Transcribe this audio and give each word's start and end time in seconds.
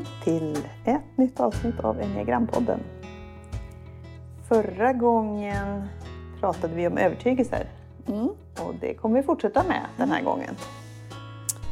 välkommen 0.00 0.06
till 0.54 0.64
ett 0.84 1.16
nytt 1.18 1.40
avsnitt 1.40 1.80
av 1.80 2.00
Enneagrampodden. 2.00 2.80
Förra 4.48 4.92
gången 4.92 5.82
pratade 6.40 6.74
vi 6.74 6.86
om 6.86 6.98
övertygelser 6.98 7.66
Mm. 8.08 8.28
och 8.66 8.74
det 8.80 8.94
kommer 8.94 9.16
vi 9.16 9.22
fortsätta 9.22 9.62
med 9.62 9.86
den 9.96 10.10
här 10.10 10.22
gången. 10.22 10.54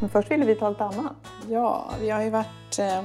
Men 0.00 0.08
först 0.10 0.30
ville 0.30 0.44
vi 0.44 0.54
ta 0.54 0.68
lite 0.68 0.84
annat. 0.84 1.12
Ja, 1.48 1.90
vi 2.00 2.10
har 2.10 2.22
ju 2.22 2.30
varit, 2.30 2.78
eh, 2.78 3.02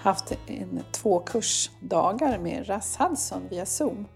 haft 0.00 0.32
en 0.46 0.80
tvåkursdagar 0.92 2.38
med 2.38 2.66
Russ 2.66 2.96
Hudson 2.98 3.42
via 3.50 3.66
Zoom. 3.66 4.06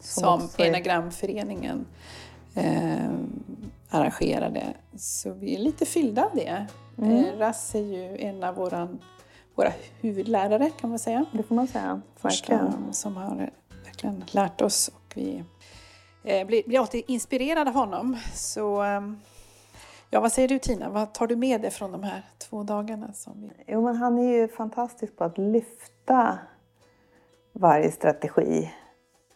Som, 0.00 0.34
också 0.44 0.62
är- 0.62 0.66
Enagramföreningen 0.66 1.86
eh, 2.54 3.10
arrangerade. 3.90 4.62
Så 4.96 5.32
vi 5.32 5.54
är 5.54 5.58
lite 5.58 5.86
fyllda 5.86 6.24
av 6.24 6.30
det. 6.34 6.66
Mm. 6.98 7.24
Eh, 7.24 7.32
Russ 7.48 7.74
är 7.74 7.78
ju 7.80 8.18
en 8.18 8.44
av 8.44 8.54
våran, 8.54 8.98
våra 9.54 9.72
huvudlärare 10.00 10.70
kan 10.80 10.90
man 10.90 10.98
säga. 10.98 11.24
Det 11.32 11.42
får 11.42 11.54
man 11.54 11.66
säga. 11.66 12.00
Verkligen. 12.22 12.92
som 12.92 13.16
har 13.16 13.50
verkligen 13.84 14.24
lärt 14.30 14.60
oss. 14.60 14.88
Och 14.88 15.12
vi 15.14 15.44
eh, 16.24 16.46
blir, 16.46 16.62
blir 16.66 16.78
alltid 16.78 17.04
inspirerade 17.06 17.70
av 17.70 17.76
honom. 17.76 18.16
Så, 18.34 18.82
ehm, 18.82 19.20
ja, 20.10 20.20
vad 20.20 20.32
säger 20.32 20.48
du 20.48 20.58
Tina? 20.58 20.88
Vad 20.88 21.14
tar 21.14 21.26
du 21.26 21.36
med 21.36 21.60
dig 21.60 21.70
från 21.70 21.92
de 21.92 22.02
här 22.02 22.22
två 22.38 22.62
dagarna? 22.62 23.12
Som 23.12 23.42
vi... 23.42 23.50
Jo, 23.66 23.82
men 23.82 23.96
han 23.96 24.18
är 24.18 24.32
ju 24.32 24.48
fantastisk 24.48 25.16
på 25.16 25.24
att 25.24 25.38
lyfta 25.38 26.38
varje 27.52 27.90
strategi 27.90 28.70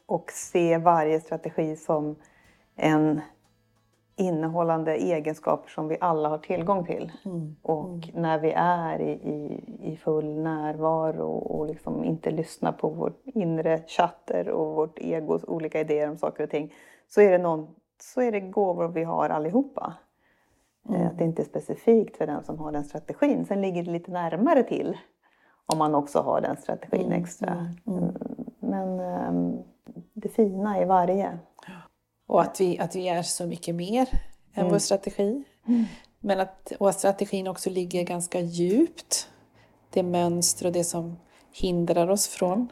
och 0.06 0.32
se 0.32 0.78
varje 0.78 1.20
strategi 1.20 1.76
som 1.76 2.16
en 2.76 3.20
innehållande 4.18 4.94
egenskaper 4.96 5.70
som 5.70 5.88
vi 5.88 5.96
alla 6.00 6.28
har 6.28 6.38
tillgång 6.38 6.84
till. 6.84 7.12
Och 7.62 8.10
när 8.14 8.38
vi 8.38 8.52
är 8.56 9.00
i, 9.00 9.10
i, 9.10 9.64
i 9.92 9.96
full 9.96 10.38
närvaro 10.38 11.28
och 11.28 11.66
liksom 11.66 12.04
inte 12.04 12.30
lyssnar 12.30 12.72
på 12.72 12.88
vårt 12.88 13.20
inre 13.24 13.82
chatter 13.86 14.48
och 14.48 14.74
vårt 14.74 14.98
egos 14.98 15.44
olika 15.44 15.80
idéer 15.80 16.10
om 16.10 16.16
saker 16.16 16.44
och 16.44 16.50
ting 16.50 16.74
så 17.08 17.20
är 17.20 17.30
det, 17.30 17.38
någon, 17.38 17.68
så 18.02 18.20
är 18.22 18.32
det 18.32 18.40
gåvor 18.40 18.88
vi 18.88 19.04
har 19.04 19.28
allihopa. 19.28 19.94
Eh, 20.94 21.06
Att 21.06 21.18
det 21.18 21.24
inte 21.24 21.42
är 21.42 21.46
specifikt 21.46 22.16
för 22.16 22.26
den 22.26 22.44
som 22.44 22.58
har 22.58 22.72
den 22.72 22.84
strategin. 22.84 23.44
Sen 23.46 23.60
ligger 23.60 23.82
det 23.82 23.90
lite 23.90 24.10
närmare 24.10 24.62
till 24.62 24.96
om 25.66 25.78
man 25.78 25.94
också 25.94 26.18
har 26.18 26.40
den 26.40 26.56
strategin 26.56 27.12
extra. 27.12 27.66
Mm, 27.86 28.14
Men 28.60 29.00
ehm, 29.00 29.58
det 30.14 30.28
fina 30.28 30.82
i 30.82 30.84
varje. 30.84 31.38
Och 32.28 32.42
att 32.42 32.60
vi, 32.60 32.78
att 32.78 32.96
vi 32.96 33.08
är 33.08 33.22
så 33.22 33.46
mycket 33.46 33.74
mer 33.74 34.08
än 34.54 34.60
Mm. 34.60 34.72
vår 34.72 34.78
strategi. 34.78 35.44
Men 36.20 36.40
att 36.40 36.72
och 36.78 36.88
att 36.88 36.98
strategin 36.98 37.46
också 37.48 37.70
ligger 37.70 38.02
ganska 38.02 38.40
djupt. 38.40 39.28
Det 39.90 40.02
mönster 40.02 40.66
och 40.66 40.72
det 40.72 40.84
som 40.84 41.16
hindrar 41.52 42.10
oss 42.10 42.28
från. 42.28 42.68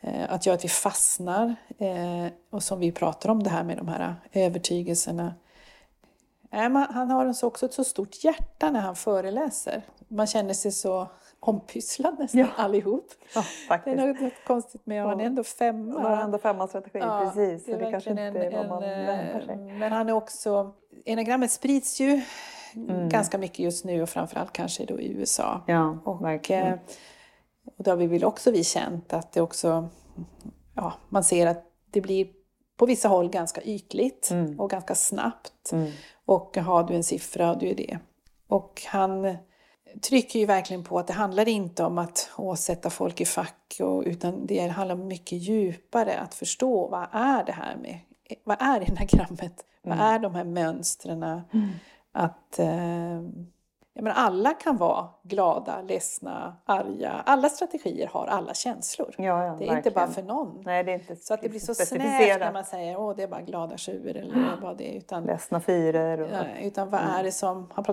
Eh, 0.00 0.32
att 0.32 0.46
göra 0.46 0.56
att 0.56 0.64
vi 0.64 0.68
fastnar. 0.68 1.54
Eh, 1.78 2.26
och 2.50 2.62
som 2.62 2.80
vi 2.80 2.92
pratar 2.92 3.28
om 3.28 3.42
det 3.42 3.50
här 3.50 3.64
med 3.64 3.76
de 3.76 3.88
här 3.88 4.14
övertygelserna. 4.32 5.34
Han 6.50 7.10
har 7.10 7.32
så 7.32 7.46
också 7.46 7.66
ett 7.66 7.74
så 7.74 7.84
stort 7.84 8.24
hjärta 8.24 8.70
när 8.70 8.80
han 8.80 8.96
föreläser. 8.96 9.82
Man 10.08 10.26
känner 10.26 10.54
sig 10.54 10.72
så 10.72 11.08
ompysslad 11.46 12.18
nästan 12.18 12.40
Ja. 12.40 12.46
allihop. 12.56 13.06
Ja, 13.34 13.40
Det 13.40 13.64
är 13.64 13.68
faktiskt. 13.68 14.20
något, 14.22 14.32
konstigt 14.46 14.86
med. 14.86 15.04
Han 15.04 15.20
är 15.20 15.24
ändå 15.24 15.44
femma. 15.44 15.92
Man 15.92 16.04
har 16.16 16.22
ändå 16.24 16.38
femma 16.38 16.66
strategi, 16.68 17.00
precis. 17.00 17.64
Så 17.64 17.72
är 17.72 17.78
det 17.78 17.90
kanske 17.90 18.10
inte 18.10 18.22
är 18.22 18.56
vad 18.58 18.68
man 18.68 18.82
en, 18.82 19.06
väntar 19.06 19.40
eh, 19.40 19.46
sig. 19.46 19.56
Men 19.56 19.92
han 19.92 20.08
är 20.08 20.12
också... 20.12 20.74
Enagrammet 21.04 21.50
sprids 21.50 22.00
ju 22.00 22.20
Mm. 22.76 23.08
ganska 23.08 23.38
mycket 23.38 23.58
just 23.58 23.84
nu 23.84 24.02
och 24.02 24.08
framförallt 24.08 24.52
kanske 24.52 24.84
då 24.84 25.00
i 25.00 25.12
USA. 25.12 25.60
Ja, 25.66 25.98
Och, 26.04 26.24
verkligen. 26.24 26.66
eh, 26.66 26.78
och 27.78 27.84
då 27.84 27.90
har 27.90 27.96
vi 27.96 28.06
väl 28.06 28.24
också 28.24 28.50
vi 28.50 28.64
känt 28.64 29.12
att 29.12 29.32
det 29.32 29.40
också... 29.40 29.88
Ja, 30.74 30.92
man 31.08 31.24
ser 31.24 31.46
att 31.46 31.64
det 31.90 32.00
blir 32.00 32.28
på 32.76 32.86
vissa 32.86 33.08
håll 33.08 33.28
ganska 33.30 33.62
ytligt 33.62 34.30
Mm. 34.30 34.60
och 34.60 34.70
ganska 34.70 34.94
snabbt. 34.94 35.72
Mm. 35.72 35.90
Och 36.24 36.56
har 36.56 36.82
du 36.84 36.94
en 36.94 37.04
siffra, 37.04 37.54
du 37.54 37.68
är 37.68 37.74
det. 37.74 37.98
Och 38.48 38.82
han 38.86 39.36
trycker 40.00 40.38
ju 40.38 40.46
verkligen 40.46 40.84
på 40.84 40.98
att 40.98 41.06
det 41.06 41.12
handlar 41.12 41.48
inte 41.48 41.84
om 41.84 41.98
att 41.98 42.30
åh, 42.36 42.54
sätta 42.54 42.90
folk 42.90 43.20
i 43.20 43.24
fack, 43.24 43.76
och, 43.80 44.02
utan 44.06 44.46
det 44.46 44.68
handlar 44.68 44.96
mycket 44.96 45.38
djupare 45.38 46.18
att 46.18 46.34
förstå 46.34 46.88
vad 46.88 47.06
är 47.12 47.44
det 47.44 47.52
här 47.52 47.76
med, 47.76 47.98
vad 48.44 48.62
är 48.62 48.90
enagrammet? 48.90 49.64
Vad 49.82 49.98
är 49.98 50.18
de 50.18 50.34
här 50.34 50.44
mönstren? 50.44 51.22
Att 52.12 52.58
eh, 52.58 53.22
jag 53.94 54.04
menar, 54.04 54.16
alla 54.16 54.54
kan 54.54 54.76
vara 54.76 55.08
glada, 55.22 55.82
ledsna, 55.82 56.56
arga. 56.64 57.22
Alla 57.26 57.48
strategier 57.48 58.06
har 58.06 58.26
alla 58.26 58.54
känslor. 58.54 59.14
Ja, 59.18 59.24
ja, 59.24 59.36
det 59.42 59.48
är 59.48 59.52
inte 59.52 59.74
verkligen. 59.74 59.94
bara 59.94 60.06
för 60.06 60.22
någon. 60.22 60.62
Nej, 60.64 60.84
det 60.84 60.92
är 60.92 60.94
inte 60.94 61.16
Så 61.16 61.34
att 61.34 61.42
det 61.42 61.48
blir 61.48 61.60
så 61.60 61.74
snävt 61.74 62.40
när 62.40 62.52
man 62.52 62.64
säger 62.64 63.00
åh 63.00 63.16
det 63.16 63.22
är 63.22 63.28
bara 63.28 63.40
glada 63.40 63.76
tjuver 63.76 64.14
eller 64.14 64.56
vad 64.62 64.78
det 64.78 64.94
är. 64.94 64.98
Utan, 64.98 65.24
Ledsna 65.24 65.60
fyror. 65.60 66.20
Och... 66.20 66.30
Ja, 66.32 66.44
utan 66.62 66.90
vad 66.90 67.00
är 67.00 67.22
det 67.22 67.32
som, 67.32 67.70
han 67.74 67.84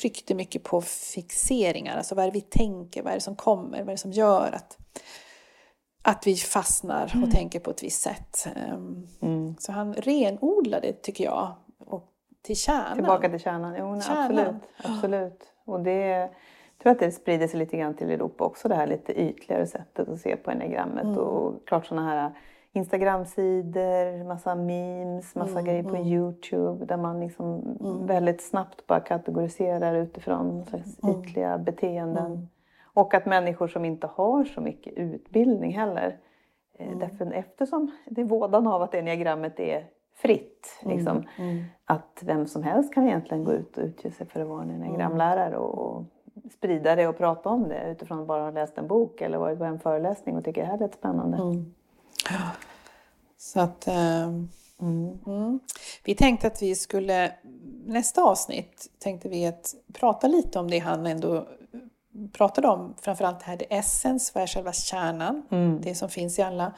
tryckte 0.00 0.34
mycket 0.34 0.62
på 0.62 0.80
fixeringar, 1.14 1.96
alltså 1.96 2.14
vad 2.14 2.24
är 2.24 2.28
det 2.28 2.34
vi 2.34 2.40
tänker, 2.40 3.02
vad 3.02 3.10
är 3.10 3.16
det 3.16 3.20
som 3.20 3.36
kommer, 3.36 3.78
vad 3.78 3.88
är 3.88 3.92
det 3.92 3.98
som 3.98 4.12
gör 4.12 4.52
att, 4.52 4.78
att 6.02 6.26
vi 6.26 6.36
fastnar 6.36 7.22
och 7.24 7.30
tänker 7.30 7.60
på 7.60 7.70
ett 7.70 7.82
visst 7.82 8.02
sätt. 8.02 8.48
Ehm, 8.56 9.06
Mm. 9.22 9.54
Så 9.58 9.72
han 9.72 9.94
renodlade, 9.94 10.92
tycker 10.92 11.24
jag, 11.24 11.54
till 12.44 12.56
kärnan. 12.56 12.94
Tillbaka 12.94 13.28
till 13.28 13.38
kärnan. 13.38 13.74
Jo, 13.78 14.00
Kärnan. 14.00 14.24
absolut. 14.24 14.62
absolut. 14.84 15.52
Och 15.64 15.80
det 15.80 16.28
jag 16.78 16.78
tror 16.82 16.92
att 16.92 16.98
det 16.98 17.10
sprider 17.12 17.46
sig 17.46 17.58
lite 17.58 17.76
grann 17.76 17.94
till 17.94 18.10
Europa 18.10 18.44
också, 18.44 18.68
det 18.68 18.74
här 18.74 18.86
lite 18.86 19.12
ytligare 19.20 19.66
sättet 19.66 20.08
att 20.08 20.18
se 20.20 20.36
på 20.36 20.50
enagrammet. 20.50 21.04
Mm. 21.04 21.18
Och 21.18 21.66
klart 21.66 21.86
sådana 21.86 22.08
här 22.08 22.32
Instagramsidor, 22.72 24.24
massa 24.24 24.54
memes, 24.54 25.34
massa 25.34 25.52
Mm, 25.52 25.64
grejer 25.64 25.82
på 25.82 25.96
Youtube 25.96 26.84
där 26.84 26.96
man 26.96 27.20
liksom 27.20 27.76
väldigt 28.06 28.42
snabbt 28.42 28.86
bara 28.86 29.00
kategoriserar 29.00 29.94
utifrån 29.94 30.64
slags 30.64 30.98
Mm. 31.04 31.20
ytliga 31.20 31.58
beteenden. 31.58 32.48
Och 32.94 33.14
att 33.14 33.26
människor 33.26 33.68
som 33.68 33.84
inte 33.84 34.06
har 34.06 34.44
så 34.44 34.60
mycket 34.60 34.92
utbildning 34.94 35.72
heller, 35.78 36.18
eh, 36.78 36.86
Mm. 36.86 36.98
därför, 36.98 37.32
eftersom 37.32 37.90
det 38.06 38.20
är 38.20 38.24
vådan 38.24 38.66
av 38.66 38.82
att 38.82 38.94
enneagrammet 38.94 39.60
är 39.60 39.86
fritt, 40.14 40.78
Mm. 40.82 40.96
liksom, 40.96 41.24
att 41.84 42.18
vem 42.22 42.46
som 42.46 42.62
helst 42.62 42.94
kan 42.94 43.06
egentligen 43.06 43.44
gå 43.44 43.52
ut 43.52 43.78
och 43.78 43.84
utge 43.84 44.10
sig 44.10 44.26
för 44.26 44.40
att 44.40 44.48
vara 44.48 44.62
en 44.62 44.70
enneagramlärare 44.70 45.56
och, 45.56 45.78
och 45.96 46.04
sprida 46.52 46.96
det 46.96 47.08
och 47.08 47.18
prata 47.18 47.48
om 47.48 47.68
det 47.68 47.90
utifrån 47.90 48.20
att 48.20 48.26
bara 48.26 48.42
ha 48.42 48.50
läst 48.50 48.78
en 48.78 48.88
bok 48.88 49.20
eller 49.20 49.38
varit 49.38 49.58
på 49.58 49.64
en 49.64 49.80
föreläsning 49.80 50.36
och 50.36 50.44
tycker 50.44 50.60
det 50.60 50.66
här 50.68 50.78
lät 50.78 50.94
spännande. 50.94 51.36
Mm. 51.36 51.74
Så 53.36 53.60
att, 53.60 53.86
ehm, 53.88 54.48
Mm. 54.80 55.18
mm. 55.26 55.60
Vi 56.04 56.14
tänkte 56.14 56.46
att 56.46 56.62
vi 56.62 56.74
skulle, 56.74 57.32
nästa 57.86 58.22
avsnitt 58.22 58.86
tänkte 58.98 59.28
vi 59.28 59.46
att 59.46 59.74
prata 59.92 60.26
lite 60.28 60.58
om 60.58 60.70
det 60.70 60.78
han 60.78 61.06
ändå 61.06 61.46
pratade 62.32 62.68
om, 62.68 62.94
framförallt 63.02 63.38
det 63.40 63.44
här 63.46 63.56
det 63.56 63.74
essence, 63.76 64.32
vad 64.34 64.42
är 64.42 64.46
själva 64.46 64.72
kärnan, 64.72 65.42
Mm. 65.50 65.80
det 65.80 65.94
som 65.94 66.08
finns 66.08 66.38
i 66.38 66.42
alla 66.42 66.72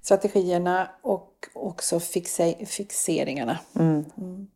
strategierna 0.00 0.90
och 1.02 1.48
också 1.54 1.96
fixe- 1.98 2.64
fixeringarna. 2.66 3.58
Mm. 3.78 4.04
Mm. 4.18 4.46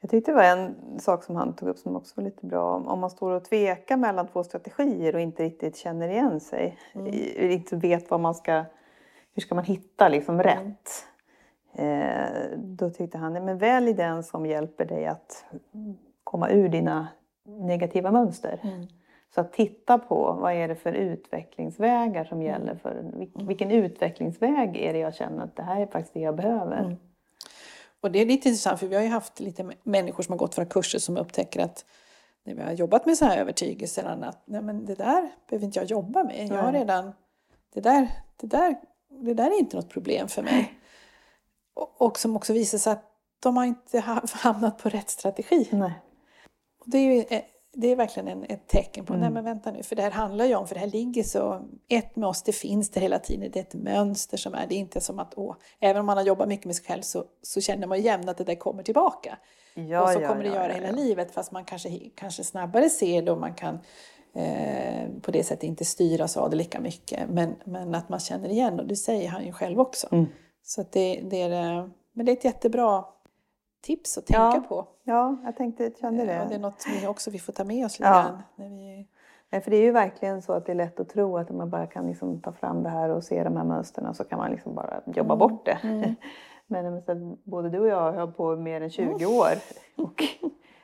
Jag 0.00 0.10
tyckte 0.10 0.30
det 0.30 0.34
var 0.36 0.42
en 0.44 0.74
sak 1.00 1.24
som 1.24 1.36
han 1.36 1.56
tog 1.56 1.68
upp 1.68 1.78
som 1.78 1.96
också 1.96 2.12
var 2.16 2.24
lite 2.24 2.46
bra. 2.46 2.76
Om- 2.76 2.98
man 3.00 3.10
står 3.10 3.32
och 3.32 3.44
tvekar 3.44 3.96
mellan 3.96 4.28
två 4.28 4.44
strategier 4.44 5.14
och 5.14 5.20
inte 5.20 5.42
riktigt 5.42 5.76
känner 5.76 6.08
igen 6.08 6.40
sig. 6.40 6.78
i- 7.06 7.52
Inte 7.52 7.76
vet 7.76 8.10
vad 8.10 8.20
man 8.20 8.34
ska... 8.34 8.64
Hur 9.34 9.42
ska 9.42 9.54
man 9.54 9.64
hitta 9.64 10.08
liksom 10.08 10.42
rätt? 10.42 10.90
Eh, 11.74 12.58
då 12.58 12.90
tyckte 12.90 13.18
han, 13.18 13.32
"Nej, 13.32 13.42
men 13.42 13.58
välj 13.58 13.92
den 13.92 14.22
som 14.22 14.46
hjälper 14.46 14.84
dig 14.84 15.06
att 15.06 15.44
komma 16.24 16.50
ur 16.50 16.68
dina 16.68 17.08
negativa 17.44 18.10
mönster. 18.10 18.60
Så 19.34 19.40
att 19.40 19.52
titta 19.52 19.98
på 19.98 20.32
vad 20.32 20.52
är 20.52 20.68
det 20.68 20.76
för 20.76 20.92
utvecklingsvägar 20.92 22.24
som 22.24 22.42
gäller 22.42 22.74
för 22.74 22.94
vil- 23.02 23.46
vilken 23.46 23.70
utvecklingsväg 23.70 24.76
är 24.76 24.92
det 24.92 24.98
jag 24.98 25.14
känner 25.14 25.44
att 25.44 25.56
det 25.56 25.62
här 25.62 25.80
är 25.80 25.86
faktiskt 25.86 26.14
det 26.14 26.20
jag 26.20 26.36
behöver. 26.36 26.96
Och 28.00 28.10
det 28.12 28.18
är 28.18 28.26
lite 28.26 28.48
intressant 28.48 28.80
för 28.80 28.86
vi 28.86 28.94
har 28.96 29.02
ju 29.02 29.08
haft 29.08 29.40
lite 29.40 29.70
människor 29.82 30.22
som 30.22 30.32
har 30.32 30.38
gått 30.38 30.58
våra 30.58 30.66
kurser 30.66 30.98
som 30.98 31.16
upptäcker 31.16 31.60
att 31.60 31.84
när 32.44 32.54
vi 32.54 32.62
har 32.62 32.72
jobbat 32.72 33.06
med 33.06 33.16
så 33.16 33.24
här 33.24 33.38
övertygelser 33.38 34.04
och 34.04 34.10
annat, 34.10 34.42
nej 34.44 34.62
men 34.62 34.84
det 34.86 34.94
där 34.94 35.28
behöver 35.48 35.66
inte 35.66 35.78
jag 35.78 35.86
jobba 35.90 36.24
med. 36.24 36.46
Jag 36.48 36.62
har 36.62 36.72
redan, 36.72 37.12
det 37.74 37.80
där, 37.80 38.08
det 38.36 38.46
där, 38.46 38.76
det 39.08 39.34
där 39.34 39.46
är 39.50 39.58
inte 39.58 39.76
något 39.76 39.88
problem 39.90 40.28
för 40.28 40.42
mig. 40.42 40.74
Och, 41.74 42.02
och 42.02 42.18
som 42.18 42.36
också 42.36 42.52
visar 42.52 42.78
sig 42.78 42.92
att 42.92 43.04
de 43.40 43.56
har 43.56 43.64
inte 43.64 44.00
ha- 44.00 44.22
hamnat 44.32 44.78
på 44.78 44.88
rätt 44.88 45.10
strategi. 45.10 45.68
Nej. 45.72 45.92
Och 46.78 46.86
det 46.90 46.98
är 46.98 47.14
ju 47.14 47.20
eh, 47.36 47.42
det 47.78 47.92
är 47.92 47.96
verkligen 47.96 48.28
en, 48.28 48.44
ett 48.44 48.68
tecken 48.68 49.04
på, 49.04 49.14
nej 49.14 49.30
men 49.30 49.44
vänta 49.44 49.70
nu, 49.70 49.82
för 49.82 49.96
det 49.96 50.02
här 50.02 50.10
handlar 50.10 50.44
ju 50.44 50.54
om, 50.54 50.66
för 50.66 50.74
det 50.74 50.80
här 50.80 50.86
ligger 50.86 51.22
så, 51.22 51.68
ett 51.88 52.16
med 52.16 52.28
oss, 52.28 52.42
det 52.42 52.52
finns 52.52 52.90
det 52.90 53.00
hela 53.00 53.18
tiden, 53.18 53.50
det 53.52 53.58
är 53.58 53.62
ett 53.62 53.74
mönster 53.74 54.36
som 54.36 54.54
är, 54.54 54.66
det 54.66 54.74
är 54.74 54.78
inte 54.78 55.00
som 55.00 55.18
att, 55.18 55.34
åh, 55.36 55.56
även 55.80 56.00
om 56.00 56.06
man 56.06 56.16
har 56.16 56.24
jobbat 56.24 56.48
mycket 56.48 56.66
med 56.66 56.76
sig 56.76 56.84
själv 56.84 57.02
så, 57.02 57.24
så 57.42 57.60
känner 57.60 57.86
man 57.86 57.98
ju 57.98 58.04
jämt 58.04 58.28
att 58.28 58.36
det 58.36 58.44
där 58.44 58.54
kommer 58.54 58.82
tillbaka. 58.82 59.38
Ja, 59.74 60.02
och 60.02 60.08
så 60.08 60.20
ja, 60.20 60.28
kommer 60.28 60.42
det 60.42 60.48
ja, 60.48 60.54
göra 60.54 60.72
hela 60.72 60.90
livet, 60.90 61.30
fast 61.30 61.52
man 61.52 61.64
kanske, 61.64 61.90
kanske 62.14 62.44
snabbare 62.44 62.90
ser 62.90 63.22
det 63.22 63.32
och 63.32 63.40
man 63.40 63.54
kan 63.54 63.78
eh, 64.34 65.08
på 65.22 65.30
det 65.30 65.44
sättet 65.44 65.64
inte 65.64 65.84
styras 65.84 66.36
av 66.36 66.50
det 66.50 66.56
lika 66.56 66.80
mycket. 66.80 67.28
Men, 67.28 67.54
men 67.64 67.94
att 67.94 68.08
man 68.08 68.20
känner 68.20 68.48
igen 68.48 68.80
och 68.80 68.86
det 68.86 68.96
säger 68.96 69.28
han 69.28 69.44
ju 69.44 69.52
själv 69.52 69.80
också. 69.80 70.08
Mm. 70.12 70.26
Så 70.62 70.84
det, 70.92 71.20
det 71.30 71.42
är, 71.42 71.78
eh, 71.78 71.88
men 72.12 72.26
det 72.26 72.32
är 72.32 72.36
ett 72.36 72.44
jättebra 72.44 73.04
tips 73.80 74.18
att 74.18 74.26
tänka 74.26 74.40
Ja, 74.40 74.64
på. 74.68 74.86
Ja, 75.04 75.36
jag 75.44 75.56
tänkte, 75.56 75.90
kände 76.00 76.24
det. 76.24 76.34
Ja, 76.34 76.44
det 76.48 76.54
är 76.54 76.58
något 76.58 76.84
vi 77.00 77.06
också 77.06 77.30
vi 77.30 77.38
får 77.38 77.52
ta 77.52 77.64
med 77.64 77.86
oss 77.86 77.98
lite 77.98 78.08
Ja. 78.10 78.22
grann. 78.22 78.42
När 78.56 78.68
vi, 78.68 79.08
Nej, 79.50 79.60
för 79.60 79.70
det 79.70 79.76
är 79.76 79.82
ju 79.82 79.90
verkligen 79.92 80.42
så 80.42 80.52
att 80.52 80.66
det 80.66 80.72
är 80.72 80.76
lätt 80.76 81.00
att 81.00 81.08
tro 81.08 81.36
att 81.36 81.50
man 81.50 81.70
bara 81.70 81.86
kan 81.86 82.06
liksom 82.06 82.40
ta 82.40 82.52
fram 82.52 82.82
det 82.82 82.88
här 82.88 83.08
och 83.08 83.24
se 83.24 83.44
de 83.44 83.56
här 83.56 83.64
mönstren 83.64 84.14
så 84.14 84.24
kan 84.24 84.38
man 84.38 84.50
liksom 84.50 84.74
bara 84.74 85.00
jobba 85.06 85.34
Mm, 85.34 85.38
bort 85.38 85.64
det. 85.64 85.78
mm. 85.82 86.14
Men 86.66 87.02
både 87.44 87.70
du 87.70 87.78
och 87.80 87.86
jag 87.88 88.00
har 88.00 88.12
hållit 88.12 88.36
på 88.36 88.56
mer 88.56 88.80
än 88.80 88.90
20 88.90 89.26
år 89.26 89.52
och 89.96 90.22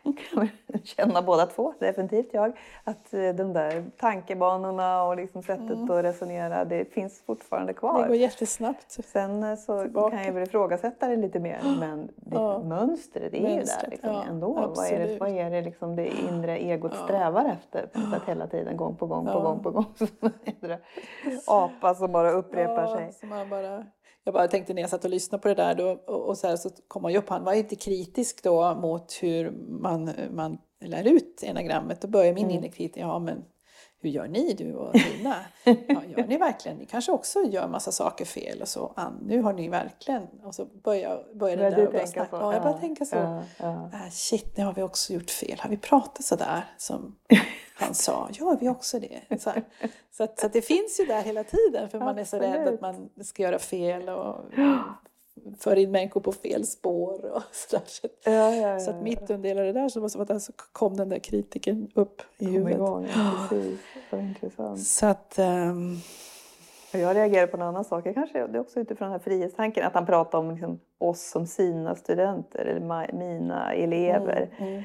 känna 0.85 1.23
båda 1.23 1.47
två, 1.47 1.75
definitivt 1.79 2.29
jag, 2.33 2.59
att 2.85 3.15
eh, 3.15 3.21
de 3.21 3.53
där 3.53 3.85
tankebanorna 3.97 5.03
och 5.05 5.17
liksom 5.17 5.43
sättet 5.43 5.71
Mm. 5.71 5.91
att 5.91 6.05
resonera, 6.05 6.65
det 6.65 6.85
finns 6.93 7.23
fortfarande 7.27 7.73
det 7.73 7.79
kvar. 7.79 8.07
går 8.07 8.17
jättesnabbt. 8.17 8.91
Sen 9.05 9.43
eh, 9.43 9.57
så 9.57 9.83
Tillbaka. 9.83 10.17
kan 10.17 10.25
jag 10.27 10.33
väl 10.33 10.43
ifrågasätta 10.43 11.09
det 11.09 11.17
lite 11.17 11.41
mer 11.41 11.59
men 11.81 12.07
det, 12.17 12.37
Ja. 12.37 12.59
mönstret 12.65 13.35
är 13.35 13.37
ju 13.39 13.45
där 13.47 13.57
Mönstret, 13.57 13.91
liksom, 13.91 14.11
ja, 14.13 14.25
ändå. 14.29 14.53
Vad 14.53 14.63
är 14.87 14.91
det, 14.99 15.03
absolut. 15.03 15.21
vad 15.21 15.31
är 15.31 15.51
det 15.51 15.63
liksom 15.63 15.97
det 15.97 16.07
inre 16.31 16.59
egot 16.59 16.93
Ja. 16.99 17.05
strävar 17.05 17.45
efter 17.45 17.87
på 17.87 18.01
sätt 18.01 18.23
hela 18.27 18.47
tiden, 18.47 18.77
gång 18.77 18.97
på 18.97 19.07
gång 19.07 19.27
på 19.27 19.41
gång 19.41 19.63
på 19.63 19.71
gång. 19.71 19.85
Som 19.97 20.09
en 20.45 20.77
apa 21.47 21.95
som 21.95 22.13
bara 22.13 22.31
upprepar 22.31 22.87
sig. 22.87 23.29
man 23.29 23.49
bara, 23.49 23.85
jag 24.25 24.35
bara 24.35 24.49
tänkte 24.49 24.75
när 24.75 24.83
jag 24.83 24.91
satt 24.91 25.05
och 25.05 25.11
lyssnade 25.11 25.43
på 25.43 25.49
det 25.49 25.55
där 25.55 25.75
då, 25.75 25.91
och, 25.91 26.29
och 26.29 26.39
så, 26.39 26.47
här, 26.47 26.57
så 26.57 26.71
kom 26.89 27.05
han 27.05 27.13
ju 27.13 27.19
upp, 27.19 27.29
han 27.29 27.45
var 27.45 27.55
lite 27.55 27.77
kritisk 27.77 28.43
då 28.43 28.75
mot 28.75 29.13
hur 29.21 29.51
man, 29.69 30.11
man 30.31 30.59
lär 30.85 31.07
ut 31.07 31.43
enagrammet. 31.43 32.01
Då 32.01 32.09
börjar 32.09 32.35
min 32.35 32.45
Mm. 32.45 32.57
inre 32.57 32.69
kritik, 32.69 32.97
ja 32.97 33.19
men 33.19 33.45
hur 34.03 34.11
gör 34.11 34.29
ni 34.29 34.53
du 34.53 34.75
och 34.75 34.95
Nina? 35.19 35.37
Ja, 35.65 36.03
gör 36.17 36.27
ni 36.27 36.39
verkligen? 36.39 36.79
Ni 36.79 36.87
kanske 36.87 37.13
också 37.13 37.43
gör 37.43 37.69
massa 37.69 37.93
saker 37.93 38.25
fel 38.25 38.63
och 38.63 38.69
så. 38.69 38.93
Ann, 38.97 39.19
nu 39.27 39.43
har 39.43 39.53
ni 39.53 39.69
verkligen... 39.69 40.23
Och 40.45 40.55
så 40.55 40.65
börjar, 40.65 41.25
börjar 41.35 41.57
det 41.57 41.71
där 41.71 41.87
och 41.87 41.93
börjar 41.93 42.07
snacka. 42.07 42.37
Ja, 42.37 42.53
jag 42.53 42.63
börjar 42.63 42.79
tänka 42.79 43.05
så. 43.05 43.17
Ja, 43.17 43.43
ja. 43.59 43.91
Ah, 43.93 44.11
shit, 44.11 44.57
nu 44.57 44.65
har 44.65 44.75
vi 44.75 44.83
också 44.83 45.13
gjort 45.13 45.31
fel. 45.31 45.59
Har 45.61 45.71
vi 45.71 45.77
pratat 45.77 46.25
så 46.25 46.37
där 46.37 46.65
som 46.79 47.17
han 47.75 47.95
sa? 47.95 48.29
Gör 48.33 48.57
vi 48.61 48.69
också 48.69 48.99
det? 49.01 49.41
Så, 49.41 49.51
här. 49.51 49.63
så, 50.11 50.25
att, 50.25 50.39
så 50.39 50.47
att 50.47 50.53
det 50.53 50.63
finns 50.63 51.01
ju 51.01 51.05
där 51.05 51.23
hela 51.23 51.45
tiden 51.45 51.89
för 51.91 51.99
man 51.99 52.19
är 52.19 52.25
så 52.25 52.39
rädd 52.39 52.69
att 52.69 52.81
man 52.81 53.11
ska 53.25 53.43
göra 53.43 53.59
fel 53.59 54.09
och 54.09 54.45
för 55.59 55.77
in 55.77 55.91
människor 55.91 56.21
på 56.21 56.33
fel 56.33 56.67
spår 56.67 57.25
och 57.35 57.43
sådär. 57.53 57.83
Så, 57.87 58.07
att- 58.07 58.13
Ja, 58.25 58.33
ja, 58.33 58.69
ja, 58.73 58.81
så 58.81 58.91
att 58.91 59.03
mitt 59.03 59.31
under 59.31 59.49
hela 59.49 59.63
det 59.63 59.73
där 59.73 59.89
så, 59.89 60.01
måste 60.01 60.19
man, 60.19 60.41
så 60.41 60.53
kom 60.73 60.97
den 60.97 61.09
där 61.09 61.19
kritiken 61.19 61.91
upp 61.95 62.23
i 62.39 62.45
Kom 62.45 62.55
huvudet. 62.55 62.75
igång, 62.75 63.07
ja, 63.15 63.47
precis. 63.51 63.81
Så 64.11 64.17
intressant. 64.19 64.81
Så 64.87 65.07
att... 65.07 65.39
Och 66.95 66.99
jag 66.99 67.17
reagerar 67.17 67.47
på 67.47 67.57
en 67.57 67.63
annan 67.63 67.85
sak. 67.85 68.07
Jag 68.07 68.15
Kanske 68.15 68.47
det 68.47 68.59
är 68.59 68.61
också 68.61 68.81
utifrån 68.81 69.07
den 69.07 69.13
här 69.13 69.19
frihetstanken. 69.25 69.87
Att 69.87 69.95
han 69.95 70.07
pratar 70.07 70.39
om 70.39 70.51
liksom 70.51 70.81
oss 70.99 71.31
som 71.31 71.47
sina 71.47 71.95
studenter 71.95 72.65
eller 72.65 73.13
mina 73.13 73.73
elever. 73.75 74.51
Mm, 74.59 74.73
mm. 74.73 74.83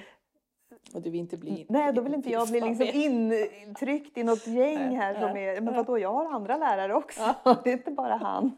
Och 0.94 1.02
du 1.02 1.10
vill 1.10 1.20
inte 1.20 1.38
bli... 1.38 1.66
Nej, 1.70 1.94
då 1.94 2.02
vill 2.02 2.14
inte 2.14 2.30
jag 2.30 2.48
bli 2.48 2.62
liksom 2.62 2.88
intryckt 2.94 4.18
i 4.18 4.24
något 4.24 4.48
gäng 4.48 4.98
här 4.98 5.14
som 5.14 5.38
är... 5.38 5.62
Men 5.62 5.74
vadå, 5.76 6.00
jag 6.00 6.14
har 6.14 6.26
andra 6.36 6.58
lärare 6.58 6.94
också. 6.96 7.22
Det 7.64 7.70
är 7.70 7.74
inte 7.74 7.92
bara 7.92 8.16
han. 8.16 8.52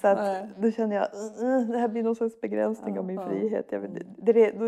Så 0.00 0.08
att 0.08 0.46
då 0.58 0.70
känner 0.70 0.96
jag 0.96 1.08
"Uh, 1.42 1.68
det 1.70 1.78
här 1.78 1.88
blir 1.88 2.02
någon 2.02 2.16
sorts 2.16 2.40
begränsning 2.40 2.98
av 2.98 3.04
min 3.04 3.20
frihet. 3.26 3.66
Jag 3.70 3.80
vet, 3.80 3.90
det, 3.94 4.32
det, 4.32 4.50
då, 4.50 4.64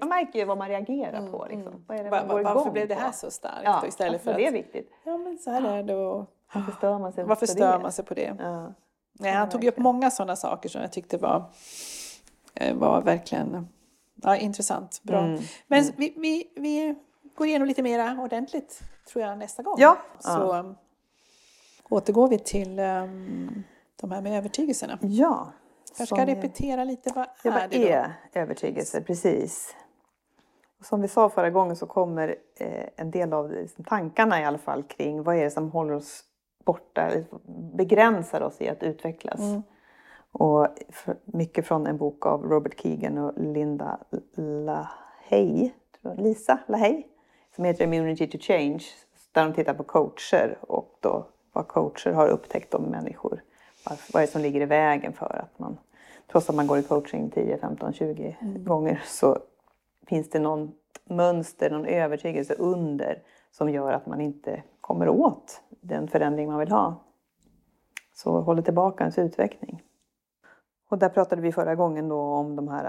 man, 0.00 0.08
märker 0.08 0.38
ju 0.38 0.44
vad 0.44 0.58
man 0.58 0.68
reagerar 0.68 1.18
Mm, 1.18 1.32
på. 1.32 1.46
Liksom. 1.50 1.66
mm. 1.72 1.84
Vad 1.86 1.98
är 1.98 2.04
det 2.04 2.10
man 2.10 2.28
går 2.28 2.42
Varför 2.42 2.70
blev 2.70 2.88
det 2.88 2.94
här 2.94 3.12
så 3.12 3.30
starkt? 3.30 3.60
Ja, 3.64 3.84
istället 3.86 4.12
alltså, 4.12 4.24
för 4.24 4.30
att... 4.30 4.36
det 4.36 4.46
är 4.46 4.52
viktigt. 4.52 4.90
Ja, 5.04 5.16
men 5.18 5.38
så 5.38 5.50
här 5.50 5.78
är 5.78 5.82
det 5.82 5.94
och... 5.96 6.26
Varför 6.54 6.72
stör 6.72 6.98
man 6.98 7.12
sig 7.12 7.24
Varför 7.24 7.46
på 7.46 7.52
stör 7.52 7.72
det? 7.72 7.82
man 7.82 7.92
sig 7.92 8.04
på 8.04 8.14
det? 8.14 8.36
Ja. 8.38 8.72
Nej, 9.12 9.32
han 9.32 9.48
tog 9.48 9.64
upp 9.64 9.78
många 9.78 10.10
sådana 10.10 10.36
saker 10.36 10.68
som 10.68 10.80
jag 10.80 10.92
tyckte 10.92 11.16
var, 11.18 11.42
eh, 12.54 12.76
var 12.76 13.02
verkligen 13.02 13.68
ja, 14.22 14.36
intressant. 14.36 15.00
Bra. 15.02 15.18
Mm. 15.18 15.40
Men 15.66 15.84
vi, 15.96 16.14
vi, 16.16 16.52
vi 16.56 16.94
går 17.34 17.46
igenom 17.46 17.68
lite 17.68 17.82
mer 17.82 18.20
ordentligt 18.20 18.80
tror 19.12 19.24
jag 19.24 19.38
nästa 19.38 19.62
gång. 19.62 19.74
Ja. 19.78 19.98
Så 20.18 20.56
um, 20.56 20.76
återgår 21.88 22.28
vi 22.28 22.38
till 22.38 22.78
um, 22.78 23.62
de 24.00 24.10
här 24.10 24.22
med 24.22 24.38
övertygelserna. 24.38 24.98
Ja. 25.02 25.52
Jag 25.98 26.08
ska 26.08 26.26
repetera 26.26 26.84
lite, 26.84 27.12
vad 27.14 27.26
Ja, 27.42 27.58
är 27.58 27.68
det 27.68 27.92
är 27.92 28.12
övertygelse? 28.32 29.00
Precis. 29.00 29.74
Som 30.82 31.02
vi 31.02 31.08
sa 31.08 31.30
förra 31.30 31.50
gången 31.50 31.76
så 31.76 31.86
kommer 31.86 32.36
eh, 32.56 32.84
en 32.96 33.10
del 33.10 33.32
av 33.32 33.50
liksom, 33.50 33.84
tankarna 33.84 34.40
i 34.40 34.44
alla 34.44 34.58
fall 34.58 34.82
kring 34.82 35.22
vad 35.22 35.36
är 35.36 35.44
det 35.44 35.50
som 35.50 35.70
håller 35.70 35.94
oss 35.94 36.24
borta, 36.64 37.10
begränsar 37.74 38.40
oss 38.40 38.60
i 38.60 38.68
att 38.68 38.82
utvecklas. 38.82 39.40
Mm. 39.40 39.62
Och 40.32 40.66
mycket 41.24 41.66
från 41.66 41.86
en 41.86 41.96
bok 41.96 42.26
av 42.26 42.42
Robert 42.42 42.80
Keegan 42.80 43.18
och 43.18 43.32
Linda 43.36 43.98
LaHaye, 44.36 45.70
Lisa 46.16 46.58
LaHaye, 46.68 47.02
som 47.54 47.64
heter 47.64 47.84
Immunity 47.84 48.26
to 48.26 48.38
Change, 48.40 48.84
där 49.32 49.44
de 49.44 49.54
tittar 49.54 49.74
på 49.74 49.82
coacher 49.82 50.58
och 50.60 50.98
då 51.00 51.26
vad 51.52 51.68
coacher 51.68 52.12
har 52.12 52.28
upptäckt 52.28 52.74
om 52.74 52.82
människor. 52.82 53.42
Vad 54.12 54.22
är 54.22 54.26
det 54.26 54.32
som 54.32 54.42
ligger 54.42 54.60
i 54.60 54.66
vägen 54.66 55.12
för 55.12 55.36
att 55.44 55.58
man, 55.58 55.78
trots 56.30 56.50
att 56.50 56.56
man 56.56 56.66
går 56.66 56.78
i 56.78 56.82
coaching 56.82 57.30
10, 57.30 57.58
15, 57.58 57.92
20 57.92 58.36
gånger 58.56 59.02
så 59.04 59.38
finns 60.06 60.30
det 60.30 60.38
någon 60.38 60.72
mönster, 61.04 61.70
någon 61.70 61.86
övertygelse 61.86 62.54
under 62.54 63.22
som 63.50 63.70
gör 63.70 63.92
att 63.92 64.06
man 64.06 64.20
inte 64.20 64.62
kommer 64.80 65.08
åt 65.08 65.62
den 65.80 66.08
förändring 66.08 66.48
man 66.48 66.58
vill 66.58 66.70
ha. 66.70 66.94
Så 68.14 68.40
håller 68.40 68.62
tillbaka 68.62 69.04
ens 69.04 69.18
utveckling. 69.18 69.82
Och 70.90 70.98
där 70.98 71.08
pratade 71.08 71.42
vi 71.42 71.52
förra 71.52 71.74
gången 71.74 72.08
då 72.08 72.20
om 72.20 72.56
de 72.56 72.68
här 72.68 72.84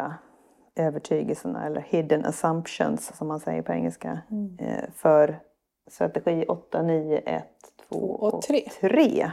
äh, 0.76 0.86
övertygelserna 0.88 1.66
eller 1.66 1.82
hidden 1.82 2.26
assumptions 2.26 3.12
som 3.18 3.28
man 3.28 3.40
säger 3.40 3.62
på 3.62 3.72
engelska. 3.74 4.22
eh, 4.60 4.84
För 4.96 5.40
strategi 5.88 6.46
8, 6.48 6.82
9, 6.82 7.18
1, 7.18 7.46
2 7.90 7.96
och 7.98 8.34
och 8.34 8.42
tre. 8.42 8.70
3. 8.82 9.32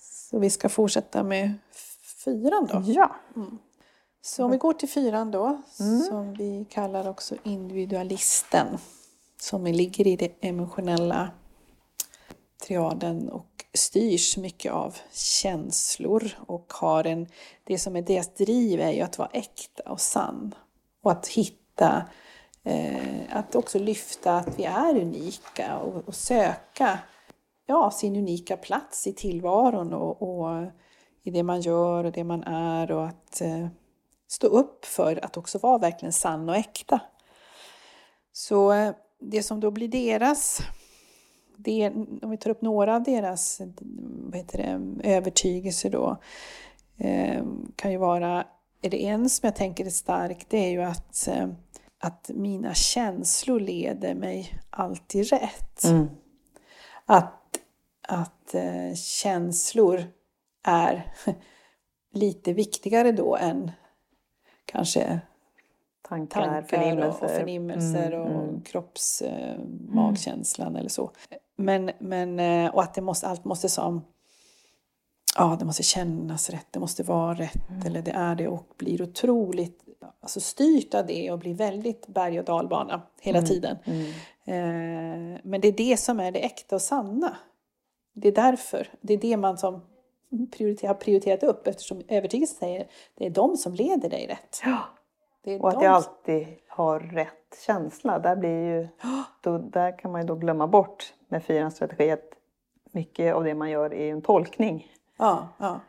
Så 0.00 0.38
vi 0.38 0.50
ska 0.50 0.68
fortsätta 0.68 1.22
med 1.22 1.54
fyran 2.24 2.66
då. 2.72 2.82
Ja. 2.84 3.16
Så 4.22 4.44
om 4.44 4.50
vi 4.50 4.56
går 4.58 4.72
till 4.72 4.88
fyran 4.88 5.30
då, 5.30 5.44
Mm. 5.80 6.00
som 6.00 6.32
vi 6.34 6.66
kallar 6.70 7.08
också 7.08 7.34
individualisten. 7.42 8.66
Som 9.40 9.64
ligger 9.64 10.06
i 10.06 10.16
det 10.16 10.32
emotionella 10.40 11.30
triaden 12.66 13.28
och 13.28 13.55
styrs 13.76 14.36
mycket 14.36 14.72
av 14.72 14.96
känslor 15.12 16.30
och 16.46 16.72
har 16.72 17.06
en, 17.06 17.26
det 17.64 17.78
som 17.78 17.96
är 17.96 18.02
deras 18.02 18.34
driv 18.34 18.80
är 18.80 18.92
ju 18.92 19.00
att 19.00 19.18
vara 19.18 19.30
äkta 19.32 19.82
och 19.90 20.00
sann. 20.00 20.54
Och 21.02 21.12
att 21.12 21.26
hitta, 21.26 22.08
eh, 22.64 23.22
att 23.30 23.54
också 23.54 23.78
lyfta 23.78 24.36
att 24.36 24.58
vi 24.58 24.64
är 24.64 24.96
unika 24.96 25.78
och, 25.78 26.08
och 26.08 26.14
söka 26.14 26.98
ja, 27.66 27.90
sin 27.90 28.16
unika 28.16 28.56
plats 28.56 29.06
i 29.06 29.12
tillvaron 29.12 29.92
och, 29.92 30.22
och 30.22 30.66
i 31.22 31.30
det 31.30 31.42
man 31.42 31.60
gör 31.60 32.04
och 32.04 32.12
det 32.12 32.24
man 32.24 32.42
är 32.42 32.90
och 32.90 33.06
att 33.06 33.40
eh, 33.40 33.66
stå 34.28 34.46
upp 34.46 34.84
för 34.84 35.24
att 35.24 35.36
också 35.36 35.58
vara 35.58 35.78
verkligen 35.78 36.12
sann 36.12 36.48
och 36.48 36.56
äkta. 36.56 37.00
Så 38.32 38.72
eh, 38.72 38.94
det 39.20 39.42
som 39.42 39.60
då 39.60 39.70
blir 39.70 39.88
deras, 39.88 40.60
det, 41.56 41.90
om 42.22 42.30
vi 42.30 42.36
tar 42.36 42.50
upp 42.50 42.62
några 42.62 42.96
av 42.96 43.02
deras 43.02 43.60
vad 44.00 44.36
heter 44.36 44.58
det, 44.58 45.08
övertygelser 45.10 45.90
då, 45.90 46.16
eh, 46.96 47.44
kan 47.76 47.92
ju 47.92 47.98
vara, 47.98 48.46
är 48.82 48.90
det 48.90 49.06
en 49.06 49.30
som 49.30 49.46
jag 49.46 49.56
tänker 49.56 49.86
är 49.86 49.90
stark, 49.90 50.46
det 50.48 50.58
är 50.58 50.70
ju 50.70 50.82
att, 50.82 51.28
eh, 51.28 51.48
att 51.98 52.30
mina 52.34 52.74
känslor 52.74 53.60
leder 53.60 54.14
mig 54.14 54.60
alltid 54.70 55.30
rätt. 55.30 55.84
Mm. 55.84 56.08
Att, 57.04 57.58
att 58.08 58.54
eh, 58.54 58.94
känslor 58.94 60.04
är 60.64 61.14
lite 62.12 62.52
viktigare 62.52 63.12
då 63.12 63.36
än 63.36 63.70
kanske 64.64 65.20
Tankar, 66.08 66.40
tankar 66.40 66.62
förnimmelser. 66.62 67.24
och 67.24 67.30
förnimmelser 67.30 68.12
Mm, 68.12 68.36
och 68.36 68.42
mm. 68.48 68.60
kropps, 68.62 69.22
eh, 69.22 69.58
magkänslan 69.88 70.76
eller 70.76 70.88
så. 70.88 71.10
Men, 71.56 71.90
men, 71.98 72.40
eh, 72.40 72.74
och 72.74 72.82
att 72.82 72.94
det 72.94 73.00
måste, 73.00 73.26
allt 73.26 73.44
måste 73.44 73.68
som 73.68 74.02
Ja, 75.38 75.56
det 75.58 75.64
måste 75.64 75.82
kännas 75.82 76.50
rätt, 76.50 76.66
det 76.70 76.78
måste 76.80 77.02
vara 77.02 77.34
rätt 77.34 77.68
Mm. 77.70 77.86
eller 77.86 78.02
det 78.02 78.10
är 78.10 78.34
det 78.34 78.48
och 78.48 78.66
blir 78.76 79.02
otroligt 79.02 79.82
alltså 80.20 80.40
styrt 80.40 80.94
av 80.94 81.06
det 81.06 81.30
och 81.30 81.38
blir 81.38 81.54
väldigt 81.54 82.06
berg 82.06 82.38
och 82.38 82.44
dalbana 82.44 83.02
hela 83.20 83.38
Mm. 83.38 83.48
tiden. 83.48 83.76
Mm. 83.84 84.06
Eh, 84.44 85.40
men 85.44 85.60
det 85.60 85.68
är 85.68 85.72
det 85.72 85.96
som 85.96 86.20
är 86.20 86.30
det 86.32 86.44
äkta 86.44 86.74
och 86.76 86.82
sanna. 86.82 87.36
Det 88.14 88.28
är 88.28 88.32
därför. 88.32 88.88
Det 89.00 89.14
är 89.14 89.18
det 89.18 89.36
man 89.36 89.58
som 89.58 89.80
prioriter- 90.50 90.86
har 90.88 90.94
prioriterat 90.94 91.42
upp 91.42 91.66
eftersom 91.66 92.02
övertygelsen 92.08 92.56
säger 92.58 92.86
det 93.14 93.26
är 93.26 93.30
de 93.30 93.56
som 93.56 93.74
leder 93.74 94.08
dig 94.10 94.26
rätt. 94.26 94.60
Ja. 94.64 94.78
Och 95.60 95.68
att 95.68 95.82
jag 95.82 95.92
alltid 95.92 96.46
har 96.68 97.00
rätt 97.00 97.58
känsla. 97.66 98.18
Där, 98.18 98.36
blir 98.36 98.64
ju, 98.64 98.88
då, 99.40 99.58
där 99.58 99.98
kan 99.98 100.12
man 100.12 100.20
ju 100.20 100.26
då 100.26 100.34
glömma 100.34 100.66
bort 100.66 101.14
med 101.28 101.42
fyrans 101.42 101.74
strategi 101.74 102.10
att 102.10 102.20
mycket 102.92 103.34
av 103.34 103.44
det 103.44 103.54
man 103.54 103.70
gör 103.70 103.94
är 103.94 104.12
en 104.12 104.22
tolkning. 104.22 104.86
Ja, 105.18 105.48
ja. 105.58 105.80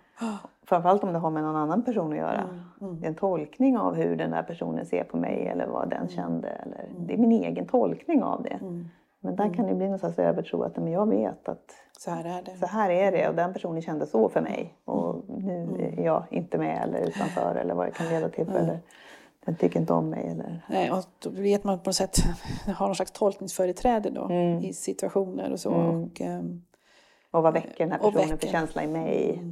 Framförallt 0.66 1.04
om 1.04 1.14
det 1.14 1.20
har 1.20 1.30
med 1.30 1.44
någon 1.44 1.56
annan 1.56 1.84
person 1.84 2.12
att 2.12 2.18
göra. 2.18 2.50
Mm, 2.82 3.00
Det 3.00 3.06
är 3.06 3.10
en 3.10 3.16
tolkning 3.16 3.78
av 3.78 3.96
hur 3.96 4.16
den 4.16 4.32
där 4.32 4.44
personen 4.44 4.86
ser 4.86 5.04
på 5.04 5.18
mig 5.18 5.48
eller 5.48 5.68
vad 5.68 5.90
den 5.90 6.08
kände. 6.10 6.48
Eller, 6.50 6.86
det 7.00 7.14
är 7.14 7.18
min 7.18 7.32
egen 7.32 7.68
tolkning 7.68 8.24
av 8.24 8.44
det. 8.44 8.50
Mm. 8.62 8.90
Men 9.20 9.36
där 9.36 9.54
kan 9.54 9.68
det 9.68 9.74
bli 9.76 9.90
någon 9.90 10.00
slags 10.00 10.20
övertro 10.20 10.64
att 10.64 10.78
men 10.78 10.92
jag 10.92 11.10
vet 11.10 11.50
att 11.50 11.72
Så 12.00 12.12
här 12.12 12.38
är 12.40 12.42
det. 12.44 12.58
så 12.58 12.66
här 12.66 12.90
är 12.90 13.12
det 13.12 13.30
och 13.30 13.36
den 13.36 13.54
personen 13.54 13.82
kände 13.82 14.06
så 14.06 14.30
för 14.30 14.42
mig. 14.42 14.74
Och 14.86 15.24
nu 15.28 15.54
Mm. 15.64 16.00
är 16.00 16.06
jag 16.06 16.24
inte 16.30 16.58
med 16.58 16.84
eller 16.84 17.00
utanför 17.08 17.56
eller 17.56 17.74
vad 17.74 17.88
det 17.88 17.92
kan 17.92 18.08
leda 18.10 18.30
till. 18.30 18.50
Eller 18.50 18.80
den 19.48 19.56
tycker 19.56 19.80
inte 19.80 19.94
om 19.94 20.10
mig. 20.10 20.28
Eller, 20.28 20.66
Nej, 20.70 20.92
och 20.92 21.04
då 21.20 21.30
vet 21.30 21.64
man 21.64 21.80
på 21.80 21.90
något 21.90 21.96
sätt 21.96 22.18
har 22.76 22.86
någon 22.86 22.96
slags 22.96 23.12
tolkningsföreträde 23.12 24.10
då 24.10 24.24
Mm. 24.26 24.60
i 24.64 24.74
situationer 24.74 25.52
och 25.52 25.60
så. 25.60 25.72
Och, 25.74 26.22
ehm, 26.22 26.62
och 27.32 27.44
vad 27.44 27.54
väcker 27.54 27.78
den 27.78 27.92
här 27.92 27.98
Och 28.06 28.14
personen 28.14 28.28
för 28.28 28.36
väcker. 28.36 28.48
känsla 28.48 28.84
i 28.84 28.88
mig? 28.88 29.44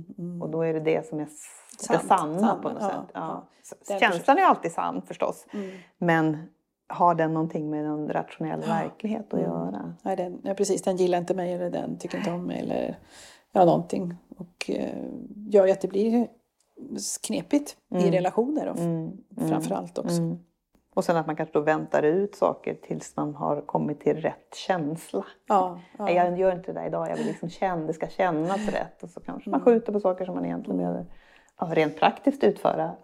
Och 0.42 0.50
då 0.50 0.62
är 0.62 0.74
det 0.74 0.80
det 0.80 1.08
som 1.08 1.20
är 1.20 1.24
s- 1.24 1.46
det 1.80 1.84
Sant, 1.84 2.04
sanna 2.08 2.40
sanna, 2.40 2.56
på 2.62 2.70
något 2.70 2.78
ja, 2.82 2.88
sätt. 2.90 3.12
Ja. 3.14 3.48
ja. 3.70 3.76
Den 3.88 4.00
Känslan 4.00 4.38
är 4.38 4.42
alltid 4.42 4.72
sann 4.72 5.02
förstås. 5.02 5.46
Mm. 5.54 5.72
Men 5.98 6.38
har 6.88 7.16
den 7.16 7.34
någonting 7.34 7.70
med 7.70 7.86
någon 7.86 8.10
rationell 8.10 8.60
verklighet 8.62 9.34
Mm. 9.34 9.46
att 9.46 9.52
göra? 9.52 9.94
nej, 10.02 10.16
den, 10.16 10.42
ja, 10.44 10.54
precis, 10.54 10.82
den 10.82 10.96
gillar 10.98 11.18
inte 11.18 11.34
mig 11.34 11.54
eller 11.54 11.70
den 11.70 11.98
tycker 11.98 12.18
inte 12.18 12.32
om 12.32 12.44
mig 12.44 12.60
eller 12.60 13.00
ja, 13.52 13.66
någonting. 13.66 14.16
Och 14.38 14.70
eh, 14.70 15.04
gör 15.50 15.66
ju 15.66 15.72
att 15.72 15.82
det 15.82 15.88
blir 15.88 16.28
knepigt 17.22 17.78
i 17.90 18.12
relationer 18.12 18.68
och 18.68 18.78
framför 19.50 19.76
allt 19.76 19.98
också. 19.98 20.22
Mm. 20.22 20.40
Och 20.96 21.06
sen 21.06 21.18
att 21.18 21.28
man 21.28 21.36
kanske 21.36 21.60
då 21.60 21.62
väntar 21.62 22.04
ut 22.04 22.36
saker 22.36 22.74
tills 22.74 23.16
man 23.16 23.36
har 23.36 23.62
kommit 23.62 24.00
till 24.00 24.18
rätt 24.18 24.56
känsla. 24.68 25.26
Ja, 25.48 25.80
ja. 25.98 26.12
Jag 26.12 26.40
gör 26.40 26.56
inte 26.56 26.74
det 26.74 26.80
där 26.80 26.88
idag, 26.88 27.10
jag 27.10 27.16
vill 27.16 27.28
liksom 27.28 27.50
känna, 27.50 27.88
det 27.88 27.94
ska 27.94 28.08
kännas 28.08 28.68
rätt. 28.72 29.04
Och 29.04 29.10
så 29.10 29.20
kanske 29.20 29.50
man 29.50 29.62
skjuter 29.62 29.94
på 29.94 30.00
saker 30.00 30.26
som 30.26 30.36
man 30.36 30.46
egentligen 30.46 30.78
behöver 30.78 31.06
ja, 31.60 31.70
rent 31.72 32.00
praktiskt 32.00 32.44
utföra. 32.44 32.96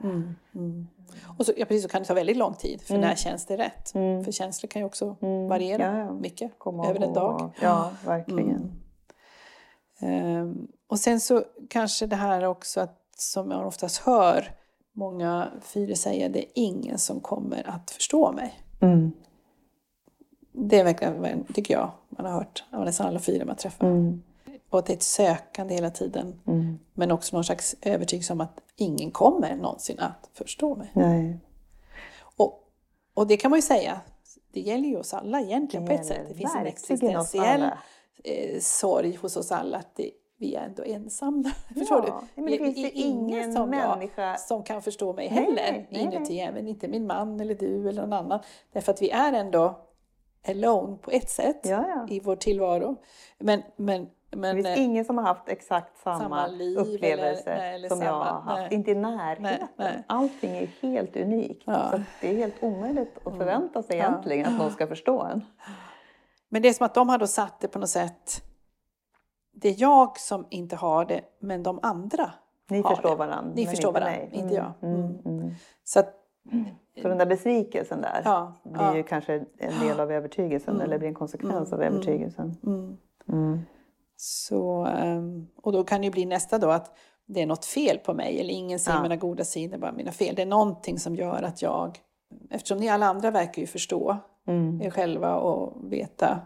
Och 1.38 1.46
så, 1.46 1.54
ja, 1.58 1.66
precis, 1.66 1.84
så 1.84 1.90
kan 1.90 2.01
det 2.01 2.08
ta 2.08 2.13
väldigt 2.13 2.38
lång 2.38 2.54
tid, 2.54 2.82
för 2.82 2.98
när 2.98 3.16
känns 3.16 3.46
det 3.46 3.58
rätt? 3.58 3.92
För 4.25 4.32
känslor 4.32 4.68
kan 4.68 4.82
ju 4.82 4.86
också 4.86 5.16
variera 5.50 5.84
Ja, 5.84 5.98
ja. 5.98 6.13
mycket 6.13 6.51
Komma 6.58 6.90
över 6.90 7.00
en 7.00 7.13
dag. 7.13 7.51
Ja, 7.62 7.92
verkligen. 8.06 8.72
Ehm, 10.01 10.68
och 10.88 11.00
sen 11.00 11.20
så 11.20 11.44
kanske 11.70 12.06
det 12.06 12.16
här 12.16 12.44
också 12.44 12.82
att, 12.82 12.98
som 13.22 13.50
man 13.50 13.66
oftast 13.66 13.98
hör 13.98 14.56
många 14.94 15.51
fyra 15.62 15.96
säga, 15.96 16.30
det 16.30 16.40
är 16.40 16.51
ingen 16.56 16.98
som 16.98 17.20
kommer 17.20 17.70
att 17.70 17.92
förstå 17.92 18.32
mig. 18.32 18.54
Mm. 18.82 19.12
Det 20.51 20.80
är 20.80 20.84
verkligen, 20.84 21.44
tycker 21.54 21.74
jag, 21.74 21.92
man 22.10 22.25
har 22.25 22.34
hört 22.34 22.63
av 22.72 22.86
nästan 22.86 23.08
alla 23.08 23.20
fyra 23.20 23.46
man 23.46 23.56
träffar. 23.56 23.88
Mm. 23.88 24.24
Och 24.70 24.80
att 24.80 24.86
det 24.86 24.94
är 24.94 24.98
ett 24.98 25.04
sökande 25.04 25.74
hela 25.74 25.90
tiden. 25.90 26.40
Men 26.94 27.12
också 27.12 27.36
någon 27.36 27.44
slags 27.44 27.75
övertygelse 27.82 28.34
om 28.34 28.42
att 28.42 28.60
ingen 28.75 29.12
kommer 29.12 29.56
någonsin 29.56 30.00
att 30.00 30.30
förstå 30.34 30.75
mig. 30.75 30.92
Nej. 30.94 31.40
Och, 32.38 32.68
och 33.13 33.28
det 33.28 33.38
kan 33.38 33.51
man 33.51 33.58
ju 33.58 33.62
säga, 33.62 34.01
det 34.54 34.60
gäller 34.62 34.88
ju 34.88 34.98
oss 34.98 35.13
alla 35.13 35.42
egentligen 35.42 35.86
på 35.86 35.92
ett 35.94 36.06
sätt. 36.06 36.25
Det 36.30 36.36
finns 36.36 36.56
en 36.56 36.68
existentiell 36.68 37.62
alla. 37.62 37.78
eh, 38.24 38.60
sorg 38.60 39.16
hos 39.16 39.38
oss 39.38 39.51
alla 39.51 39.78
att 39.78 39.96
det, 39.96 40.12
vi 40.42 40.56
är 40.56 40.62
ändå 40.66 40.84
ensamma. 40.84 41.52
Förstår 41.78 42.06
Ja, 42.08 42.24
du? 42.36 42.42
men 42.42 42.52
det 42.52 42.58
finns 42.58 42.78
är 42.78 42.92
ingen 42.94 43.54
som 43.54 43.74
jag 43.74 43.98
människa- 43.98 44.36
som 44.38 44.64
kan 44.64 44.82
förstå 44.82 45.14
mig 45.14 45.30
Nej, 45.30 45.40
heller 45.44 45.56
nej, 45.72 45.88
nej. 45.92 46.02
inuti, 46.02 46.40
även 46.40 46.68
inte 46.68 46.88
min 46.88 47.08
man 47.08 47.40
eller 47.40 47.56
du 47.56 47.90
eller 47.90 48.02
någon 48.02 48.14
annan. 48.14 48.40
Därför 48.74 48.92
att 48.92 49.02
vi 49.02 49.10
är 49.10 49.34
ändå 49.34 49.80
alone 50.48 50.98
på 50.98 51.12
ett 51.12 51.30
sätt 51.30 51.60
Ja, 51.64 51.86
ja. 51.88 52.08
i 52.10 52.20
vår 52.20 52.36
tillvaro. 52.36 52.96
Men, 53.40 53.62
men, 53.76 54.08
men 54.32 54.56
Det 54.56 54.64
finns 54.64 54.78
eh, 54.78 54.84
ingen 54.84 55.06
som 55.06 55.18
har 55.18 55.26
haft 55.26 55.50
exakt 55.50 55.98
samma, 56.04 56.20
samma 56.20 56.48
liv 56.48 56.78
upplevelse 56.78 57.52
eller- 57.52 57.58
nej, 57.62 57.76
eller 57.76 57.90
som 57.90 58.02
jag 58.02 58.08
samma- 58.08 58.24
har 58.26 58.42
haft. 58.42 58.62
nej. 58.62 58.74
Inte 58.74 58.92
i 58.92 58.96
närheten. 58.96 59.44
Nej, 59.44 59.68
nej. 59.76 60.04
Allting 60.08 60.52
är 60.58 60.68
helt 60.82 61.16
unikt. 61.16 61.64
Ja. 61.66 61.88
Mm. 61.88 61.92
Så 61.92 62.04
det 62.22 62.30
är 62.30 62.36
helt 62.36 62.64
omöjligt 62.64 63.18
att 63.28 63.38
förvänta 63.38 63.84
sig 63.84 63.96
egentligen 63.96 64.46
att 64.54 64.60
någon 64.60 64.72
ska 64.72 64.88
förstå 64.88 65.22
en. 65.24 65.46
Men 66.50 66.62
det 66.62 66.70
är 66.70 66.74
som 66.74 66.86
att 66.86 66.94
de 66.94 67.10
har 67.10 67.18
då 67.18 67.28
satt 67.28 67.60
det 67.60 67.68
på 67.68 67.80
något 67.80 67.90
sätt. 67.90 68.44
Det 69.53 69.70
är 69.70 69.75
jag 69.81 70.20
som 70.20 70.46
inte 70.50 70.75
har 70.75 71.05
det, 71.05 71.22
men 71.39 71.63
de 71.63 71.79
andra 71.84 72.31
Ni 72.70 72.81
har 72.81 72.89
förstår 72.96 73.10
det. 73.10 73.15
varandra, 73.15 73.51
Ni 73.55 73.65
förstår 73.65 73.89
inte 73.89 74.00
varandra, 74.00 74.20
mig. 74.20 74.29
inte 74.34 74.53
jag. 74.55 74.72
Mm, 74.81 75.17
mm. 75.25 75.51
Så 75.84 76.00
att, 76.00 76.13
Så 77.01 77.08
den 77.08 77.17
där 77.17 77.25
besvikelsen 77.25 78.01
där 78.01 78.22
Ja, 78.25 78.53
blir 78.63 78.75
ja. 78.81 78.86
Mm. 78.86 78.98
ju 78.98 79.03
kanske 79.03 79.34
en 79.58 79.79
del 79.88 80.00
av 80.00 80.12
övertygelsen 80.12 80.81
eller 80.81 80.98
blir 80.98 81.08
en 81.08 81.13
konsekvens 81.15 81.74
av 81.74 81.81
övertygelsen. 81.84 82.55
Mm. 83.27 83.60
så, 84.15 84.86
ehm, 84.86 85.48
och 85.62 85.72
då 85.72 85.84
kan 85.84 86.01
det 86.01 86.05
ju 86.05 86.12
bli 86.12 86.25
nästa 86.25 86.58
då 86.58 86.70
att 86.70 86.98
det 87.25 87.41
är 87.41 87.46
något 87.46 87.65
fel 87.65 87.98
på 87.98 88.13
mig 88.13 88.39
eller 88.41 88.53
ingen 88.53 88.79
ser 88.79 88.91
Ja. 88.91 89.01
mina 89.01 89.15
goda 89.15 89.43
sidor, 89.43 89.77
bara 89.77 89.91
mina 89.91 90.12
fel. 90.12 90.36
Det 90.36 90.41
är 90.41 90.46
någonting 90.46 91.00
som 91.00 91.15
gör 91.15 91.43
att 91.43 91.62
jag, 91.62 92.00
eftersom 92.50 92.77
ni 92.77 92.89
alla 92.89 93.05
andra 93.05 93.31
verkar 93.31 93.62
ju 93.62 93.67
förstå 93.67 94.17
Mm. 94.48 94.81
er 94.81 94.89
själva 94.89 95.36
och 95.36 95.93
veta 95.93 96.39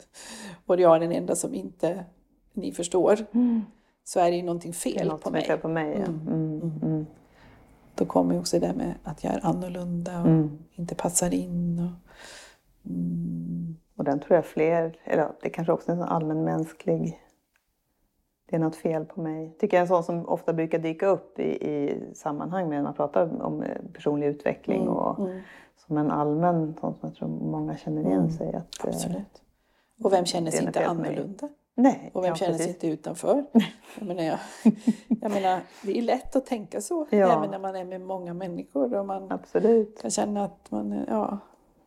och 0.66 0.80
jag 0.80 0.96
är 0.96 1.00
den 1.00 1.12
enda 1.12 1.34
som 1.36 1.54
inte 1.54 2.04
ni 2.52 2.72
förstår, 2.72 3.16
så 4.04 4.20
är 4.20 4.30
det 4.30 4.36
ju 4.36 4.42
någonting 4.42 4.72
fel 4.72 5.08
något 5.08 5.22
på 5.22 5.30
mig. 5.30 5.44
fel 5.44 5.58
på 5.58 5.68
mig. 5.68 5.96
Ja. 5.98 6.06
Mm. 6.06 6.72
Mm. 6.82 7.06
Då 7.94 8.04
kommer 8.04 8.34
ju 8.34 8.40
också 8.40 8.58
det 8.58 8.66
där 8.66 8.74
med 8.74 8.94
att 9.04 9.24
jag 9.24 9.34
är 9.34 9.40
annorlunda 9.46 10.20
och 10.20 10.26
Mm. 10.26 10.58
inte 10.74 10.94
passar 10.94 11.34
in. 11.34 11.78
Och, 11.80 12.10
Och 13.96 14.04
den 14.04 14.20
tror 14.20 14.34
jag 14.36 14.44
fler, 14.46 14.98
eller 15.04 15.28
det 15.42 15.50
kanske 15.50 15.72
också 15.72 15.92
är 15.92 15.96
en 15.96 16.02
allmänmänsklig 16.02 17.20
det 18.50 18.56
är 18.56 18.60
något 18.60 18.76
fel 18.76 19.04
på 19.04 19.20
mig. 19.20 19.56
Tycker 19.60 19.76
jag 19.76 19.78
är 19.78 19.84
en 19.84 19.88
sån 19.88 20.04
som 20.04 20.28
ofta 20.28 20.52
brukar 20.52 20.78
dyka 20.78 21.06
upp 21.06 21.38
i, 21.38 21.42
i 21.68 22.00
sammanhang 22.14 22.68
med 22.68 22.76
när 22.78 22.82
man 22.82 22.94
pratar 22.94 23.42
om 23.42 23.62
eh, 23.62 23.76
personlig 23.92 24.26
utveckling 24.26 24.82
Mm, 24.82 24.94
och 24.94 25.28
som 25.86 25.98
en 25.98 26.10
allmän 26.10 26.74
sån 26.80 26.94
som 26.94 27.08
jag 27.08 27.14
tror 27.14 27.28
många 27.28 27.76
känner 27.76 28.02
igen 28.02 28.30
sig. 28.30 28.48
Att, 28.54 28.84
eh, 28.84 28.88
absolut. 28.88 29.42
Och 30.02 30.12
vem 30.12 30.24
känner 30.24 30.50
sig 30.50 30.66
inte 30.66 30.86
annorlunda? 30.86 31.48
Nej, 31.82 32.10
Och 32.14 32.22
vem 32.24 32.28
ja, 32.28 32.34
känner 32.34 32.58
sig 32.58 32.68
inte 32.68 32.86
utanför? 32.88 33.44
Jag 33.98 34.06
menar, 34.06 34.22
jag, 34.22 34.38
jag 35.20 35.30
menar, 35.30 35.60
det 35.82 35.98
är 35.98 36.02
lätt 36.02 36.36
att 36.36 36.46
tänka 36.46 36.80
så, 36.80 37.06
Ja. 37.10 37.16
även 37.38 37.50
när 37.50 37.58
man 37.58 37.76
är 37.76 37.84
med 37.84 38.00
många 38.00 38.34
människor. 38.34 38.94
Och 38.94 39.06
man 39.06 39.32
Absolut. 39.32 40.02
kan 40.02 40.10
känna 40.10 40.44
att 40.44 40.70
man, 40.70 41.04
ja, 41.08 41.38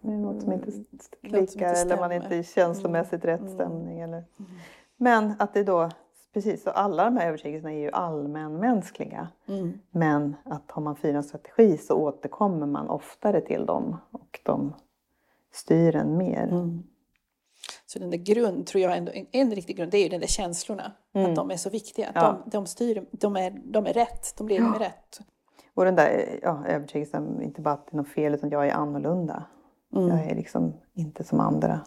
Det 0.01 0.11
är 0.11 0.17
något 0.17 0.41
som 0.41 0.51
inte 0.51 0.71
Mm. 0.71 0.85
som 1.21 1.29
klickar 1.29 1.69
inte 1.69 1.81
eller 1.81 1.95
man 1.97 2.11
är. 2.11 2.15
Mm. 2.15 2.23
inte 2.23 2.35
i 2.35 2.43
känslomässigt 2.43 3.25
rätt 3.25 3.49
stämning. 3.51 3.99
Eller. 4.01 4.23
Men 4.97 5.33
att 5.39 5.53
det 5.53 5.63
då, 5.63 5.89
precis, 6.33 6.63
så 6.63 6.69
alla 6.69 7.05
de 7.05 7.17
här 7.17 7.27
övertygelserna 7.27 7.73
är 7.73 7.79
ju 7.79 7.91
allmänmänskliga. 7.91 9.27
Mm. 9.47 9.73
Men 9.91 10.35
att 10.43 10.71
har 10.71 10.81
man 10.81 10.95
fyra 10.95 11.23
strategi 11.23 11.77
så 11.77 11.95
återkommer 11.95 12.65
man 12.67 12.89
oftare 12.89 13.41
till 13.41 13.65
dem 13.65 13.97
och 14.11 14.39
de 14.43 14.73
styr 15.51 15.95
en 15.95 16.17
mer. 16.17 16.43
Mm. 16.51 16.83
Så 17.93 17.99
den 17.99 18.09
där 18.09 18.17
grund, 18.17 18.67
tror 18.67 18.83
jag 18.83 18.97
ändå, 18.97 19.11
en, 19.11 19.27
en 19.31 19.51
riktig 19.55 19.77
grund, 19.77 19.91
det 19.91 19.97
är 19.97 20.03
ju 20.03 20.09
den 20.09 20.19
där 20.19 20.27
känslorna. 20.27 20.91
Att 21.13 21.35
de 21.35 21.51
är 21.51 21.57
så 21.57 21.69
viktiga. 21.69 22.11
Ja. 22.15 22.43
de, 22.45 22.49
de 22.49 22.65
styr, 22.65 23.05
de 23.11 23.35
är, 23.35 23.61
de 23.63 23.85
är 23.85 23.93
rätt, 23.93 24.33
de 24.37 24.47
leder 24.47 24.65
med 24.69 24.79
rätt. 24.79 25.19
Och 25.73 25.85
den 25.85 25.95
där 25.95 26.39
ja, 26.41 26.65
övertygelsen, 26.67 27.41
inte 27.41 27.61
bara 27.61 27.73
att 27.73 27.85
det 27.85 27.95
är 27.95 27.97
något 27.97 28.07
fel 28.07 28.33
utan 28.33 28.49
jag 28.49 28.67
är 28.67 28.71
annorlunda. 28.71 29.43
Mm. 29.95 30.07
Jag 30.07 30.31
är 30.31 30.35
liksom 30.35 30.73
inte 30.93 31.23
som 31.23 31.39
andra. 31.39 31.79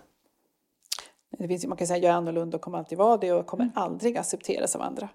Det 1.39 1.49
finns, 1.49 1.67
man 1.67 1.77
kan 1.77 1.87
säga 1.87 1.97
att 1.97 2.03
jag 2.03 2.13
är 2.13 2.17
annorlunda 2.17 2.57
och 2.57 2.61
kommer 2.61 2.79
alltid 2.79 2.99
vara 2.99 3.17
det 3.17 3.33
och 3.33 3.47
kommer 3.47 3.65
Mm. 3.65 3.73
aldrig 3.75 4.17
accepteras 4.17 4.77
av 4.77 4.83
andra. 4.83 5.09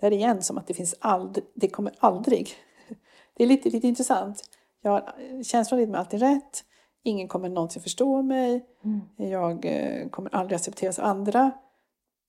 Det 0.00 0.06
är 0.06 0.12
igen 0.12 0.42
som 0.42 0.58
att 0.58 0.66
det 0.66 0.74
finns 0.74 0.94
aldrig, 0.98 1.44
det 1.54 1.68
kommer 1.68 1.92
aldrig. 1.98 2.50
Det 3.34 3.44
är 3.44 3.48
lite, 3.48 3.70
lite 3.70 3.88
intressant. 3.88 4.42
Jag 4.82 4.90
har 4.90 5.42
känslan 5.42 5.82
av 5.82 5.90
att 5.90 5.98
alltid 5.98 6.20
rätt. 6.20 6.64
Ingen 7.06 7.28
kommer 7.28 7.48
någonsin 7.48 7.82
förstå 7.82 8.22
mig. 8.22 8.66
Mm. 8.84 9.00
Jag 9.32 9.64
eh, 9.64 10.08
kommer 10.08 10.34
aldrig 10.34 10.56
accepteras 10.56 10.98
av 10.98 11.04
andra. 11.04 11.50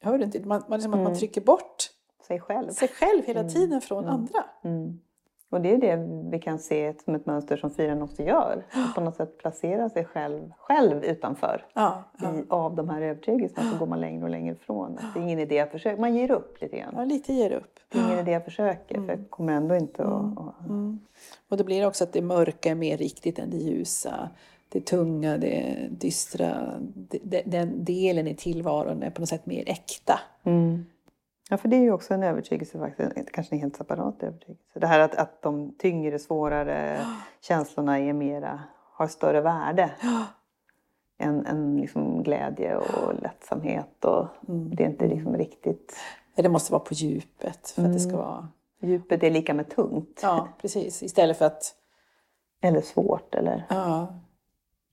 Jag 0.04 0.10
hör 0.12 0.24
inte. 0.24 0.40
Man, 0.40 0.64
man, 0.68 0.70
det 0.70 0.76
är 0.76 0.80
som 0.80 0.94
att 0.94 0.98
Mm. 1.00 1.04
man 1.12 1.20
trycker 1.20 1.42
bort 1.42 1.84
Sig 2.28 2.40
själv. 2.40 2.70
sig 2.70 2.88
själv 2.88 3.26
hela 3.26 3.44
tiden 3.44 3.82
från 3.82 4.06
andra. 4.06 4.46
Mm. 4.64 5.00
Och 5.50 5.62
det 5.62 5.74
är 5.74 5.78
det 5.78 5.96
vi 6.32 6.40
kan 6.40 6.60
se 6.60 6.94
som 7.06 7.16
ett 7.16 7.26
mönster 7.26 7.58
som 7.58 7.70
fyran 7.72 8.02
också 8.02 8.24
gör. 8.24 8.66
Att 8.72 8.96
på 8.96 9.02
något 9.02 9.16
sätt 9.16 9.38
placera 9.38 9.90
sig 9.90 10.06
själv, 10.06 10.52
själv 10.58 11.04
utanför. 11.04 11.66
Ja, 11.74 12.04
ja. 12.22 12.34
I, 12.36 12.44
av 12.50 12.76
de 12.76 12.90
här 12.90 13.02
övertygelserna 13.02 13.72
så 13.72 13.78
går 13.80 13.88
man 13.88 14.00
längre 14.02 14.24
och 14.24 14.30
längre 14.30 14.54
ifrån. 14.56 14.98
Att 14.98 15.14
det 15.14 15.20
är 15.20 15.24
ingen 15.24 15.40
idé 15.48 15.60
att 15.60 15.72
försöka. 15.72 16.02
Man 16.02 16.16
ger 16.16 16.32
upp 16.32 16.62
lite 16.62 16.78
grann. 16.78 16.94
ja, 16.98 17.04
lite 17.06 17.34
ger 17.34 17.52
upp. 17.52 17.80
Det 17.90 18.00
är 18.00 18.04
ingen 18.08 18.20
idé 18.20 18.34
att 18.36 18.46
försöka 18.46 18.96
för 19.02 19.10
jag 19.10 19.30
kommer 19.30 19.54
ändå 19.54 19.76
inte 19.76 20.04
att... 20.04 20.66
Mm. 20.70 21.00
Och 21.50 21.58
då 21.58 21.64
blir 21.64 21.82
det 21.82 21.88
också 21.88 22.04
att 22.04 22.14
det 22.14 22.22
mörka 22.22 22.70
är 22.72 22.76
mer 22.76 22.98
riktigt 22.98 23.40
än 23.40 23.50
det 23.50 23.58
ljusa. 23.58 24.30
Det 24.70 24.86
tunga, 24.86 25.38
det 25.38 25.88
dystra, 25.92 26.80
det, 27.24 27.42
den 27.46 27.86
delen 27.86 28.28
i 28.28 28.36
tillvaron 28.36 29.04
är 29.04 29.10
på 29.10 29.22
något 29.22 29.30
sätt 29.30 29.46
mer 29.46 29.64
äkta. 29.70 30.20
mm. 30.44 30.86
Ja, 31.50 31.58
för 31.58 31.68
det 31.68 31.76
är 31.76 31.82
ju 31.82 31.92
också 31.92 32.14
en 32.14 32.24
övertygelse, 32.24 32.80
faktiskt, 32.80 33.32
kanske 33.32 33.56
en 33.56 33.62
helt 33.62 33.76
separat 33.76 34.24
övertygelse. 34.24 34.80
Det 34.80 34.88
här 34.88 35.00
att, 35.00 35.16
att 35.16 35.42
de 35.42 35.74
tyngre, 35.78 36.20
svårare 36.20 37.00
känslorna 37.42 38.00
är 38.00 38.14
mera, 38.14 38.64
har 38.94 39.08
större 39.08 39.42
värde 39.42 39.92
än, 41.18 41.46
än 41.46 41.78
liksom 41.78 42.24
glädje 42.24 42.76
och 42.78 43.14
lättsamhet. 43.22 44.06
Och 44.06 44.26
Mm. 44.50 44.76
Det 44.76 44.84
är 44.84 44.88
inte 44.90 45.08
liksom 45.08 45.38
riktigt... 45.38 45.96
Det 46.36 46.50
måste 46.50 46.72
vara 46.72 46.84
på 46.84 46.94
djupet 46.94 47.70
för 47.70 47.86
att 47.86 47.94
det 47.94 48.00
ska 48.00 48.10
Mm. 48.14 48.22
vara... 48.22 48.48
Djupet 48.82 49.24
är 49.24 49.30
lika 49.32 49.54
med 49.54 49.70
tungt. 49.70 50.20
Ja, 50.24 50.48
precis. 50.62 51.04
Istället 51.04 51.38
för 51.38 51.46
att... 51.46 51.76
Eller 52.62 52.82
svårt. 52.82 53.36
Eller... 53.36 53.66
Ja, 53.70 54.08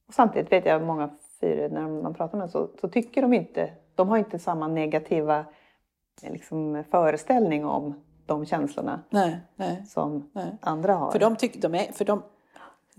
Och 0.08 0.14
samtidigt 0.14 0.52
vet 0.52 0.66
jag 0.66 0.82
många 0.82 1.10
fyror, 1.40 1.68
när 1.68 2.02
man 2.02 2.14
pratar 2.14 2.38
med 2.38 2.44
dem 2.44 2.50
så, 2.50 2.68
så 2.80 2.88
tycker 2.88 3.22
de 3.22 3.32
inte... 3.32 3.70
De 3.94 4.08
har 4.08 4.18
inte 4.18 4.38
samma 4.38 4.68
negativa 4.68 5.44
liksom, 6.22 6.84
föreställning 6.90 7.64
om 7.64 7.94
de 8.26 8.46
känslorna 8.46 9.02
nej, 9.10 9.40
nej, 9.56 9.84
som 9.88 10.30
nej. 10.32 10.56
andra 10.60 10.94
har. 10.94 11.10
För 11.10 11.18
de, 11.18 11.36
tyck, 11.36 11.62
de 11.62 11.74
är, 11.74 11.92
för, 11.92 12.04
de, 12.04 12.22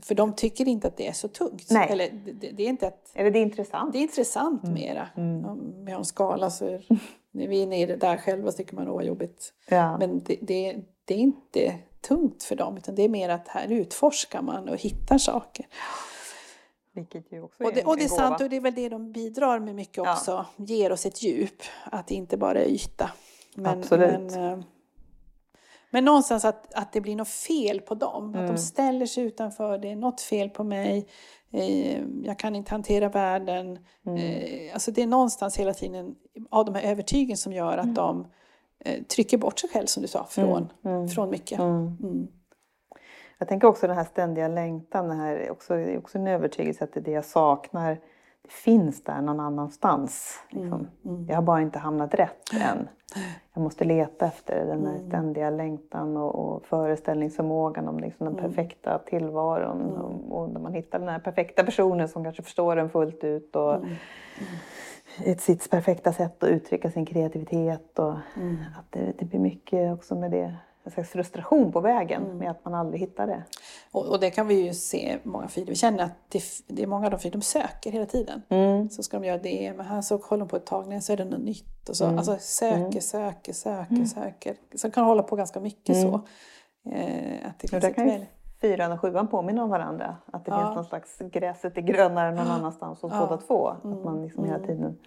för 0.01 0.15
de 0.15 0.33
tycker 0.33 0.67
inte 0.67 0.87
att 0.87 0.97
det 0.97 1.07
är 1.07 1.13
så 1.13 1.27
tungt. 1.27 1.67
Nej. 1.71 1.87
Eller, 1.91 2.09
det, 2.25 2.31
det, 2.31 2.51
det 2.51 2.63
är 2.63 2.69
inte 2.69 2.87
att... 2.87 3.11
Eller 3.13 3.31
det 3.31 3.39
är 3.39 3.43
intressant. 3.43 3.93
Det 3.93 3.97
är 3.97 4.01
intressant 4.01 4.63
Mm. 4.63 4.73
mera. 4.73 5.07
Om 5.15 5.85
vi 5.85 5.91
har 5.91 5.99
en 5.99 6.05
skala 6.05 6.49
så 6.49 6.65
är, 6.65 6.85
när 7.31 7.47
vi 7.47 7.63
är 7.63 7.67
nere 7.67 7.95
där 7.95 8.17
själva 8.17 8.51
så 8.51 8.57
tycker 8.57 8.75
man 8.75 8.87
åh 8.87 8.95
vad 8.95 9.05
jobbigt. 9.05 9.53
Ja. 9.69 9.97
Men 9.97 10.19
det, 10.23 10.37
det, 10.41 10.75
det 11.05 11.13
är 11.13 11.17
inte 11.17 11.73
tungt 12.01 12.43
för 12.43 12.55
dem 12.55 12.77
utan 12.77 12.95
det 12.95 13.03
är 13.03 13.09
mer 13.09 13.29
att 13.29 13.47
här 13.47 13.71
utforskar 13.71 14.41
man 14.41 14.69
och 14.69 14.77
hittar 14.77 15.17
saker. 15.17 15.65
Vilket 16.95 17.31
ju 17.31 17.41
också 17.41 17.63
Och 17.63 17.73
det, 17.73 17.81
en- 17.81 17.87
och 17.87 17.97
det 17.97 18.03
är 18.03 18.09
gåva. 18.09 18.21
sant 18.21 18.41
och 18.41 18.49
det 18.49 18.55
är 18.55 18.61
väl 18.61 18.75
det 18.75 18.89
de 18.89 19.11
bidrar 19.11 19.59
med 19.59 19.75
mycket 19.75 19.97
Ja. 19.97 20.13
också. 20.13 20.45
Ger 20.57 20.91
oss 20.91 21.05
ett 21.05 21.23
djup. 21.23 21.61
Att 21.91 22.07
det 22.07 22.15
inte 22.15 22.37
bara 22.37 22.59
är 22.61 22.67
yta. 22.67 23.09
Men, 23.55 23.79
Absolut. 23.79 24.11
Men, 24.31 24.59
eh, 24.59 24.65
men 25.91 26.05
någonstans 26.05 26.45
att, 26.45 26.73
att 26.73 26.93
det 26.93 27.01
blir 27.01 27.15
något 27.15 27.27
fel 27.29 27.81
på 27.81 27.95
dem. 27.95 28.29
Att 28.29 28.35
Mm. 28.35 28.47
de 28.47 28.57
ställer 28.57 29.05
sig 29.05 29.23
utanför. 29.23 29.77
Det 29.77 29.91
är 29.91 29.95
något 29.95 30.21
fel 30.21 30.49
på 30.49 30.63
mig. 30.63 31.07
Eh, 31.51 32.01
jag 32.23 32.39
kan 32.39 32.55
inte 32.55 32.71
hantera 32.71 33.09
världen. 33.09 33.79
Mm. 34.05 34.17
Eh, 34.17 34.73
alltså 34.73 34.91
det 34.91 35.01
är 35.03 35.07
någonstans 35.07 35.57
hela 35.57 35.73
tiden 35.73 36.15
av 36.51 36.65
de 36.65 36.75
här 36.75 36.81
övertygen 36.81 37.37
som 37.37 37.53
gör 37.53 37.77
att 37.77 37.95
de 37.95 38.27
eh, 38.79 39.03
trycker 39.03 39.37
bort 39.37 39.59
sig 39.59 39.69
själv 39.69 39.85
som 39.85 40.01
du 40.01 40.07
sa. 40.07 40.25
Från, 40.29 40.69
från 41.15 41.29
mycket. 41.29 41.59
Mm. 43.35 43.37
Mm. 43.37 43.39
Jag 43.39 43.47
tänker 43.47 43.67
också 43.67 43.87
den 43.87 43.95
här 43.95 44.03
ständiga 44.03 44.47
längtan. 44.47 45.07
Det 45.09 45.15
här 45.15 45.35
är 45.35 45.51
också, 45.51 45.73
det 45.75 45.93
är 45.93 45.97
också 45.97 46.17
en 46.17 46.27
övertygelse 46.27 46.83
att 46.83 46.93
det 46.93 46.99
är 46.99 47.03
det 47.03 47.11
jag 47.11 47.25
saknar. 47.25 47.99
Det 48.41 48.51
finns 48.51 49.03
där 49.03 49.21
någon 49.21 49.39
annanstans. 49.39 50.43
Liksom. 50.49 50.87
Jag 51.27 51.35
har 51.35 51.41
bara 51.41 51.61
inte 51.61 51.79
hamnat 51.79 52.13
rätt 52.13 52.53
än. 52.53 52.87
Jag 53.53 53.63
måste 53.63 53.83
leta 53.83 54.25
efter 54.25 54.65
den 54.65 54.85
här 54.85 54.99
ständiga 55.07 55.49
längtan 55.49 56.17
och, 56.17 56.35
och 56.35 56.65
föreställningsförmågan 56.65 57.87
om 57.87 57.99
liksom 57.99 58.25
den 58.25 58.35
perfekta 58.35 58.99
tillvaron. 59.05 59.97
Och, 59.97 60.37
och 60.37 60.49
när 60.49 60.59
man 60.59 60.73
hittar 60.73 60.99
den 60.99 61.07
här 61.07 61.19
perfekta 61.19 61.63
personen 61.63 62.07
som 62.07 62.23
kanske 62.23 62.43
förstår 62.43 62.75
den 62.75 62.89
fullt 62.89 63.23
ut. 63.23 63.55
Och 63.55 63.75
ett 65.25 65.41
sitt 65.41 65.69
perfekta 65.69 66.13
sätt 66.13 66.43
att 66.43 66.49
uttrycka 66.49 66.91
sin 66.91 67.05
kreativitet. 67.05 67.99
Och 67.99 68.13
att 68.77 68.85
det, 68.89 69.13
det 69.19 69.25
blir 69.25 69.39
mycket 69.39 69.93
också 69.93 70.15
med 70.15 70.31
det. 70.31 70.55
En 70.85 70.91
slags 70.91 71.09
frustration 71.09 71.71
på 71.71 71.79
vägen 71.79 72.37
med 72.37 72.51
att 72.51 72.65
man 72.65 72.73
aldrig 72.73 72.99
hittar 73.01 73.27
det. 73.27 73.43
Och, 73.91 74.05
och 74.09 74.19
det 74.19 74.29
kan 74.31 74.47
vi 74.47 74.61
ju 74.61 74.73
se 74.73 75.17
många 75.23 75.47
fyra. 75.47 75.65
Vi 75.69 75.75
känner 75.75 76.03
att 76.03 76.11
det, 76.29 76.43
det 76.67 76.83
är 76.83 76.87
många 76.87 77.05
av 77.05 77.11
de 77.11 77.19
fyra, 77.19 77.31
de 77.31 77.41
söker 77.41 77.91
hela 77.91 78.05
tiden. 78.05 78.41
Mm. 78.49 78.89
Så 78.89 79.03
ska 79.03 79.19
de 79.19 79.27
göra 79.27 79.37
det, 79.37 79.73
men 79.77 79.85
här 79.85 80.01
så 80.01 80.17
håller 80.17 80.39
de 80.39 80.47
på 80.49 80.55
ett 80.55 80.65
tag, 80.65 80.87
nej 80.87 81.01
så 81.01 81.13
är 81.13 81.17
det 81.17 81.25
något 81.25 81.39
nytt. 81.39 81.89
Och 81.89 81.95
så, 81.95 82.05
Mm. 82.05 82.17
Alltså 82.17 82.37
söker, 82.39 82.99
söker, 82.99 83.53
söker, 83.53 84.05
söker. 84.05 84.55
Så 84.75 84.91
kan 84.91 85.05
hålla 85.05 85.23
på 85.23 85.35
ganska 85.35 85.59
mycket 85.59 86.01
så. 86.01 86.13
Eh, 86.91 87.47
att 87.49 87.59
det 87.59 87.67
finns 87.67 87.81
där 87.83 87.93
kan 87.93 88.05
ju 88.05 88.11
väl... 88.11 88.25
fyran 88.61 88.91
och 88.91 89.01
sjuan 89.01 89.27
påminna 89.27 89.63
om 89.63 89.69
varandra. 89.69 90.15
Att 90.25 90.45
det 90.45 90.51
Ja. 90.51 90.57
finns 90.65 90.75
någon 90.75 90.85
slags 90.85 91.17
gräset 91.19 91.77
är 91.77 91.81
grönare 91.81 92.35
någon 92.35 92.47
annanstans 92.47 93.01
hos 93.01 93.11
Ja. 93.13 93.19
båda 93.29 93.41
två. 93.41 93.67
Att 93.67 93.83
man 93.83 94.21
liksom 94.23 94.45
hela 94.45 94.59
tiden 94.59 94.97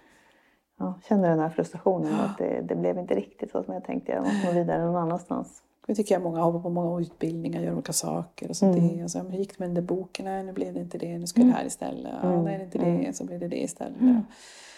ja, 0.79 0.93
känner 1.09 1.29
den 1.29 1.39
här 1.39 1.49
frustrationen. 1.49 2.13
Att 2.19 2.37
det, 2.37 2.61
det 2.61 2.75
blev 2.75 2.97
inte 2.97 3.15
riktigt 3.15 3.51
så 3.51 3.63
som 3.63 3.73
jag 3.73 3.83
tänkte. 3.83 4.11
Jag 4.11 4.23
måste 4.23 4.47
nå 4.47 4.51
vidare 4.53 4.85
någon 4.85 4.95
annanstans. 4.95 5.63
Det 5.89 5.95
tycker 5.95 6.15
jag 6.15 6.21
många 6.21 6.41
hoppar 6.41 6.59
på 6.59 6.69
många 6.69 7.01
utbildningar, 7.01 7.61
gör 7.61 7.73
olika 7.73 7.93
saker 7.93 8.49
och 8.49 8.55
sånt. 8.55 8.77
Mm. 8.77 8.97
Det. 8.97 9.03
Och 9.03 9.11
så, 9.11 9.19
hur 9.19 9.37
gick 9.39 9.49
det 9.49 9.59
med 9.59 9.69
den 9.69 9.73
där 9.75 9.81
boken? 9.81 10.25
Nej, 10.25 10.43
nu 10.43 10.53
blev 10.53 10.73
det 10.73 10.79
inte 10.79 10.97
det. 10.97 11.17
Nu 11.17 11.27
ska 11.27 11.41
det 11.41 11.51
här 11.51 11.65
istället. 11.65 12.13
Ja, 12.23 12.29
Mm. 12.31 12.43
nej, 12.45 12.57
det 12.57 12.61
är 12.63 12.65
inte 12.65 13.07
det. 13.07 13.13
Så 13.13 13.25
blir 13.25 13.39
det 13.39 13.47
det 13.47 13.63
istället. 13.63 13.97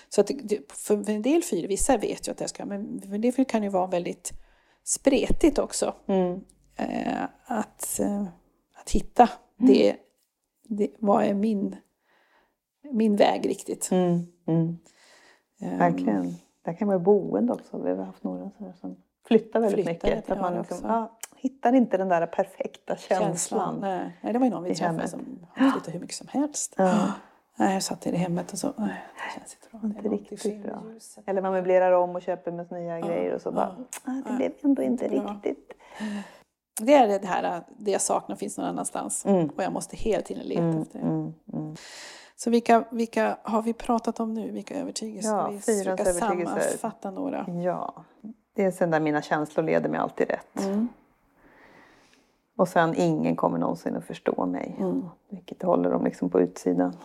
Så 0.10 0.22
att 0.22 0.32
för 0.70 1.10
en 1.10 1.22
del 1.22 1.44
fyra, 1.44 1.68
vissa 1.68 1.98
vet 1.98 2.28
ju 2.28 2.32
att 2.32 2.38
det 2.38 2.48
ska, 2.48 2.66
men 2.66 3.02
för 3.02 3.16
en 3.16 3.22
del 3.22 3.32
fyra 3.34 3.46
kan 3.46 3.64
ju 3.64 3.70
vara 3.70 3.88
väldigt 3.88 4.32
spretigt 4.84 5.60
också. 5.60 5.94
Mm. 6.08 6.40
Eh, 6.76 7.24
att, 7.46 8.00
eh, 8.00 8.24
att 8.82 8.90
hitta 8.92 9.30
det, 9.58 9.96
det, 10.68 10.92
vad 11.00 11.24
är 11.24 11.34
min, 11.34 11.76
min 12.92 13.16
väg 13.16 13.50
riktigt. 13.50 13.92
Mm. 13.92 14.20
Mm. 14.48 14.78
Eh, 15.62 15.78
Verkligen. 15.78 16.34
Det 16.66 16.74
kan 16.74 16.88
vara 16.88 17.00
boende 17.00 17.54
också. 17.54 17.82
Vi 17.84 17.90
har 17.90 18.04
haft 18.04 18.24
några 18.24 18.50
sådana 18.58 18.74
som 18.74 18.96
flyttar 19.28 19.60
väldigt 19.60 19.86
Flyttar, 19.86 20.08
mycket. 20.08 20.30
Att 20.30 20.38
ja, 20.38 20.42
man 20.42 20.58
liksom, 20.58 20.78
ja, 20.84 21.18
hittar 21.36 21.74
inte 21.74 21.98
den 21.98 22.10
där 22.10 22.28
perfekta 22.28 22.96
känslan. 22.96 23.22
känslan. 23.22 23.78
Nej, 23.82 24.18
nej, 24.22 24.34
det 24.34 24.40
var 24.40 24.46
ju 24.46 24.52
någon 24.52 24.64
vi 24.64 24.70
i 24.70 24.76
träffade 24.76 24.98
hemmet. 24.98 25.10
som 25.10 25.48
har 25.56 25.72
flyttat 25.72 25.94
hur 25.94 26.00
mycket 26.00 26.16
som 26.16 26.28
helst. 26.28 26.76
Ja. 26.78 27.12
Nej, 27.56 27.74
jag 27.74 27.84
satt 27.84 28.08
i 28.08 28.12
det 28.12 28.18
hemmet 28.18 28.52
och 28.52 28.58
så, 28.58 28.74
nej, 28.78 29.04
det 29.16 29.40
känns 29.40 29.56
inte 29.56 29.78
bra. 29.78 30.10
Inte 30.10 30.34
riktigt 30.34 30.64
bra. 30.64 30.84
Eller 31.26 31.42
man 31.42 31.52
möblerar 31.54 31.92
om 31.92 32.16
och 32.16 32.22
köper 32.22 32.52
med 32.52 32.72
nya 32.72 33.00
grejer 33.00 33.36
och 33.36 33.42
så 33.42 33.52
bara, 33.52 33.76
ah, 34.04 34.22
det 34.26 34.34
blev 34.36 34.52
ändå 34.62 34.82
inte 34.82 35.08
riktigt. 35.08 35.74
Det 36.82 36.94
är 36.94 37.20
det 37.20 37.28
här, 37.28 37.64
det 37.78 37.92
jag 37.92 38.02
saknar 38.02 38.36
finns 38.36 38.58
någon 38.58 38.68
annanstans. 38.68 39.26
Och 39.56 39.64
jag 39.64 39.74
måste 39.74 39.98
hela 39.98 40.22
tiden 40.22 40.44
leta 40.44 40.82
efter 40.82 41.00
det. 41.00 41.06
Mm. 41.06 41.34
Mm. 41.54 41.76
Så 42.36 42.50
vilka, 42.50 42.84
vilka 42.92 43.38
har 43.44 43.62
vi 43.62 43.74
pratat 43.74 44.20
om 44.20 44.34
nu? 44.34 44.52
Vilka 44.52 44.76
övertygelser? 44.76 45.30
Ja, 45.30 45.50
vi 45.50 45.60
fyrans 45.60 45.84
försöka 45.84 46.04
övertygelser. 46.04 46.60
sammanfatta 46.60 47.12
några. 47.12 47.46
Ja, 47.64 48.06
det 48.54 48.64
är 48.64 48.72
sen 48.72 48.92
där 48.92 49.00
mina 49.00 49.22
känslor 49.22 49.64
leder 49.64 49.90
mig 49.90 50.00
alltid 50.00 50.28
rätt. 50.30 50.66
Mm. 50.66 50.88
Och 52.58 52.68
sen 52.68 52.94
ingen 52.98 53.36
kommer 53.36 53.58
någonsin 53.58 53.96
att 53.96 54.06
förstå 54.06 54.46
mig. 54.46 54.76
Mm. 54.80 55.06
Vilket 55.30 55.62
håller 55.64 55.90
dem 55.92 56.04
liksom 56.04 56.30
på 56.30 56.40
utsidan. 56.42 56.96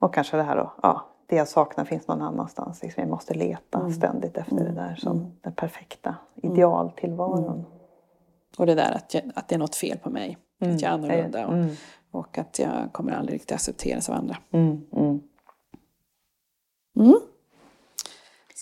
Och 0.00 0.14
kanske 0.14 0.36
det 0.36 0.42
här 0.42 0.56
då, 0.56 0.72
ja, 0.82 1.06
det 1.26 1.36
jag 1.36 1.48
saknar 1.48 1.84
finns 1.84 2.08
någon 2.08 2.22
annanstans. 2.22 2.82
Liksom 2.82 3.00
jag 3.00 3.10
måste 3.10 3.34
leta 3.34 3.78
Mm. 3.78 3.92
ständigt 3.92 4.36
efter 4.36 4.56
det 4.56 4.72
där 4.72 4.94
som 4.94 5.32
den 5.40 5.52
perfekta 5.52 6.16
idealtillvaron. 6.34 7.64
Och 8.58 8.66
det 8.66 8.74
där 8.74 8.92
att, 8.92 9.14
jag, 9.14 9.22
att 9.34 9.48
det 9.48 9.54
är 9.54 9.58
något 9.58 9.74
fel 9.76 9.98
på 9.98 10.10
mig. 10.10 10.38
Att 10.60 10.82
jag 10.82 10.90
är 10.90 10.94
annorlunda. 10.94 11.46
Och, 11.46 11.52
Mm. 11.54 11.68
och 12.10 12.38
att 12.38 12.58
jag 12.58 12.92
kommer 12.92 13.12
aldrig 13.12 13.34
riktigt 13.34 13.52
accepteras 13.52 14.08
av 14.08 14.14
andra. 14.14 14.36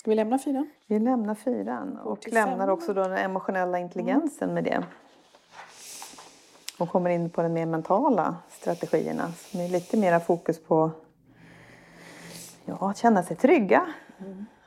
Mm. 0.07 0.11
Mm. 0.11 0.11
Mm. 0.11 0.11
Ska 0.11 0.11
vi 0.11 0.15
lämna 0.15 0.39
fyran? 0.39 0.69
Vi 0.87 0.99
lämnar 0.99 1.35
fyran 1.35 1.97
och 1.97 2.27
lämnar 2.33 2.67
också 2.67 2.93
då 2.93 3.03
den 3.03 3.17
emotionella 3.17 3.79
intelligensen 3.79 4.53
med 4.53 4.63
det. 4.63 4.83
Och 6.79 6.89
kommer 6.89 7.09
in 7.09 7.29
på 7.29 7.41
de 7.41 7.49
mer 7.53 7.65
mentala 7.65 8.35
strategierna 8.49 9.31
som 9.31 9.59
är 9.59 9.67
lite 9.69 9.97
mera 9.97 10.19
fokus 10.19 10.63
på 10.63 10.91
ja, 12.65 12.89
att 12.89 12.97
känna 12.97 13.23
sig 13.23 13.37
trygga. 13.37 13.87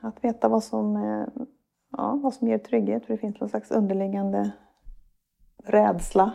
Att 0.00 0.24
veta 0.24 0.48
vad 0.48 0.64
som, 0.64 0.96
eh, 0.96 1.26
ja, 1.96 2.18
vad 2.22 2.34
som 2.34 2.48
ger 2.48 2.58
trygghet. 2.58 3.06
För 3.06 3.12
det 3.12 3.18
finns 3.18 3.40
någon 3.40 3.48
slags 3.48 3.70
underliggande 3.70 4.50
rädsla 5.64 6.32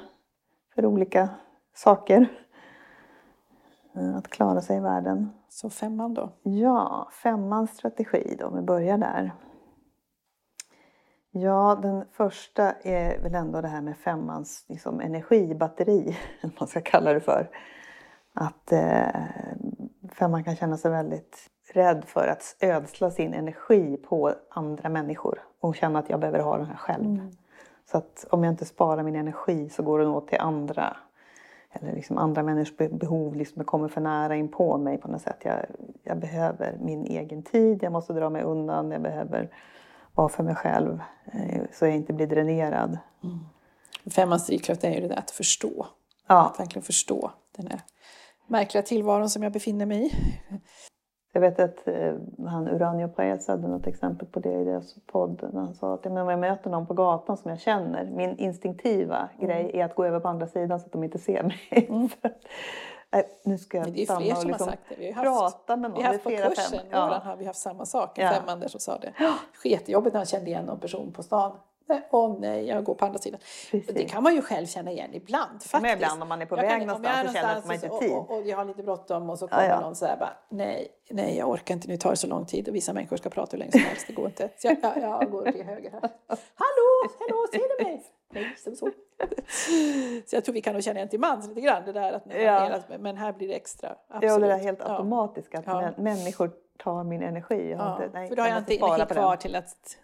för 0.76 0.86
olika 0.86 1.30
saker. 1.76 2.28
Eh, 3.96 4.16
Att 4.16 4.28
klara 4.28 4.62
sig 4.62 4.78
i 4.78 4.80
världen. 4.80 5.30
Så 5.56 5.70
femman 5.70 6.14
då. 6.14 6.30
Ja, 6.44 7.10
femmans 7.12 7.78
strategi 7.78 8.36
då, 8.40 8.46
om 8.46 8.56
vi 8.56 8.62
börjar 8.62 8.98
där. 8.98 9.34
Ja, 11.32 11.80
den 11.82 12.06
första 12.12 12.72
är 12.72 13.22
väl 13.22 13.36
ändå 13.36 13.62
det 13.62 13.68
här 13.68 13.82
med 13.82 13.98
femmans 13.98 14.66
liksom, 14.70 15.00
energibatteri, 15.00 16.02
eller 16.02 16.18
vad 16.42 16.54
man 16.60 16.68
ska 16.68 16.82
kalla 16.82 17.14
det 17.14 17.20
för. 17.20 17.50
Att 18.34 18.72
eh, 18.72 19.24
femman 20.12 20.44
kan 20.44 20.56
känna 20.56 20.78
sig 20.78 20.92
väldigt 20.92 21.50
rädd 21.74 22.06
för 22.06 22.28
att 22.28 22.56
ödsla 22.60 23.12
sin 23.12 23.34
energi 23.34 23.98
på 23.98 24.34
andra 24.50 24.90
människor 24.90 25.42
och 25.60 25.76
känna 25.76 26.00
att 26.00 26.10
jag 26.10 26.20
behöver 26.20 26.40
ha 26.40 26.58
den 26.58 26.68
här 26.68 26.78
själv. 26.78 27.32
Så 27.92 27.98
att 27.98 28.26
om 28.30 28.44
jag 28.44 28.54
inte 28.54 28.66
sparar 28.66 29.04
min 29.04 29.16
energi 29.16 29.70
så 29.70 29.84
går 29.84 30.00
den 30.00 30.08
åt 30.08 30.28
till 30.28 30.40
andra. 30.40 30.98
Eller 31.82 31.94
liksom 31.94 32.18
andra 32.18 32.44
människors 32.44 32.78
be- 32.78 32.90
behov 32.90 33.36
liksom 33.36 33.64
kommer 33.64 33.88
för 33.88 34.02
nära 34.02 34.36
in 34.36 34.48
på 34.52 34.78
mig 34.78 34.98
på 34.98 35.08
något 35.08 35.22
sätt. 35.22 35.38
Jag, 35.44 35.66
jag 36.04 36.20
behöver 36.20 36.78
min 36.82 37.06
egen 37.06 37.44
tid, 37.44 37.84
jag 37.84 37.92
måste 37.92 38.14
dra 38.14 38.30
mig 38.30 38.44
undan, 38.44 38.92
jag 38.92 39.02
behöver 39.02 39.50
vara 40.14 40.30
för 40.30 40.44
mig 40.44 40.56
själv 40.56 41.00
eh, 41.34 41.62
så 41.74 41.86
jag 41.86 41.96
inte 41.96 42.14
blir 42.14 42.28
dränerad. 42.28 42.98
Femmans 44.06 44.48
drivkraft 44.48 44.84
är 44.84 44.92
ju 44.92 45.02
det 45.02 45.08
där 45.08 45.18
att 45.20 45.32
förstå. 45.32 45.86
Ja, 46.28 46.46
Att 46.50 46.60
verkligen 46.60 46.84
förstå 46.84 47.32
den 47.58 47.68
här 47.68 47.80
märkliga 48.48 48.82
tillvaron 48.84 49.30
som 49.30 49.44
jag 49.44 49.52
befinner 49.52 49.86
mig 49.86 50.06
i. 50.06 50.12
Jag 51.36 51.42
vet 51.42 51.60
att 51.60 51.88
eh, 51.88 52.14
han 52.48 52.68
Uranio 52.68 53.08
Paes 53.08 53.48
hade 53.48 53.68
något 53.68 53.88
exempel 53.88 54.28
på 54.28 54.40
det 54.40 54.54
i 54.54 54.64
deras 54.64 54.96
podd. 55.06 55.50
När 55.54 55.62
han 55.62 55.74
sa 55.74 55.94
att 55.94 56.06
om 56.06 56.18
jag 56.18 56.40
möter 56.40 56.70
någon 56.70 56.86
på 56.88 56.94
gatan 56.94 57.38
som 57.38 57.50
jag 57.52 57.60
känner, 57.60 58.06
min 58.06 58.38
instinktiva 58.38 59.30
Mm. 59.38 59.48
grej 59.48 59.72
är 59.74 59.86
att 59.86 59.96
gå 59.96 60.06
över 60.06 60.20
på 60.20 60.28
andra 60.28 60.48
sidan 60.48 60.80
så 60.80 60.86
att 60.86 60.92
de 60.92 61.04
inte 61.04 61.20
ser 61.20 61.44
mig. 61.44 61.60
Att, 62.22 62.32
nej, 63.12 63.40
nu 63.44 63.58
ska 63.58 63.78
jag 63.78 63.94
det 63.94 64.02
är 64.02 64.06
fler 64.06 64.16
som 64.36 64.48
liksom 64.48 64.52
har 64.52 64.58
sagt 64.58 64.82
det. 64.90 64.96
Vi 65.00 65.12
har 65.12 65.44
haft, 65.44 65.68
med 65.68 65.80
någon. 65.82 65.94
vi 65.94 66.02
har 66.04 66.12
haft 66.12 66.24
på 66.24 66.30
Det 66.30 66.38
kursen, 66.38 66.80
fem. 66.80 66.88
Ja. 66.92 67.22
har 67.24 67.36
vi 67.36 67.46
haft 67.46 67.60
samma 67.60 67.86
sak. 67.86 68.18
En 68.18 68.26
Ja. 68.26 68.32
femman 68.32 68.60
där 68.60 68.68
som 68.68 68.80
sa 68.80 68.98
det. 68.98 69.14
Sketjobbigt 69.64 70.14
när 70.14 70.20
han 70.20 70.26
kände 70.26 70.50
igen 70.50 70.66
någon 70.66 70.80
person 70.80 71.12
på 71.16 71.24
stan. 71.24 71.52
Åh 72.12 72.36
nej, 72.40 72.66
jag 72.68 72.84
går 72.84 72.96
på 72.96 73.06
andra 73.06 73.20
sidan. 73.20 73.40
Precis. 73.72 73.96
Det 73.96 74.04
kan 74.06 74.24
man 74.24 74.36
ju 74.36 74.42
själv 74.42 74.66
känna 74.66 74.92
igen 74.92 75.10
ibland 75.14 75.52
faktiskt. 75.52 75.82
Men 75.82 75.92
ibland 75.94 76.22
om 76.22 76.30
man 76.30 76.42
är 76.42 76.46
på 76.46 76.56
Jag 76.58 76.62
väg 76.62 76.70
kan- 76.72 76.88
någonstans 76.88 77.18
är 77.18 77.28
och 77.28 77.34
känner 77.34 77.56
att 77.58 77.66
man 77.66 77.76
någonstans 77.76 77.84
inte 78.04 78.14
har 78.14 78.20
och, 78.22 78.32
och, 78.32 78.38
och 78.38 78.48
jag 78.48 78.58
har 78.58 78.66
lite 78.66 78.84
bråttom 78.84 79.30
och 79.30 79.40
så 79.40 79.46
Ja, 79.46 79.58
kommer 79.58 79.70
ja. 79.70 79.80
någon 79.80 79.96
så 79.96 80.06
här 80.06 80.18
bara 80.18 80.34
nej, 80.50 80.88
nej 81.10 81.38
jag 81.38 81.50
orkar 81.50 81.74
inte, 81.74 81.88
nu 81.88 81.98
tar 81.98 82.10
det 82.10 82.16
så 82.16 82.28
lång 82.28 82.46
tid 82.46 82.68
och 82.70 82.76
vissa 82.76 82.94
människor 82.94 83.18
ska 83.18 83.30
prata 83.30 83.52
hur 83.52 83.58
länge 83.60 83.72
som 83.72 83.82
helst, 83.82 84.08
det 84.08 84.14
går 84.14 84.26
inte. 84.26 84.50
Så 84.58 84.68
jag, 84.68 84.78
jag, 84.84 84.98
jag 85.22 85.32
går 85.32 85.52
till 85.52 85.64
höger 85.66 85.92
här. 85.92 86.02
Hallå, 86.56 87.12
hallå, 87.20 87.46
ser 87.52 87.78
du 87.78 87.84
mig? 87.84 88.04
Nej, 88.34 88.56
så, 88.58 88.76
så. 88.76 88.90
så 90.28 90.36
jag 90.36 90.46
tror 90.46 90.54
vi 90.54 90.62
kan 90.62 90.74
nog 90.74 90.84
känna 90.84 91.00
igen 91.00 91.10
till 91.10 91.20
mans 91.20 91.48
lite 91.48 91.62
grann 91.62 91.86
det 91.86 91.92
där 91.92 92.14
att 92.14 92.24
Ja. 92.42 92.80
men 93.00 93.18
här 93.18 93.34
blir 93.34 93.48
det 93.48 93.54
extra. 93.56 93.96
Ja, 94.10 94.20
det 94.20 94.28
där 94.28 94.34
absolut. 94.36 94.62
helt 94.62 94.80
Ja. 94.80 94.92
automatiska 94.92 95.60
att 95.60 95.66
Ja. 95.68 95.82
män, 95.82 95.94
människor 95.98 96.52
tar 96.84 97.04
min 97.04 97.24
energi. 97.24 97.72
Jag 97.72 97.78
har 97.78 97.86
Ja, 97.86 98.06
inte, 98.06 98.20
nej, 98.20 98.28
för 98.30 98.36
då 98.36 98.42
har 98.42 98.50
jag 98.50 98.58
inte 98.58 98.78
energi 98.78 99.14
kvar 99.14 99.36
till 99.36 99.56
att 99.56 99.98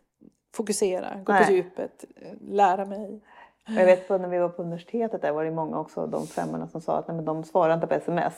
fokusera, 0.53 1.07
gå 1.23 1.33
Nej. 1.33 1.45
på 1.45 1.51
djupet, 1.51 2.05
lära 2.41 2.85
mig. 2.85 3.21
Jag 3.67 3.85
vet 3.85 4.07
på 4.07 4.17
när 4.17 4.27
vi 4.27 4.37
var 4.37 4.49
på 4.49 4.61
universitetet 4.61 5.21
där 5.21 5.31
var 5.31 5.45
det 5.45 5.51
många 5.51 5.79
också, 5.79 6.07
de 6.07 6.27
femmorna 6.27 6.67
som 6.67 6.81
sa 6.81 6.97
att 6.97 7.07
nej, 7.07 7.15
men 7.15 7.25
de 7.25 7.43
svarar 7.43 7.73
inte 7.73 7.87
på 7.87 7.93
sms 7.93 8.33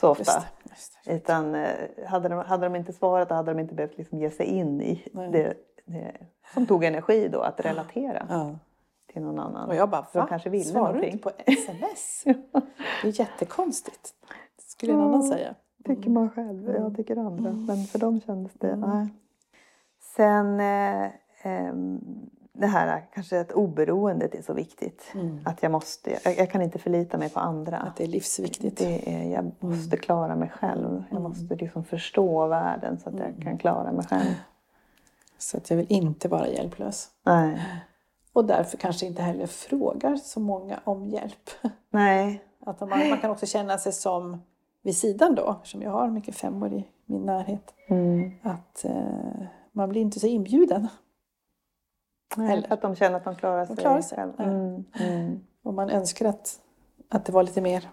så 0.00 0.08
ofta. 0.10 0.22
Just 0.22 0.40
det, 0.64 0.70
just 0.70 0.98
det. 1.04 1.12
Utan 1.12 1.54
eh, 1.54 1.68
hade 2.06 2.28
de, 2.28 2.38
hade 2.38 2.66
de 2.66 2.76
inte 2.76 2.92
svarat 2.92 3.30
hade 3.30 3.50
de 3.54 3.60
inte 3.60 3.74
behövt 3.74 3.98
liksom 3.98 4.18
ge 4.18 4.30
sig 4.30 4.46
in 4.46 4.80
i 4.82 5.04
Nej. 5.12 5.30
det, 5.30 5.54
det 5.84 6.12
som 6.54 6.66
tog 6.66 6.84
energi 6.84 7.28
då 7.28 7.40
att 7.40 7.60
relatera 7.60 8.26
Ja. 8.30 8.58
till 9.12 9.22
någon 9.22 9.38
annan. 9.38 9.68
Och 9.68 9.74
jag 9.74 9.90
bara, 9.90 10.06
de 10.12 10.18
va? 10.18 10.26
kanske 10.28 10.50
ville 10.50 10.64
Svarar 10.64 10.86
du 10.86 10.92
någonting. 10.92 11.12
inte 11.12 11.22
på 11.24 11.30
sms? 11.46 12.24
Det 13.02 13.08
är 13.08 13.20
jättekonstigt. 13.20 14.14
Skulle 14.58 14.92
en 14.92 15.00
annan 15.00 15.22
säga. 15.22 15.54
Tycker 15.84 16.10
man 16.10 16.30
själv, 16.30 16.68
Mm. 16.70 16.82
jag 16.82 16.96
tycker 16.96 17.16
andra. 17.16 17.50
Men 17.52 17.84
för 17.84 17.98
dem 17.98 18.20
kändes 18.20 18.52
det, 18.54 18.76
nej. 18.76 19.08
Sen 20.16 20.60
eh, 20.60 21.10
det 22.52 22.66
här 22.66 23.06
kanske 23.14 23.40
att 23.40 23.52
oberoendet 23.52 24.34
är 24.34 24.42
så 24.42 24.52
viktigt. 24.54 25.12
Att 25.44 25.62
jag 25.62 25.72
måste, 25.72 26.18
jag, 26.24 26.38
jag 26.38 26.50
kan 26.50 26.62
inte 26.62 26.78
förlita 26.78 27.18
mig 27.18 27.30
på 27.30 27.40
andra. 27.40 27.76
Att 27.76 27.96
det 27.96 28.04
är 28.04 28.08
livsviktigt. 28.08 28.78
Det 28.78 29.14
är, 29.14 29.32
jag 29.32 29.52
måste 29.60 29.96
klara 29.96 30.36
mig 30.36 30.48
själv. 30.48 31.04
Jag 31.10 31.22
måste 31.22 31.54
liksom 31.54 31.84
förstå 31.84 32.46
världen 32.46 32.98
så 32.98 33.08
att 33.08 33.18
jag 33.18 33.42
kan 33.42 33.58
klara 33.58 33.92
mig 33.92 34.06
själv. 34.06 34.34
Så 35.38 35.56
att 35.56 35.70
jag 35.70 35.76
vill 35.76 35.86
inte 35.88 36.28
vara 36.28 36.48
hjälplös. 36.48 37.08
Nej. 37.22 37.62
Och 38.32 38.44
därför 38.44 38.76
kanske 38.76 39.06
inte 39.06 39.22
heller 39.22 39.46
frågar 39.46 40.16
så 40.16 40.40
många 40.40 40.80
om 40.84 41.06
hjälp. 41.06 41.50
Nej. 41.90 42.42
Att 42.66 42.80
man, 42.80 42.88
man 42.88 43.18
kan 43.18 43.30
också 43.30 43.46
känna 43.46 43.78
sig 43.78 43.92
som 43.92 44.42
vid 44.82 44.96
sidan 44.96 45.34
då, 45.34 45.50
eftersom 45.50 45.82
jag 45.82 45.90
har 45.90 46.08
mycket 46.10 46.34
femmor 46.34 46.72
i 46.72 46.84
min 47.04 47.22
närhet. 47.22 47.74
Mm. 47.88 48.30
Att 48.42 48.84
eh, 48.84 49.46
man 49.72 49.88
blir 49.88 50.00
inte 50.00 50.20
så 50.20 50.26
inbjuden. 50.26 50.88
Eller- 52.36 52.72
att 52.72 52.82
de 52.82 52.96
känner 52.96 53.16
att 53.16 53.24
de 53.24 53.36
klarar 53.36 53.66
sig, 53.66 53.76
klarar 53.76 54.00
sig, 54.00 54.18
själv. 54.18 54.32
ja. 54.38 54.44
Mm. 54.44 54.84
Mm. 55.00 55.40
Och 55.62 55.74
man 55.74 55.90
önskar 55.90 56.26
att, 56.26 56.60
att 57.10 57.24
det 57.24 57.32
var 57.32 57.42
lite 57.42 57.60
mer 57.60 57.90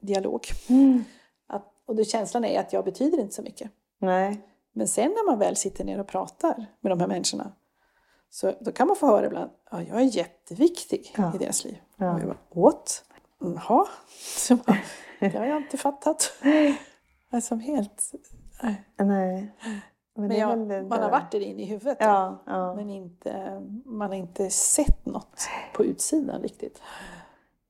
dialog. 0.00 0.46
Mm. 0.68 1.04
Att, 1.46 1.64
och 1.86 1.96
det, 1.96 2.04
känslan 2.04 2.44
är 2.44 2.60
att 2.60 2.72
jag 2.72 2.84
betyder 2.84 3.20
inte 3.20 3.34
så 3.34 3.42
mycket. 3.42 3.70
Nej. 3.98 4.40
Men 4.72 4.88
sen 4.88 5.10
när 5.10 5.26
man 5.30 5.38
väl 5.38 5.56
sitter 5.56 5.84
ner 5.84 6.00
och 6.00 6.06
pratar 6.06 6.66
med 6.80 6.92
de 6.92 7.00
här 7.00 7.06
människorna 7.08 7.52
så 8.30 8.52
då 8.60 8.72
kan 8.72 8.86
man 8.86 8.96
få 8.96 9.06
höra 9.06 9.26
ibland 9.26 9.50
ja, 9.70 9.82
jag 9.82 10.00
är 10.00 10.04
jätteviktig 10.16 11.14
Ja. 11.16 11.34
i 11.34 11.38
deras 11.38 11.64
liv. 11.64 11.78
Ja. 11.96 12.14
Och 12.14 12.20
jag 12.20 12.26
bara, 12.28 12.38
åt? 12.50 13.04
Jaha? 13.40 13.86
Det 15.20 15.28
har 15.38 15.46
jag 15.46 15.56
inte 15.56 15.76
fattat. 15.76 16.32
Alltså 17.34 17.54
helt... 17.54 18.12
nej. 18.62 18.84
Nej. 18.96 19.52
Men, 20.14 20.28
Men 20.28 20.36
jag, 20.38 20.58
man 20.88 21.02
har 21.02 21.10
varit 21.10 21.30
där 21.32 21.40
inne 21.40 21.62
i 21.62 21.66
huvudet. 21.66 21.96
Ja, 22.00 22.38
ja. 22.46 22.74
Men 22.74 22.90
inte, 22.90 23.62
man 23.84 24.08
har 24.08 24.16
inte 24.16 24.50
sett 24.50 25.06
något 25.06 25.40
på 25.76 25.84
utsidan 25.84 26.42
riktigt. 26.42 26.82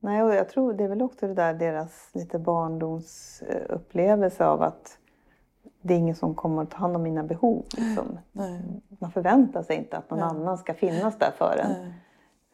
Nej, 0.01 0.23
och 0.23 0.35
jag 0.35 0.49
tror 0.49 0.73
det 0.73 0.85
är 0.85 0.89
väl 0.89 1.03
också 1.03 1.27
det 1.27 1.35
där 1.35 1.55
deras 1.55 2.11
lite 2.15 2.39
barndomsupplevelse 2.39 4.47
av 4.47 4.63
att 4.63 4.99
det 5.83 5.95
är 5.95 5.99
ingen 5.99 6.17
som 6.17 6.35
kommer 6.35 6.63
att 6.63 6.71
ta 6.71 6.77
hand 6.77 6.97
om 6.97 7.03
mina 7.03 7.23
behov. 7.23 7.65
Liksom. 7.77 8.19
Nej. 8.33 8.63
Man 8.89 9.11
förväntar 9.11 9.63
sig 9.63 9.77
inte 9.77 9.97
att 9.97 10.11
någon 10.11 10.19
Ja. 10.19 10.25
annan 10.25 10.59
ska 10.59 10.75
finnas 10.75 11.19
där 11.19 11.31
för 11.39 11.57
en. 11.65 11.71
Nej. 11.83 11.93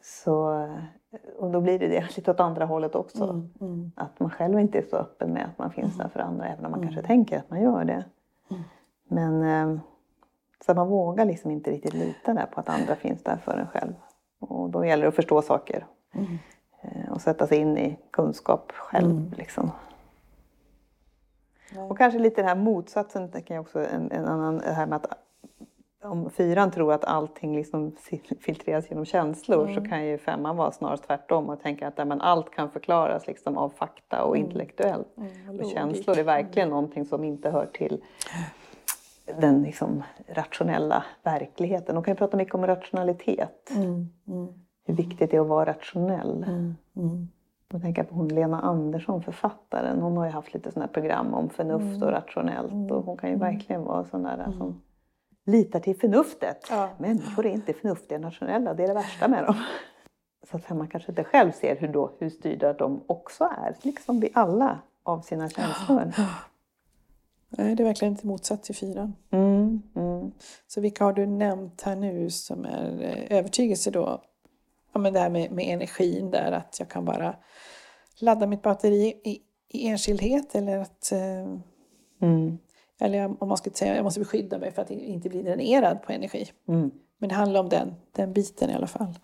Så, 0.01 0.67
och 1.37 1.51
då 1.51 1.61
blir 1.61 1.79
det 1.79 1.87
det 1.87 2.07
lite 2.17 2.31
åt 2.31 2.39
andra 2.39 2.65
hållet 2.65 2.95
också. 2.95 3.23
Mm, 3.23 3.49
mm, 3.61 3.91
Att 3.95 4.19
man 4.19 4.29
själv 4.29 4.59
inte 4.59 4.77
är 4.77 4.85
så 4.89 4.95
öppen 4.97 5.33
med 5.33 5.45
att 5.45 5.57
man 5.57 5.71
finns 5.71 5.97
där 5.97 6.07
för 6.07 6.19
andra, 6.19 6.47
även 6.47 6.65
om 6.65 6.71
man 6.71 6.81
kanske 6.81 7.01
tänker 7.01 7.37
att 7.39 7.49
man 7.49 7.61
gör 7.61 7.83
det. 7.83 8.03
Mm. 9.11 9.39
Men 9.39 9.71
eh, 9.71 9.81
så 10.65 10.73
man 10.73 10.87
vågar 10.87 11.25
liksom 11.25 11.51
inte 11.51 11.71
riktigt 11.71 11.93
lita 11.93 12.33
där 12.33 12.45
på 12.45 12.59
att 12.59 12.69
andra 12.69 12.95
finns 12.95 13.23
där 13.23 13.37
för 13.37 13.57
en 13.57 13.67
själv. 13.67 13.93
Och 14.39 14.69
då 14.69 14.85
gäller 14.85 15.03
det 15.03 15.09
att 15.09 15.15
förstå 15.15 15.41
saker 15.41 15.85
mm. 16.11 16.37
eh, 16.81 17.11
och 17.11 17.21
sätta 17.21 17.47
sig 17.47 17.57
in 17.57 17.77
i 17.77 17.97
kunskap 18.11 18.71
själv. 18.71 19.11
Mm. 19.11 19.31
Liksom. 19.37 19.71
Och 21.89 21.97
kanske 21.97 22.19
lite 22.19 22.41
den 22.41 22.47
här 22.47 22.55
motsatsen, 22.55 23.31
tänker 23.31 23.53
jag 23.53 23.61
också, 23.61 23.79
en, 23.79 24.11
en 24.11 24.25
annan, 24.25 24.57
det 24.57 24.73
här 24.73 24.85
med 24.85 24.95
att 24.95 25.17
om 26.03 26.29
fyran 26.29 26.71
tror 26.71 26.93
att 26.93 27.05
allting 27.05 27.55
liksom 27.55 27.95
filtreras 28.39 28.89
genom 28.89 29.05
känslor 29.05 29.63
Mm. 29.63 29.75
så 29.75 29.89
kan 29.89 30.05
ju 30.05 30.17
femman 30.17 30.57
vara 30.57 30.71
snarast 30.71 31.03
tvärtom 31.03 31.49
och 31.49 31.61
tänka 31.61 31.87
att 31.87 31.93
ja, 31.97 32.05
men 32.05 32.21
allt 32.21 32.51
kan 32.51 32.71
förklaras 32.71 33.27
liksom 33.27 33.57
av 33.57 33.69
fakta 33.69 34.23
och 34.23 34.37
intellektuellt. 34.37 35.17
Mm, 35.17 35.59
Och 35.59 35.71
känslor 35.71 36.17
är 36.17 36.23
verkligen 36.23 36.69
någonting 36.69 37.05
som 37.05 37.23
inte 37.23 37.49
hör 37.49 37.65
till 37.65 38.03
den 39.39 39.63
liksom 39.63 40.03
rationella 40.27 41.03
verkligheten. 41.23 41.95
De 41.95 42.03
kan 42.03 42.11
ju 42.13 42.17
prata 42.17 42.37
mycket 42.37 42.55
om 42.55 42.67
rationalitet. 42.67 43.69
Mm, 43.75 44.09
mm, 44.27 44.47
Hur 44.85 44.93
viktigt 44.93 45.31
det 45.31 45.37
är 45.37 45.41
att 45.41 45.47
vara 45.47 45.69
rationell. 45.69 46.43
mm, 46.47 46.75
mm. 46.95 47.27
Jag 47.71 47.81
tänker 47.81 48.03
på 48.03 48.15
hon 48.15 48.27
Lena 48.27 48.61
Andersson, 48.61 49.23
författaren. 49.23 50.01
Hon 50.01 50.17
har 50.17 50.25
ju 50.25 50.31
haft 50.31 50.53
lite 50.53 50.71
sådana 50.71 50.85
här 50.85 50.93
program 50.93 51.33
om 51.33 51.49
förnuft 51.49 51.83
Mm. 51.85 52.03
och 52.03 52.11
rationellt. 52.11 52.91
Och 52.91 53.03
hon 53.03 53.17
kan 53.17 53.29
ju 53.29 53.35
verkligen 53.35 53.83
vara 53.83 54.05
sån 54.05 54.23
där 54.23 54.51
som 54.57 54.81
litar 55.45 55.79
till 55.79 55.99
förnuftet. 55.99 56.67
Ja. 56.69 56.89
Människor 56.97 57.45
är 57.45 57.49
inte 57.49 57.73
förnuftiga 57.73 58.17
och 58.17 58.23
rationella, 58.23 58.73
det 58.73 58.83
är 58.83 58.87
det 58.87 58.93
värsta 58.93 59.27
med 59.27 59.43
dem. 59.45 59.55
Så 60.51 60.57
att 60.57 60.69
man 60.69 60.87
kanske 60.87 61.11
inte 61.11 61.23
själv 61.23 61.51
ser 61.51 61.75
hur, 61.75 61.87
då, 61.87 62.11
hur 62.19 62.29
styrda 62.29 62.73
de 62.73 63.03
också 63.07 63.43
är, 63.43 63.75
liksom 63.81 64.19
vi 64.19 64.31
alla, 64.33 64.79
av 65.03 65.19
sina 65.21 65.49
känslor. 65.49 66.11
Nej, 67.49 67.75
det 67.75 67.83
är 67.83 67.85
verkligen 67.85 68.13
inte 68.13 68.27
motsatt 68.27 68.63
till 68.63 68.75
fyran. 68.75 69.15
Mm, 69.31 69.81
mm, 69.95 70.31
Så 70.67 70.81
vilka 70.81 71.03
har 71.03 71.13
du 71.13 71.25
nämnt 71.25 71.81
här 71.81 71.95
nu 71.95 72.29
som 72.29 72.65
är 72.65 73.01
eh, 73.01 73.37
övertygelse 73.37 73.91
då? 73.91 74.21
Ja, 74.93 74.99
men 74.99 75.13
det 75.13 75.19
här 75.19 75.29
med, 75.29 75.51
med 75.51 75.73
energin 75.73 76.31
där, 76.31 76.51
att 76.51 76.75
jag 76.79 76.89
kan 76.89 77.05
bara 77.05 77.35
ladda 78.19 78.47
mitt 78.47 78.61
batteri 78.61 79.21
i, 79.23 79.41
i 79.69 79.87
enskildhet 79.87 80.55
eller 80.55 80.77
att 80.77 81.11
eh, 81.11 81.57
mm, 82.21 82.57
eller 82.99 83.43
om 83.43 83.47
man 83.47 83.57
skulle 83.57 83.75
säga 83.75 83.95
jag 83.95 84.03
måste 84.03 84.19
beskydda 84.19 84.57
mig 84.57 84.71
för 84.71 84.81
att 84.81 84.91
inte 84.91 85.29
bli 85.29 85.41
dränerad 85.41 86.03
på 86.03 86.11
energi. 86.11 86.51
mm. 86.67 86.91
Men 87.17 87.29
det 87.29 87.35
handlar 87.35 87.59
om 87.59 87.69
den, 87.69 87.95
den 88.11 88.33
biten 88.33 88.69
i 88.69 88.73
alla 88.73 88.87
fall. 88.87 89.19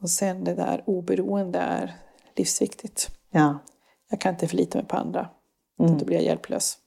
Och 0.00 0.10
sen 0.10 0.44
det 0.44 0.54
där 0.54 0.82
oberoende 0.86 1.58
är 1.58 1.94
livsviktigt. 2.36 3.10
Ja. 3.30 3.58
Jag 4.10 4.20
kan 4.20 4.34
inte 4.34 4.48
förlita 4.48 4.78
mig 4.78 4.86
på 4.86 4.96
andra. 4.96 5.28
Mm. 5.80 5.98
Då 5.98 6.04
blir 6.04 6.16
jag 6.16 6.24
hjälplös. 6.24 6.78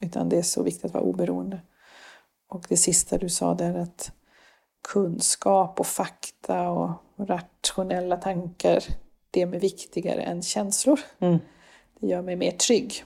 Utan 0.00 0.28
det 0.28 0.38
är 0.38 0.42
så 0.42 0.62
viktigt 0.62 0.84
att 0.84 0.94
vara 0.94 1.04
oberoende. 1.04 1.60
Och 2.48 2.64
det 2.68 2.76
sista 2.76 3.18
du 3.18 3.28
sa 3.28 3.54
där 3.54 3.74
att 3.74 4.12
kunskap 4.88 5.80
och 5.80 5.86
fakta 5.86 6.70
och 6.70 6.90
rationella 7.16 8.16
tankar, 8.16 8.84
det 9.30 9.42
är 9.42 9.46
viktigare 9.46 10.22
än 10.22 10.42
känslor. 10.42 11.00
Mm. 11.18 11.38
Det 12.00 12.06
gör 12.06 12.22
mig 12.22 12.36
mer 12.36 12.50
trygg. 12.50 13.04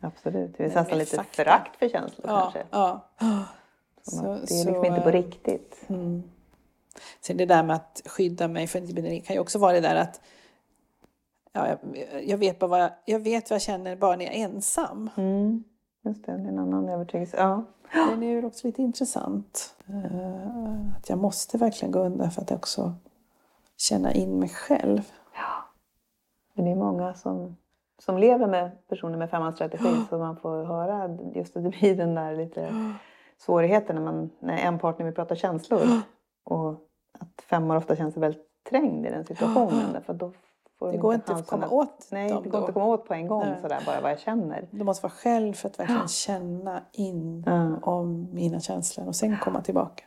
Absolut. 0.00 0.56
Det 0.56 0.64
är 0.64 0.74
nästan 0.74 0.98
lite 0.98 1.16
fakta. 1.16 1.32
förakt 1.32 1.76
för 1.76 1.88
känslor 1.88 2.26
Ja, 2.26 2.40
kanske. 2.40 2.64
ja. 2.70 3.08
Så- 4.02 4.22
det 4.22 4.28
är 4.30 4.40
liksom 4.40 4.74
så, 4.74 4.84
inte 4.84 5.00
på 5.00 5.10
riktigt. 5.10 5.84
Mm. 5.88 6.22
Sen 7.20 7.36
det 7.36 7.46
där 7.46 7.62
med 7.62 7.76
att 7.76 8.02
skydda 8.04 8.48
mig 8.48 8.66
för 8.66 8.80
det 8.80 9.20
kan 9.20 9.36
ju 9.36 9.40
också 9.40 9.58
vara 9.58 9.72
det 9.72 9.80
där 9.80 9.96
att 9.96 10.20
ja, 11.52 11.68
jag, 11.68 11.78
jag, 12.24 12.38
vet 12.38 12.58
bara 12.58 12.66
vad 12.66 12.80
jag, 12.80 12.90
jag 13.04 13.18
vet 13.18 13.50
vad 13.50 13.54
jag 13.54 13.62
känner 13.62 13.96
bara 13.96 14.16
när 14.16 14.24
jag 14.24 14.34
är 14.34 14.44
ensam. 14.44 15.10
Mm. 15.16 15.64
Just 16.04 16.26
det, 16.26 16.32
det 16.32 16.42
är 16.44 16.48
en 16.48 16.58
annan 16.58 16.88
övertygelse. 16.88 17.36
Ja. 17.36 17.62
Den 17.92 18.22
är 18.22 18.30
ju 18.30 18.46
också 18.46 18.66
lite 18.66 18.82
intressant. 18.82 19.74
Eh, 19.86 20.96
Att 20.96 21.08
jag 21.08 21.18
måste 21.18 21.58
verkligen 21.58 21.92
gå 21.92 21.98
undan 21.98 22.30
för 22.30 22.42
att 22.42 22.52
också 22.52 22.94
känna 23.76 24.12
in 24.12 24.38
mig 24.38 24.48
själv. 24.48 25.10
Men 26.54 26.64
det 26.64 26.70
är 26.70 26.76
många 26.76 27.14
som 27.14 27.56
som 27.98 28.18
lever 28.18 28.46
med 28.46 28.70
personer 28.88 29.18
med 29.18 29.30
femmansstrategi 29.30 29.96
så 30.10 30.18
man 30.18 30.36
får 30.36 30.64
höra 30.64 31.18
just 31.34 31.56
att 31.56 31.62
det 31.64 31.70
blir 31.70 31.96
den 31.96 32.14
där 32.14 32.36
lite 32.36 32.74
svårigheten 33.38 33.96
när, 33.96 34.02
man, 34.02 34.30
när 34.38 34.56
en 34.58 34.78
partner 34.78 35.06
vill 35.06 35.14
prata 35.14 35.36
känslor. 35.36 35.80
Och 36.44 36.70
att 37.18 37.42
femmor 37.42 37.76
ofta 37.76 37.96
känns 37.96 38.16
väldigt 38.16 38.46
trängd 38.70 39.06
i 39.06 39.10
den 39.10 39.24
situationen. 39.24 39.92
Därför 39.92 40.14
då 40.14 40.32
får 40.84 40.92
Det 40.92 40.98
de 40.98 41.00
går 41.02 41.14
inte 41.14 41.32
att 41.32 41.46
komma 41.46 41.68
åt 41.68 42.08
Nej, 42.10 42.28
dem 42.28 42.42
det 42.42 42.48
går 42.48 42.52
då. 42.52 42.58
inte 42.58 42.68
att 42.68 42.74
komma 42.74 42.86
åt 42.86 43.04
på 43.08 43.14
en 43.14 43.26
gång 43.28 43.44
Nej. 43.46 43.58
sådär 43.62 43.82
bara 43.86 44.00
vad 44.00 44.10
jag 44.10 44.20
känner. 44.20 44.68
Du 44.70 44.84
måste 44.84 45.02
vara 45.02 45.12
själv 45.12 45.52
för 45.52 45.68
att 45.68 45.78
verkligen 45.80 46.08
känna 46.08 46.82
in 46.92 47.42
Ja. 47.46 47.76
om 47.82 48.28
mina 48.32 48.60
känslor 48.60 49.06
och 49.06 49.16
sen 49.16 49.36
komma 49.42 49.60
tillbaka. 49.60 50.04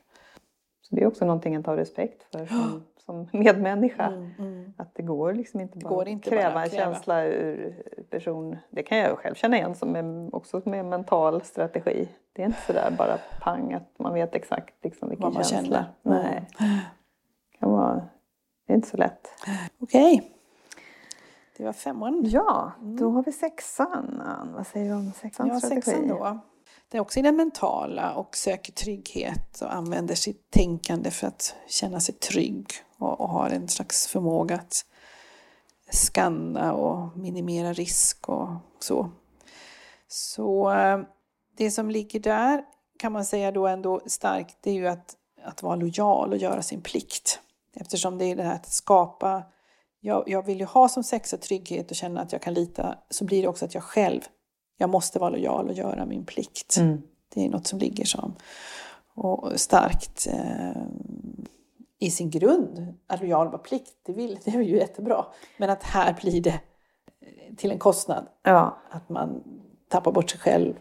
Så 0.81 0.95
det 0.95 1.03
är 1.03 1.07
också 1.07 1.25
någonting 1.25 1.55
att 1.55 1.65
ha 1.65 1.77
respekt 1.77 2.23
för 2.31 2.45
som, 2.45 2.83
som 3.05 3.27
medmänniska. 3.39 4.05
Mm, 4.05 4.31
mm. 4.39 4.73
Att 4.77 4.95
det 4.95 5.03
går 5.03 5.33
liksom 5.33 5.59
inte 5.59 5.77
bara 5.77 6.11
att 6.11 6.23
kräva 6.23 6.53
bara 6.53 6.63
en 6.63 6.69
kräva. 6.69 6.93
känsla 6.93 7.23
ur 7.25 7.83
person. 8.09 8.57
Det 8.69 8.83
kan 8.83 8.97
jag 8.97 9.17
själv 9.17 9.35
känna 9.35 9.57
igen 9.57 9.75
som 9.75 9.95
en, 9.95 10.33
också 10.33 10.61
med 10.65 10.85
mental 10.85 11.41
strategi. 11.41 12.07
Det 12.33 12.41
är 12.41 12.45
inte 12.45 12.61
sådär 12.61 12.95
bara 12.97 13.17
pang 13.41 13.73
att 13.73 13.99
man 13.99 14.13
vet 14.13 14.35
exakt 14.35 14.73
liksom 14.83 15.09
vilken 15.09 15.33
känsla. 15.33 15.53
känner. 15.61 15.85
Mm. 16.05 16.23
Nej. 16.23 16.47
Det, 17.51 17.57
kan 17.59 17.71
vara, 17.71 17.95
det 18.67 18.73
är 18.73 18.75
inte 18.75 18.87
så 18.89 18.97
lätt. 18.97 19.27
Okej. 19.81 20.33
Det 21.57 21.63
var 21.63 21.73
femman. 21.73 22.21
Ja, 22.25 22.71
då 22.81 23.11
har 23.11 23.23
vi 23.23 23.31
sexan. 23.31 24.21
Ann. 24.21 24.53
Vad 24.53 24.67
säger 24.67 24.89
du 24.89 24.95
om 24.95 25.11
sexans 25.21 25.49
Ja, 25.49 25.59
strategi? 25.59 25.81
sexan 25.81 26.07
då. 26.07 26.39
Det 26.89 26.97
är 26.97 27.01
också 27.01 27.19
i 27.19 27.21
den 27.21 27.35
mentala 27.35 28.13
och 28.13 28.37
söker 28.37 28.73
trygghet 28.73 29.61
och 29.61 29.73
använder 29.73 30.15
sitt 30.15 30.51
tänkande 30.51 31.11
för 31.11 31.27
att 31.27 31.55
känna 31.67 31.99
sig 31.99 32.15
trygg 32.15 32.71
och, 32.97 33.21
och 33.21 33.29
har 33.29 33.49
en 33.49 33.67
slags 33.67 34.07
förmåga 34.07 34.55
att 34.55 34.85
skanna 35.91 36.73
och 36.73 37.17
minimera 37.17 37.73
risk 37.73 38.29
och 38.29 38.49
så. 38.79 39.11
Så 40.07 40.71
eh, 40.71 40.99
det 41.57 41.71
som 41.71 41.91
ligger 41.91 42.19
där 42.19 42.63
kan 42.99 43.11
man 43.11 43.25
säga 43.25 43.51
då 43.51 43.67
ändå 43.67 44.01
starkt 44.05 44.57
det 44.61 44.69
är 44.69 44.75
ju 44.75 44.87
att, 44.87 45.15
att 45.43 45.63
vara 45.63 45.75
lojal 45.75 46.31
och 46.31 46.37
göra 46.37 46.61
sin 46.61 46.81
plikt. 46.81 47.39
Eftersom 47.73 48.17
det 48.17 48.25
är 48.25 48.35
det 48.35 48.43
här 48.43 48.55
att 48.55 48.69
skapa 48.73 49.43
jag, 50.07 50.23
jag 50.27 50.45
vill 50.45 50.59
ju 50.59 50.65
ha 50.65 50.89
som 50.89 51.03
sexa 51.03 51.37
trygghet 51.37 51.91
och 51.91 51.95
känna 51.95 52.21
att 52.21 52.31
jag 52.31 52.41
kan 52.41 52.53
lita 52.53 52.97
så 53.09 53.25
blir 53.25 53.41
det 53.41 53.47
också 53.47 53.65
att 53.65 53.73
jag 53.73 53.83
själv 53.83 54.21
jag 54.77 54.89
måste 54.89 55.19
vara 55.19 55.29
lojal 55.29 55.67
och 55.67 55.73
göra 55.73 56.05
min 56.05 56.25
plikt. 56.25 56.77
Mm. 56.77 57.01
Det 57.33 57.45
är 57.45 57.49
något 57.49 57.67
som 57.67 57.79
ligger 57.79 58.05
som 58.05 58.35
och 59.13 59.59
starkt 59.59 60.27
eh, 60.27 60.81
i 61.99 62.11
sin 62.11 62.29
grund. 62.29 62.93
Att 63.07 63.21
lojal 63.21 63.47
vara 63.47 63.57
plikt, 63.57 63.93
det, 64.05 64.13
vill, 64.13 64.39
det 64.45 64.51
är 64.51 64.61
ju 64.61 64.77
jättebra. 64.77 65.25
Men 65.57 65.69
att 65.69 65.83
här 65.83 66.17
blir 66.21 66.41
det 66.41 66.59
eh, 67.21 67.55
till 67.55 67.71
en 67.71 67.79
kostnad. 67.79 68.27
Ja, 68.43 68.77
Att 68.89 69.09
man 69.09 69.43
tappar 69.87 70.11
bort 70.11 70.29
sig 70.29 70.39
själv. 70.39 70.75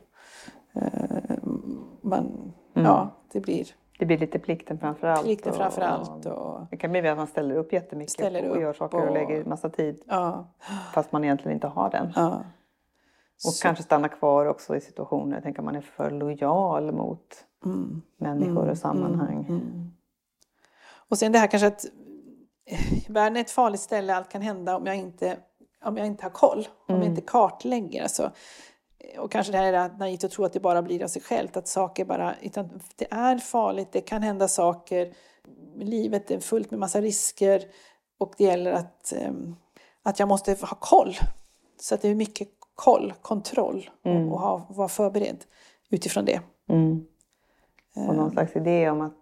Eh, 0.75 1.37
man, 2.03 2.53
Mm. 2.77 2.87
Ja, 2.87 3.17
det 3.33 3.41
blir 3.41 3.67
det 3.99 4.07
blir 4.07 4.19
lite 4.19 4.39
plikten 4.39 4.79
framför 4.79 5.07
allt. 5.09 5.25
plikten 5.25 5.51
och- 5.51 5.57
framför 5.57 5.83
allt. 5.83 6.27
Och, 6.27 6.61
Det 6.71 6.77
kan 6.77 6.91
bli 6.91 7.09
att 7.09 7.17
man 7.19 7.27
ställer 7.27 7.55
upp 7.57 7.73
jättemycket 7.73 8.13
Ställer 8.13 8.51
och 8.51 8.57
upp 8.57 8.63
gör 8.63 8.73
saker 8.73 8.99
och, 8.99 9.07
och- 9.09 9.15
lägger 9.15 9.45
massa 9.45 9.69
tid 9.69 10.03
ja, 10.07 10.47
fast 10.95 11.13
man 11.13 11.25
egentligen 11.25 11.55
inte 11.55 11.67
har 11.67 11.91
den. 11.91 12.13
ja. 12.17 12.45
Och 13.45 13.53
Så- 13.53 13.63
kanske 13.63 13.83
stanna 13.85 14.09
kvar 14.09 14.47
också 14.47 14.77
i 14.77 14.81
situationer. 14.81 15.41
Tänk 15.43 15.59
om 15.59 15.65
man 15.65 15.77
är 15.77 15.81
för 15.81 16.11
lojal 16.11 16.93
mot 16.93 17.45
Mm. 17.65 18.03
människor 18.17 18.69
och 18.69 18.79
sammanhang. 18.79 19.47
Mm. 19.49 19.91
Och 21.09 21.19
sen 21.19 21.33
det 21.33 21.39
här 21.39 21.47
kanske 21.47 21.67
att 21.67 21.85
eh, 22.67 23.13
världen 23.13 23.37
är 23.37 23.41
ett 23.41 23.51
farligt 23.51 23.81
ställe, 23.81 24.15
allt 24.17 24.29
kan 24.29 24.43
hända 24.43 24.77
om 24.77 24.87
jag 24.87 24.97
inte, 24.97 25.37
om 25.85 25.97
jag 25.97 26.07
inte 26.07 26.23
har 26.25 26.31
koll, 26.31 26.69
om 26.87 26.95
Mm. 26.95 27.03
jag 27.03 27.11
inte 27.13 27.21
kartlägger. 27.23 28.03
Alltså, 28.03 28.31
och 29.19 29.33
kanske 29.33 29.53
det 29.53 29.59
här 29.59 29.73
är 29.73 29.99
naivt 29.99 30.25
att 30.25 30.31
tro 30.31 30.45
att 30.45 30.53
det 30.53 30.61
bara 30.61 30.83
blir 30.83 31.03
av 31.03 31.09
sig 31.09 31.23
självt, 31.23 31.57
att 31.57 31.69
saker 31.69 32.05
bara, 32.05 32.35
utan 32.43 32.81
det 32.97 33.07
är 33.11 33.39
farligt, 33.39 33.89
det 33.93 34.01
kan 34.01 34.23
hända 34.23 34.49
saker, 34.49 35.15
livet 35.77 36.31
är 36.31 36.41
fullt 36.41 36.71
med 36.71 36.81
massa 36.81 37.01
risker 37.01 37.63
och 38.19 38.35
det 38.39 38.45
gäller 38.45 38.73
att, 38.73 39.13
ehm, 39.13 39.57
att 40.03 40.19
jag 40.19 40.29
måste 40.29 40.53
ha 40.53 40.77
koll. 40.81 41.15
Så 41.81 41.95
att 41.95 42.03
det 42.03 42.09
är 42.09 42.15
mycket 42.15 42.49
koll, 42.75 43.13
kontroll 43.23 43.91
och, 44.03 44.33
och 44.33 44.41
ha, 44.41 44.67
vara 44.71 44.89
förberedd 44.89 45.45
utifrån 45.91 46.25
det. 46.25 46.41
Mm. 46.69 47.07
Och 47.95 48.15
någon 48.15 48.31
slags 48.31 48.57
idé 48.57 48.91
om 48.91 49.01
att 49.01 49.17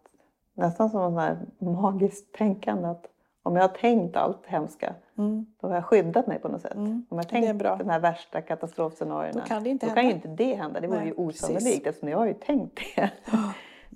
nästan 0.55 0.91
som 0.91 1.01
något 1.01 1.23
här 1.23 1.47
magiskt 1.59 2.33
tänkande 2.33 2.89
att 2.89 3.07
om 3.45 3.57
jag 3.57 3.63
har 3.63 3.69
tänkt 3.69 4.17
allt 4.17 4.47
hemska 4.47 4.95
Mm. 5.19 5.47
då 5.61 5.69
har 5.69 5.75
jag 5.75 5.85
skyddat 5.85 6.27
mig 6.27 6.39
på 6.39 6.49
något 6.49 6.63
sätt. 6.63 6.75
Mm. 6.75 6.91
Om 6.91 7.05
jag 7.09 7.17
har 7.17 7.23
tänkt 7.23 7.59
de 7.79 7.89
här 7.89 8.01
värsta 8.01 8.41
katastrofscenarierna 8.41 9.41
Då 9.41 9.47
kan 9.47 9.63
det 9.63 9.71
inte 9.71 9.87
då 9.87 9.95
kan 9.95 10.05
ju 10.05 10.11
inte 10.11 10.29
det 10.29 10.55
hända. 10.55 10.81
Det 10.81 10.87
vore 10.87 10.99
Nej, 10.99 11.09
ju. 11.09 11.15
Mm. 11.15 11.29
osannolikt 11.29 11.87
eftersom 11.87 12.09
jag 12.09 12.19
har 12.19 12.27
ju 12.27 12.35
tänkt 12.35 12.81
det. 12.97 13.11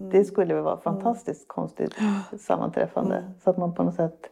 Det 0.00 0.24
skulle 0.24 0.54
väl 0.54 0.62
vara 0.62 0.80
fantastiskt 0.80 1.48
konstigt 1.48 1.94
sammanträffande. 2.38 3.16
Mm. 3.16 3.32
Så 3.40 3.50
att 3.50 3.56
man 3.56 3.74
på 3.74 3.82
något 3.82 3.94
sätt 3.94 4.30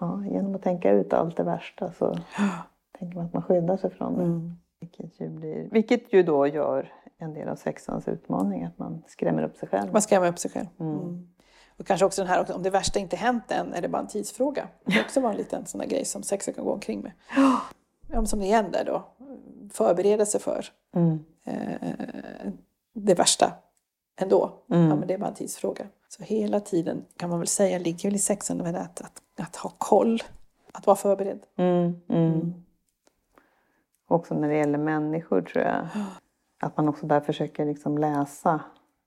ja, 0.00 0.24
genom 0.26 0.54
att 0.54 0.62
tänka 0.62 0.90
ut 0.90 1.12
allt 1.12 1.36
det 1.36 1.42
värsta 1.42 1.92
så 1.92 2.16
tänker 2.98 3.16
man 3.16 3.26
att 3.26 3.32
man 3.32 3.42
skyddar 3.42 3.76
sig 3.76 3.90
från 3.90 4.16
det. 4.16 4.22
Mm. 4.22 4.56
Vilket, 4.80 5.20
ju 5.20 5.28
blir, 5.28 5.68
vilket 5.70 6.12
ju 6.12 6.22
då 6.22 6.46
gör 6.46 6.92
en 7.18 7.34
del 7.34 7.48
av 7.48 7.54
sexans 7.54 8.08
utmaning, 8.08 8.64
att 8.64 8.78
man 8.78 9.02
skrämmer 9.06 9.42
upp 9.42 9.56
sig 9.56 9.68
själv. 9.68 9.92
Man 9.92 10.02
skrämmer 10.02 10.28
upp 10.28 10.38
sig 10.38 10.50
själv. 10.50 10.66
Mm. 10.80 11.28
Mm. 11.80 11.82
Och 11.82 11.86
kanske 11.86 12.06
också 12.06 12.22
den 12.22 12.28
här, 12.28 12.52
om 12.56 12.62
det 12.62 12.70
värsta 12.70 12.98
inte 12.98 13.16
hänt 13.16 13.50
än, 13.50 13.74
är 13.74 13.82
det 13.82 13.88
bara 13.88 14.02
en 14.02 14.08
tidsfråga. 14.08 14.68
Det 14.84 14.92
kan 14.92 15.04
också 15.04 15.20
vara 15.20 15.32
en 15.32 15.38
liten 15.38 15.66
sån 15.66 15.80
där 15.80 15.88
grej 15.88 16.04
som 16.04 16.22
sexen 16.22 16.54
kan 16.54 16.64
gå 16.64 16.72
omkring 16.72 17.00
med. 17.00 17.12
Ja, 18.12 18.26
som 18.26 18.38
det 18.38 18.44
igen 18.44 18.70
där 18.72 18.84
då, 18.84 19.04
förbereda 19.72 20.26
sig 20.26 20.40
för 20.40 20.66
Mm. 20.94 21.24
eh, 21.44 22.52
det 22.92 23.14
värsta 23.14 23.52
ändå. 24.20 24.52
Mm. 24.70 24.88
Ja, 24.88 24.96
men 24.96 25.08
det 25.08 25.14
är 25.14 25.18
bara 25.18 25.28
en 25.28 25.34
tidsfråga. 25.34 25.86
Så 26.08 26.22
hela 26.22 26.60
tiden 26.60 27.04
kan 27.16 27.30
man 27.30 27.38
väl 27.38 27.48
säga 27.48 27.78
ligger 27.78 28.08
väl 28.08 28.16
i 28.16 28.18
sexen 28.18 28.58
med 28.58 28.76
att, 28.76 29.00
att, 29.00 29.22
att 29.40 29.56
ha 29.56 29.72
koll, 29.78 30.22
att 30.72 30.86
vara 30.86 30.96
förberedd. 30.96 31.40
Mm. 31.56 32.00
Mm. 32.08 32.54
Också 34.08 34.34
när 34.34 34.48
det 34.48 34.56
gäller 34.56 34.78
människor 34.78 35.42
tror 35.42 35.64
jag. 35.64 35.88
Att 36.60 36.76
man 36.76 36.88
också 36.88 37.06
där 37.06 37.20
försöker 37.20 37.64
liksom 37.64 37.98
läsa 37.98 38.60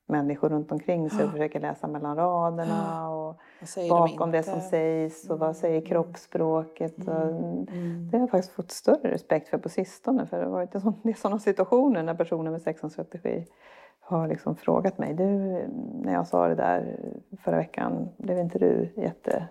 människor 0.05 0.49
runt 0.49 0.71
omkring 0.71 1.09
sig 1.09 1.25
och 1.25 1.31
försöker 1.31 1.59
läsa 1.59 1.87
mellan 1.87 2.15
raderna 2.15 3.09
och 3.09 3.37
Vad 3.59 3.69
säger 3.69 3.89
de 3.89 3.99
bakom 3.99 4.31
det 4.31 4.43
som 4.43 4.61
sägs 4.61 5.29
och 5.29 5.39
vad 5.39 5.55
säger 5.55 5.81
kroppsspråket. 5.85 7.07
Och 7.07 7.13
Mm. 7.13 8.09
Det 8.11 8.17
har 8.17 8.19
jag 8.23 8.29
faktiskt 8.29 8.53
fått 8.53 8.71
större 8.71 9.11
respekt 9.11 9.47
för 9.49 9.57
på 9.57 9.69
sistone. 9.69 10.25
För 10.25 10.37
det 10.37 10.43
har 10.45 10.51
varit 10.51 10.81
sån- 10.81 10.99
det 11.03 11.09
är 11.09 11.13
sådana 11.13 11.39
situationer 11.39 12.03
när 12.03 12.13
personer 12.15 12.51
med 12.51 12.61
sexans 12.61 12.93
strategi 12.93 13.45
har 13.99 14.27
liksom 14.27 14.55
frågat 14.55 14.97
mig. 14.97 15.13
Du, 15.13 15.27
när 16.03 16.13
jag 16.13 16.27
sa 16.27 16.47
det 16.47 16.55
där 16.55 16.99
förra 17.43 17.57
veckan, 17.57 18.09
blev 18.17 18.39
inte 18.39 18.59
du 18.59 18.93
jätte... 18.95 19.47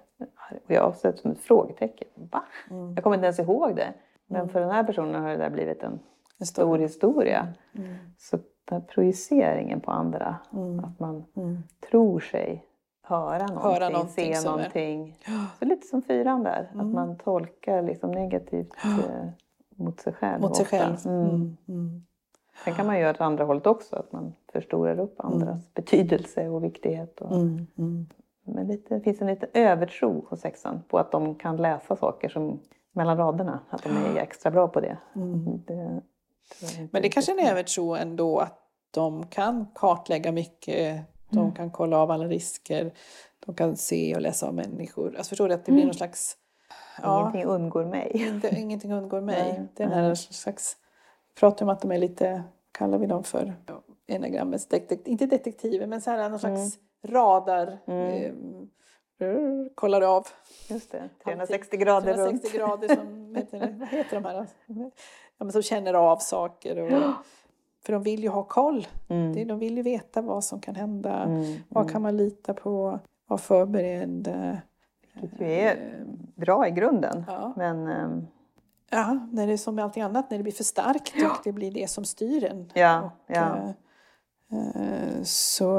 Och 0.64 0.70
jag 0.70 0.82
har 0.82 0.92
sett 0.92 1.18
som 1.18 1.30
ett 1.30 1.38
frågetecken. 1.40 2.08
Va? 2.14 2.42
Mm. 2.70 2.94
Jag 2.94 3.02
kommer 3.04 3.16
inte 3.16 3.26
ens 3.26 3.38
ihåg 3.38 3.76
det. 3.76 3.94
Men 4.26 4.48
för 4.48 4.60
den 4.60 4.70
här 4.70 4.84
personen 4.84 5.22
har 5.22 5.30
det 5.30 5.36
där 5.36 5.50
blivit 5.50 5.82
en 5.82 5.98
En 6.40 6.46
stor 6.46 6.62
stor. 6.64 6.78
historia. 6.78 7.48
Mm. 7.74 7.94
Så 8.18 8.38
den 8.64 8.80
här 8.80 8.88
projiceringen 8.88 9.80
på 9.80 9.90
andra, 9.90 10.36
Mm. 10.52 10.78
att 10.84 11.00
man 11.00 11.24
Mm. 11.36 11.58
tror 11.90 12.20
sig 12.20 12.64
höra 13.02 13.46
någonting, 13.46 13.92
någonting 13.92 14.34
se 14.34 14.34
som 14.34 14.52
är- 14.52 14.56
någonting. 14.56 15.16
Så 15.58 15.64
lite 15.64 15.86
som 15.86 16.02
fyran 16.02 16.42
där, 16.42 16.70
Mm. 16.74 16.86
att 16.86 16.94
man 16.94 17.16
tolkar 17.16 17.82
liksom 17.82 18.10
negativt 18.10 18.74
eh, 18.84 19.28
mot 19.76 20.00
sig 20.00 20.12
själv. 20.12 20.40
Mot 20.42 20.56
sig 20.56 20.66
själv. 20.66 20.96
Mm. 21.06 21.28
Mm. 21.28 21.56
Mm. 21.68 22.02
Sen 22.64 22.74
kan 22.74 22.86
man 22.86 22.98
göra 22.98 23.10
åt 23.10 23.20
andra 23.20 23.44
hållet 23.44 23.66
också, 23.66 23.96
att 23.96 24.12
man 24.12 24.32
förstorar 24.52 24.98
upp 25.00 25.14
andras 25.20 25.74
betydelse 25.74 26.48
och 26.48 26.64
viktighet. 26.64 27.20
Och. 27.20 27.36
Men 28.44 28.66
lite, 28.66 28.94
det 28.94 29.00
finns 29.00 29.20
en 29.20 29.26
liten 29.26 29.48
övertro 29.54 30.24
hos 30.28 30.40
sexan 30.40 30.82
på 30.88 30.98
att 30.98 31.12
de 31.12 31.34
kan 31.34 31.56
läsa 31.56 31.96
saker 31.96 32.28
som 32.28 32.60
mellan 32.92 33.16
raderna, 33.16 33.60
att 33.70 33.82
de 33.82 33.88
är 33.88 34.16
extra 34.22 34.50
bra 34.50 34.68
på 34.68 34.80
det. 34.80 34.96
Det 35.66 36.00
Men 36.90 37.02
det 37.02 37.08
kanske 37.08 37.32
är 37.32 37.38
en 37.38 37.46
övertro 37.46 37.94
ändå 37.94 38.38
att 38.38 38.58
de 38.90 39.26
kan 39.26 39.66
kartlägga 39.74 40.32
mycket, 40.32 41.02
de 41.30 41.38
Mm. 41.38 41.54
kan 41.54 41.70
kolla 41.70 41.98
av 41.98 42.10
alla 42.10 42.24
risker, 42.24 42.92
de 43.46 43.54
kan 43.54 43.76
se 43.76 44.14
och 44.14 44.20
läsa 44.20 44.48
om 44.48 44.56
människor. 44.56 45.16
Alltså 45.16 45.28
förstår 45.28 45.48
du 45.48 45.54
att 45.54 45.64
det 45.64 45.72
blir 45.72 45.84
någon 45.84 45.94
slags... 45.94 46.36
Ja, 47.02 47.20
Ingenting 47.20 47.44
undgår 47.44 47.84
mig. 47.84 48.10
inte, 48.14 48.60
ingenting 48.60 48.92
undgår 48.92 49.20
mig. 49.20 49.42
Nej, 49.52 49.68
det 49.74 49.82
är 49.82 49.88
den 49.88 49.98
här 49.98 50.14
slags... 50.14 50.76
Pratar 51.40 51.66
om 51.66 51.68
att 51.70 51.80
de 51.80 51.92
är 51.92 51.98
lite, 51.98 52.42
kallar 52.72 52.98
vi 52.98 53.06
dem 53.06 53.24
för 53.24 53.54
enagrammets 54.06 54.68
detektiv, 54.68 55.12
inte 55.12 55.26
detektiver 55.26 55.86
men 55.86 56.00
så 56.00 56.10
här 56.10 56.28
någon 56.30 56.38
slags 56.38 56.78
radar. 57.04 57.78
Mm. 57.86 58.12
Eh, 58.12 58.32
kollar 59.74 60.00
av. 60.02 60.26
Just 60.68 60.92
det, 60.92 61.08
360 61.24 61.76
grader 61.76 62.14
360 62.14 62.48
runt. 62.48 62.54
grader 62.56 62.96
som, 62.96 63.34
heter 63.36 63.60
det, 63.60 63.74
vad 63.78 63.88
heter 63.88 64.20
de 64.20 64.24
här? 64.24 64.46
Ja, 65.38 65.44
men 65.44 65.52
som 65.52 65.62
känner 65.62 65.94
av 65.94 66.16
saker. 66.16 66.78
Och, 66.78 67.12
för 67.84 67.92
de 67.92 68.02
vill 68.02 68.22
ju 68.22 68.28
ha 68.28 68.42
koll. 68.42 68.86
Mm. 69.08 69.34
Det- 69.34 69.44
De 69.44 69.58
vill 69.58 69.76
ju 69.76 69.82
veta 69.82 70.22
vad 70.22 70.44
som 70.44 70.60
kan 70.60 70.74
hända. 70.74 71.22
Mm. 71.22 71.56
Vad 71.68 71.90
kan 71.90 72.02
man 72.02 72.16
lita 72.16 72.54
på? 72.54 72.98
Vara 73.26 73.38
förberedd. 73.38 74.28
eh, 74.28 74.54
Vilket 75.20 75.40
ju 75.40 75.46
är 75.46 76.04
bra 76.34 76.68
i 76.68 76.70
grunden. 76.70 77.24
Ja. 77.28 77.52
Men 77.56 77.86
ehm, 77.86 78.26
Ja, 78.90 79.18
när 79.32 79.46
det 79.46 79.52
är 79.52 79.56
som 79.56 79.74
med 79.74 79.84
allting 79.84 80.02
annat, 80.02 80.30
när 80.30 80.38
det 80.38 80.42
blir 80.42 80.52
för 80.52 80.64
starkt 80.64 81.14
och 81.24 81.40
det 81.44 81.52
blir 81.52 81.70
det 81.70 81.90
som 81.90 82.04
styr 82.04 82.44
en. 82.44 82.70
Ja, 82.74 83.00
och, 83.26 83.36
ja. 83.36 83.56
eh, 84.50 85.12
eh, 85.16 85.22
så 85.22 85.78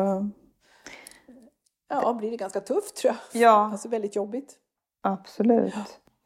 ja, 1.90 2.14
blir 2.14 2.32
det 2.32 2.38
ganska 2.38 2.60
tufft 2.60 2.96
tror 2.96 3.14
jag. 3.34 3.42
Ja. 3.42 3.70
Alltså 3.72 3.90
väldigt 3.90 4.16
jobbigt. 4.16 4.58
Absolut. 5.02 5.74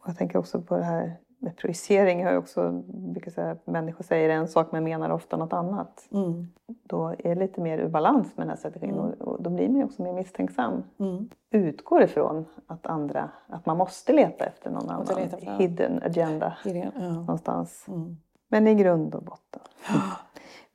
Och 0.02 0.10
jag 0.10 0.18
tänker 0.18 0.38
också 0.40 0.62
på 0.62 0.78
det 0.78 0.84
här 0.84 1.18
med 1.40 1.58
projicering. 1.58 2.20
Jag 2.20 2.30
har 2.30 2.38
också 2.38 2.72
brukar 2.88 3.32
säga 3.32 3.52
att 3.52 3.68
människor 3.68 4.04
säger 4.04 4.30
en 4.30 4.48
sak 4.48 4.72
men 4.72 4.84
menar 4.84 5.10
ofta 5.10 5.38
något 5.38 5.54
annat. 5.54 6.08
Mm. 6.12 6.48
Då 6.84 7.08
är 7.20 7.36
det 7.36 7.36
lite 7.36 7.62
mer 7.62 7.78
ur 7.78 7.90
balans 7.90 8.28
med 8.38 8.44
den 8.48 8.50
här 8.50 8.58
strategin 8.58 8.90
Mm. 8.94 9.06
och, 9.06 9.22
och 9.28 9.42
då 9.44 9.50
blir 9.50 9.68
man 9.70 9.78
ju 9.78 9.84
också 9.84 10.02
mer 10.02 10.14
misstänksam. 10.14 10.84
Mm. 11.00 11.30
Utgår 11.52 12.04
ifrån 12.04 12.46
att 12.68 12.86
andra, 12.88 13.30
att 13.48 13.66
man 13.66 13.78
måste 13.78 14.14
leta 14.14 14.46
efter 14.46 14.70
någon 14.72 14.90
annan 14.90 15.18
efter- 15.18 15.40
ja. 15.46 15.58
hidden 15.58 16.02
agenda 16.04 16.58
Ja. 16.66 16.92
någonstans. 17.00 17.86
Mm. 17.88 18.18
Men 18.50 18.68
i 18.68 18.76
grund 18.76 19.16
och 19.16 19.24
botten. 19.24 19.62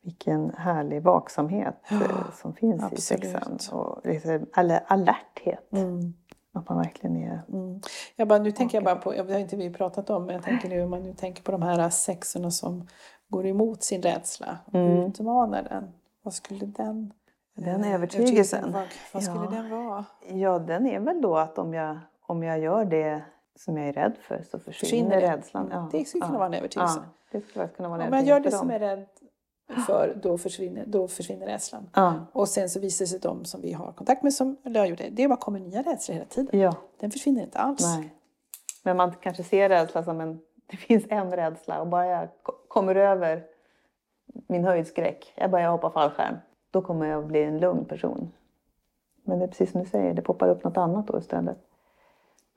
Vilken 0.05 0.51
härlig 0.59 1.03
vaksamhet 1.03 1.75
Ja, 1.91 1.97
eh, 1.97 2.31
som 2.35 2.55
finns 2.55 2.83
absolut. 2.83 2.99
i 2.99 3.03
sexan. 3.03 3.59
Och 3.81 4.01
liksom, 4.07 4.47
eller 4.57 4.81
alerthet. 4.87 5.73
Mm. 5.73 6.15
Att 6.55 6.69
man 6.69 6.79
verkligen 6.79 7.17
är... 7.17 7.43
Mm. 7.53 7.81
Jag 8.17 8.29
bara, 8.29 8.39
nu 8.39 8.53
tänker 8.53 8.77
jag 8.77 8.85
bara 8.85 8.97
på, 8.97 9.13
det 9.13 9.33
har 9.33 9.39
inte 9.41 9.57
vi 9.57 9.71
pratat 9.71 10.11
om, 10.11 10.27
men 10.27 10.35
jag 10.35 10.45
tänker 10.45 10.69
nu 10.69 10.83
om 10.83 10.91
man 10.91 11.03
nu 11.03 11.15
tänker 11.15 11.43
på 11.43 11.53
de 11.53 11.63
här 11.63 11.91
sexorna 11.91 12.51
som 12.51 12.89
går 13.29 13.47
emot 13.47 13.83
sin 13.83 14.03
rädsla 14.03 14.59
och 14.65 14.75
Mm. 14.75 14.99
utmanar 15.07 15.63
den. 15.63 15.93
Vad 16.23 16.35
skulle 16.35 16.67
den 16.67 17.13
Den 17.55 17.85
eh, 17.85 17.95
övertygelsen. 17.95 18.73
Vad, 18.73 18.83
vad 19.13 19.23
skulle 19.23 19.45
Ja. 19.45 19.51
den 19.51 19.71
vara? 19.71 20.05
Ja, 20.29 20.59
den 20.59 20.87
är 20.87 21.01
väl 21.01 21.21
då 21.21 21.37
att 21.37 21.59
om 21.59 21.75
jag, 21.75 21.99
om 22.27 22.43
jag 22.43 22.59
gör 22.59 22.85
det 22.85 23.23
som 23.57 23.77
jag 23.79 23.89
är 23.89 23.93
rädd 23.93 24.17
för 24.21 24.43
så 24.51 24.59
försvinner, 24.59 24.73
Försvinner 25.11 25.21
rädslan. 25.21 25.73
Mm. 25.73 25.89
Det 25.93 26.05
skulle 26.05 26.27
kunna 26.27 26.39
vara 26.39 26.47
en 26.49 26.55
övertygelse. 26.55 27.01
Ja, 27.05 27.39
det 27.39 27.41
skulle 27.47 27.69
kunna 27.69 27.89
vara 27.89 28.03
en 28.03 28.09
Om 28.13 28.19
jag 28.19 28.27
gör 28.27 28.41
det 28.41 28.49
övertygelse 28.49 28.59
som 28.59 28.69
för 28.69 28.75
är 28.75 28.97
rädd 28.97 29.07
för, 29.87 30.19
då 30.23 30.39
försvinner, 30.39 30.85
då 30.87 31.09
försvinner 31.09 31.47
rädslan. 31.47 31.91
Ja, 31.95 32.15
Och 32.33 32.49
sen 32.49 32.69
så 32.71 32.81
visar 32.81 33.05
det 33.05 33.09
sig 33.09 33.19
de 33.21 33.45
som 33.45 33.61
vi 33.61 33.73
har 33.73 33.93
kontakt 33.93 34.23
med, 34.23 34.33
som 34.35 34.57
jag 34.63 34.87
gjorde, 34.89 35.09
det 35.11 35.29
bara 35.29 35.37
kommer 35.37 35.61
nya 35.61 35.83
rädslor 35.83 36.15
hela 36.15 36.27
tiden. 36.27 36.61
ja, 36.61 36.75
Den 37.01 37.11
försvinner 37.11 37.43
inte 37.43 37.59
alls. 37.59 37.81
nej. 37.97 38.15
Men 38.83 38.97
man 38.97 39.13
kanske 39.21 39.43
ser 39.43 39.69
rädsla 39.69 40.03
som 40.03 40.21
en... 40.21 40.41
Det 40.67 40.77
finns 40.77 41.05
en 41.09 41.31
rädsla 41.31 41.81
och 41.81 41.87
bara 41.87 42.07
jag 42.07 42.29
ko- 42.43 42.53
kommer 42.69 42.95
över 42.95 43.45
min 44.47 44.65
höjdskräck, 44.65 45.33
jag 45.37 45.51
börjar 45.51 45.71
hoppa 45.71 45.91
fallskärm, 45.91 46.37
då 46.71 46.83
kommer 46.83 47.07
jag 47.07 47.27
bli 47.27 47.43
en 47.43 47.59
lugn 47.59 47.85
person. 47.85 48.33
Men 49.25 49.39
det 49.39 49.45
är 49.45 49.49
precis 49.49 49.71
som 49.73 49.83
du 49.83 49.89
säger, 49.89 50.15
det 50.15 50.23
poppar 50.23 50.49
upp 50.49 50.65
något 50.65 50.77
annat 50.77 51.07
då 51.07 51.19
istället. 51.19 51.59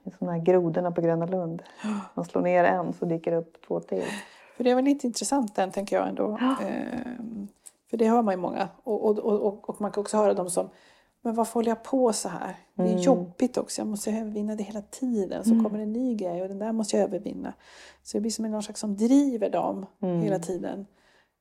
Det 0.04 0.10
är 0.10 0.18
som 0.18 0.28
de 0.28 0.34
här 0.34 0.40
grodorna 0.42 0.92
på 0.92 1.02
Gröna 1.02 1.26
Lund. 1.26 1.64
Man 2.14 2.26
slår 2.26 2.42
ner 2.42 2.64
en 2.64 2.94
så 2.94 3.06
dyker 3.06 3.32
det 3.32 3.38
upp 3.38 3.62
två 3.68 3.80
till. 3.80 4.04
För 4.58 4.64
det 4.64 4.72
är 4.72 4.76
väl 4.76 4.86
lite 4.86 5.08
intressant 5.08 5.56
den 5.56 5.72
tänker 5.72 5.96
jag 5.96 6.08
ändå. 6.08 6.38
Ehm, 6.62 7.48
för 7.90 7.98
det 7.98 8.10
hör 8.10 8.22
man 8.22 8.34
ju 8.34 8.38
många. 8.38 8.70
Och, 8.84 9.06
och, 9.06 9.20
och, 9.20 9.70
och, 9.70 9.82
man 9.82 9.92
kan 9.92 10.02
också 10.02 10.18
höra 10.18 10.34
dem 10.34 10.50
som 10.50 10.70
men 11.22 11.36
varför 11.36 11.54
håller 11.54 11.70
jag 11.72 11.84
på 11.84 12.14
så 12.14 12.30
här? 12.30 12.56
Det 12.76 12.84
är 12.84 12.88
Mm. 12.88 13.00
jobbigt 13.02 13.58
också. 13.58 13.82
Jag 13.82 13.88
måste 13.88 14.12
övervinna 14.12 14.56
det 14.56 14.64
hela 14.64 14.82
tiden. 14.82 15.44
Så 15.44 15.50
kommer 15.50 15.78
det 15.78 15.84
en 15.84 15.94
ny 15.94 16.16
grej 16.16 16.42
och 16.42 16.48
den 16.48 16.60
där 16.60 16.72
måste 16.72 16.98
jag 16.98 17.04
övervinna. 17.04 17.54
Så 18.04 18.18
det 18.18 18.22
blir 18.22 18.32
som 18.32 18.52
någon 18.52 18.64
slags 18.64 18.80
som 18.80 18.96
driver 18.98 19.50
dem 19.50 19.86
Mm. 20.02 20.22
hela 20.22 20.40
tiden. 20.40 20.86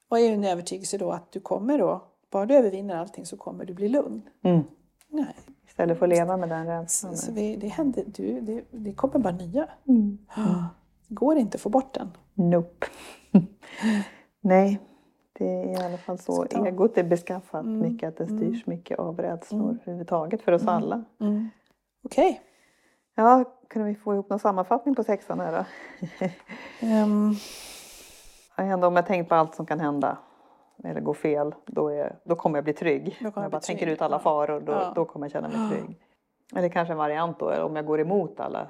Och 0.09 0.19
är 0.19 0.23
ju 0.23 0.35
en 0.35 0.45
övertygelse 0.45 0.99
då 0.99 1.11
att 1.13 1.33
du 1.33 1.41
kommer 1.41 1.79
då, 1.79 2.03
bara 2.31 2.47
du 2.47 2.55
övervinner 2.55 2.97
allting 2.97 3.27
så 3.27 3.37
kommer 3.37 3.65
du 3.65 3.75
bli 3.75 3.89
lugn. 3.89 4.23
Mm. 4.43 4.63
Nej, 5.09 5.35
Istället 5.69 5.99
för 5.99 6.07
att 6.07 6.11
leva 6.11 6.37
med 6.37 6.49
den 6.49 6.65
så, 6.67 6.71
rädslan. 6.73 7.17
så 7.17 7.33
vi, 7.33 7.57
det 7.57 7.69
händer, 7.69 8.05
du, 8.07 8.41
det, 8.41 8.65
det 8.71 8.93
kommer 8.93 9.19
bara 9.19 9.33
nya. 9.37 9.69
Mm. 11.15 11.27
Går 11.27 11.37
inte 11.37 11.57
att 11.57 11.61
få 11.61 11.69
bort 11.69 11.95
den. 11.95 12.11
Nope. 12.35 12.87
Nej, 14.41 14.81
det 15.33 15.45
är 15.47 15.83
i 15.83 15.85
alla 15.85 15.97
fall 15.99 16.19
så 16.19 16.45
ta- 16.45 16.67
egot 16.67 16.99
är 16.99 17.05
beskaffat 17.05 17.65
Mm, 17.65 17.79
mycket. 17.93 18.09
Att 18.09 18.17
det 18.17 18.25
mm. 18.25 18.39
styrs 18.39 18.67
mycket 18.67 18.99
av 18.99 19.19
rädslor 19.21 19.63
Mm. 19.63 19.79
överhuvudtaget 19.83 20.43
för 20.43 20.53
oss 20.53 20.63
Mm. 20.63 20.75
alla. 20.75 21.05
Okej. 22.05 22.41
Ja, 23.15 23.45
kunde 23.69 23.89
vi 23.89 23.95
få 23.95 24.15
ihop 24.15 24.31
någon 24.31 24.39
sammanfattning 24.39 24.95
på 24.95 25.05
sexan 25.05 25.41
här 25.41 25.53
då? 25.53 25.65
Ehm, 26.87 27.33
Ja, 28.57 28.65
Ändå 28.65 28.87
om 28.87 28.97
jag 28.97 29.07
tänkt 29.07 29.29
på 29.29 29.35
allt 29.35 29.55
som 29.55 29.67
kan 29.67 29.81
hända 29.81 30.19
eller 30.85 31.01
gå 31.01 31.15
fel, 31.15 31.55
då, 31.67 31.89
är, 31.89 32.19
då 32.25 32.37
kommer 32.37 32.57
jag 32.59 32.65
bli 32.65 32.73
trygg. 32.73 33.17
Om 33.21 33.33
jag 33.35 33.45
jag 33.45 33.51
bara 33.51 33.61
tänker 33.61 33.87
ut 33.87 34.03
alla 34.03 34.19
faror, 34.19 34.61
då, 34.61 34.73
Ja. 34.73 34.93
då 34.95 35.05
kommer 35.05 35.27
jag 35.27 35.33
känna 35.33 35.49
mig 35.49 35.71
trygg. 35.71 36.01
Eller 36.57 36.69
kanske 36.69 36.93
en 36.93 36.99
variant 36.99 37.39
då, 37.39 37.63
om 37.65 37.77
jag 37.77 37.87
går 37.87 38.01
emot 38.01 38.41
alla 38.41 38.67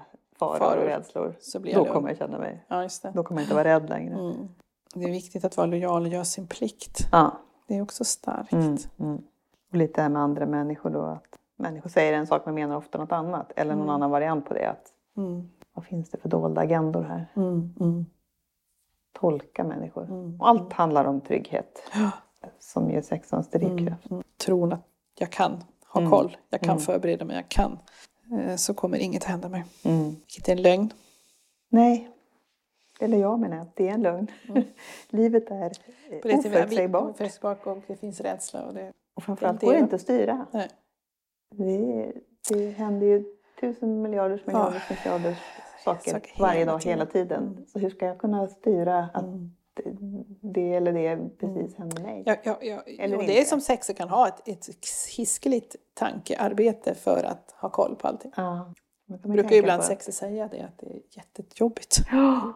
faror, 0.48 0.59
Faror, 0.59 0.83
och 0.83 0.87
rädslor, 0.88 1.37
så 1.40 1.61
blir 1.61 1.72
jag 1.72 1.80
då 1.80 1.85
lugn. 1.85 1.94
kommer 1.94 2.09
jag 2.09 2.18
känna 2.18 2.38
mig, 2.38 2.64
ja, 2.68 2.88
då 3.14 3.22
kommer 3.22 3.40
jag 3.40 3.44
inte 3.44 3.54
vara 3.54 3.64
rädd 3.68 3.88
längre. 3.88 4.14
Mm. 4.14 4.48
Det 4.94 5.04
är 5.04 5.11
viktigt 5.11 5.44
att 5.44 5.57
vara 5.57 5.66
lojal 5.66 6.02
och 6.02 6.09
göra 6.09 6.24
sin 6.24 6.46
plikt. 6.46 6.98
Ja. 7.12 7.33
Det 7.66 7.76
är 7.76 7.83
också 7.83 8.04
starkt. 8.04 8.52
Mm, 8.52 8.76
mm. 8.98 9.22
Och 9.70 9.76
lite 9.76 9.92
det 9.94 10.02
här 10.02 10.09
med 10.09 10.22
andra 10.22 10.46
människor 10.46 10.90
då. 10.90 11.00
Att 11.02 11.38
människor 11.57 11.90
säger 11.90 12.12
en 12.12 12.26
sak 12.26 12.42
men 12.46 12.54
menar 12.54 12.76
ofta 12.76 12.98
något 12.98 13.12
annat. 13.12 13.52
Eller 13.57 13.72
någon 13.74 13.83
Mm. 13.83 13.94
annan 13.94 14.11
variant 14.11 14.46
på 14.46 14.54
det. 14.54 14.70
Att, 14.70 14.92
Mm. 15.16 15.50
vad 15.72 15.85
finns 15.85 16.11
det 16.11 16.18
för 16.18 16.28
dolda 16.28 16.61
agendor 16.61 17.02
här? 17.02 17.26
Mm. 17.37 18.07
Tolka 19.12 19.64
människor. 19.64 20.35
Och 20.40 20.48
allt 20.48 20.72
handlar 20.72 21.04
om 21.04 21.20
trygghet. 21.20 21.90
Som 22.59 22.90
ger 22.90 23.02
sexans 23.02 23.50
drivkraft. 23.50 24.07
Tron 24.44 24.72
att 24.72 24.87
jag 25.18 25.30
kan 25.33 25.64
ha 25.88 26.11
koll, 26.11 26.37
jag 26.50 26.61
kan 26.61 26.78
förbereda 26.78 27.24
mig, 27.24 27.37
jag 27.37 27.48
kan. 27.48 27.78
Eh, 28.40 28.56
Så 28.56 28.74
kommer 28.74 28.98
inget 28.98 29.24
hända 29.24 29.48
mig. 29.48 29.64
Mm. 29.84 30.10
Vilket 30.10 30.48
är 30.48 30.52
en 30.52 30.62
lögn. 30.62 30.92
Nej, 31.68 32.08
eller 33.00 33.18
jag 33.18 33.40
menar 33.40 33.56
att 33.58 33.76
det 33.76 33.88
är 33.88 33.92
en 33.92 34.02
lögn. 34.02 34.26
Mm. 34.48 34.62
Livet 35.08 35.50
är 35.50 35.64
eh, 36.10 36.18
På 36.20 36.28
det 36.28 36.42
till- 36.42 36.50
oförutsägbart. 36.52 37.10
oförutsägbart 37.10 37.66
och 37.66 37.78
det 37.86 37.96
finns 37.96 38.20
rädsla. 38.20 38.62
Och 38.66 38.74
det, 38.74 38.92
Och 39.14 39.22
framförallt 39.22 39.60
det 39.60 39.66
går 39.66 39.72
det 39.72 39.78
inte 39.78 39.94
att 39.96 40.02
styra. 40.02 40.46
nej. 40.50 40.68
Det, 41.56 42.12
det 42.48 42.70
händer 42.70 43.06
ju 43.06 43.24
tusen 43.60 44.02
miljarders 44.02 44.46
miljarders 44.46 44.90
miljarders 44.90 45.38
saker 45.84 46.10
Saker 46.10 46.32
varje 46.40 46.64
dag, 46.64 46.80
tiden. 46.80 46.98
hela 46.98 47.10
tiden. 47.10 47.66
Så 47.68 47.78
hur 47.78 47.90
ska 47.90 48.06
jag 48.06 48.18
kunna 48.18 48.48
styra 48.48 49.10
att 49.14 49.22
Mm. 49.24 49.50
Det 50.40 50.74
eller 50.74 50.92
det 50.92 51.38
precis 51.38 51.76
händer 51.76 52.02
mig? 52.02 52.22
Ja, 52.26 52.37
ja, 52.42 52.58
ja. 52.62 52.82
Eller 52.98 53.16
och 53.16 53.24
det 53.24 53.40
är 53.40 53.44
som 53.44 53.60
sexer 53.60 53.94
kan 53.94 54.08
ha 54.08 54.28
ett, 54.28 54.48
ett 54.48 54.66
hiskeligt 55.16 55.76
tankearbete 55.94 56.94
för 56.94 57.24
att 57.24 57.54
ha 57.60 57.68
koll 57.68 57.96
på 57.96 58.08
allting. 58.08 58.32
Ja. 58.37 58.72
Man 59.06 59.18
brukar 59.18 59.42
tänka 59.42 59.56
ibland 59.56 59.82
sexer 59.82 60.12
säga 60.12 60.48
det, 60.48 60.60
att 60.60 60.78
det 60.78 60.87
är 60.87 61.00
jättejobbigt. 61.10 61.96
Ja. 62.12 62.52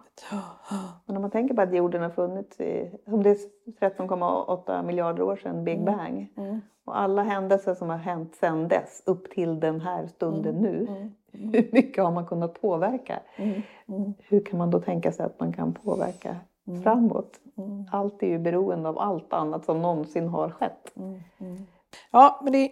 Och 1.06 1.14
när 1.14 1.20
man 1.20 1.30
tänker 1.30 1.54
på 1.54 1.62
att 1.62 1.74
jorden 1.74 2.02
har 2.02 2.10
funnits 2.10 2.60
i, 2.60 2.90
om 3.06 3.22
det 3.22 3.30
är 3.30 3.36
13,8 3.80 4.82
miljarder 4.86 5.22
år 5.22 5.36
sedan 5.36 5.64
Big 5.64 5.78
Mm. 5.78 5.84
Bang. 5.96 6.32
Mm. 6.36 6.60
Och 6.84 6.98
alla 6.98 7.22
händelser 7.22 7.74
som 7.74 7.88
har 7.88 7.96
hänt 7.96 8.34
sedan 8.34 8.68
dess 8.68 9.02
upp 9.06 9.30
till 9.30 9.60
den 9.60 9.80
här 9.80 10.06
stunden 10.06 10.54
nu. 10.54 10.86
Mm. 11.32 11.52
Hur 11.52 11.68
mycket 11.72 12.04
har 12.04 12.10
man 12.10 12.26
kunnat 12.26 12.60
påverka? 12.60 13.20
Mm. 13.36 13.62
Mm. 13.88 14.14
Hur 14.18 14.44
kan 14.44 14.58
man 14.58 14.70
då 14.70 14.80
tänka 14.80 15.12
sig 15.12 15.26
att 15.26 15.40
man 15.40 15.52
kan 15.52 15.72
påverka 15.72 16.36
Mm. 16.68 16.82
framåt? 16.82 17.40
Mm. 17.58 17.84
Allt 17.92 18.22
är 18.22 18.26
ju 18.26 18.38
beroende 18.38 18.88
av 18.88 18.98
allt 18.98 19.32
annat 19.32 19.64
som 19.64 19.82
någonsin 19.82 20.28
har 20.28 20.50
skett. 20.50 20.96
Mm. 20.96 21.20
Mm. 21.40 21.66
Ja, 22.10 22.40
men 22.42 22.52
det 22.52 22.58
är 22.58 22.70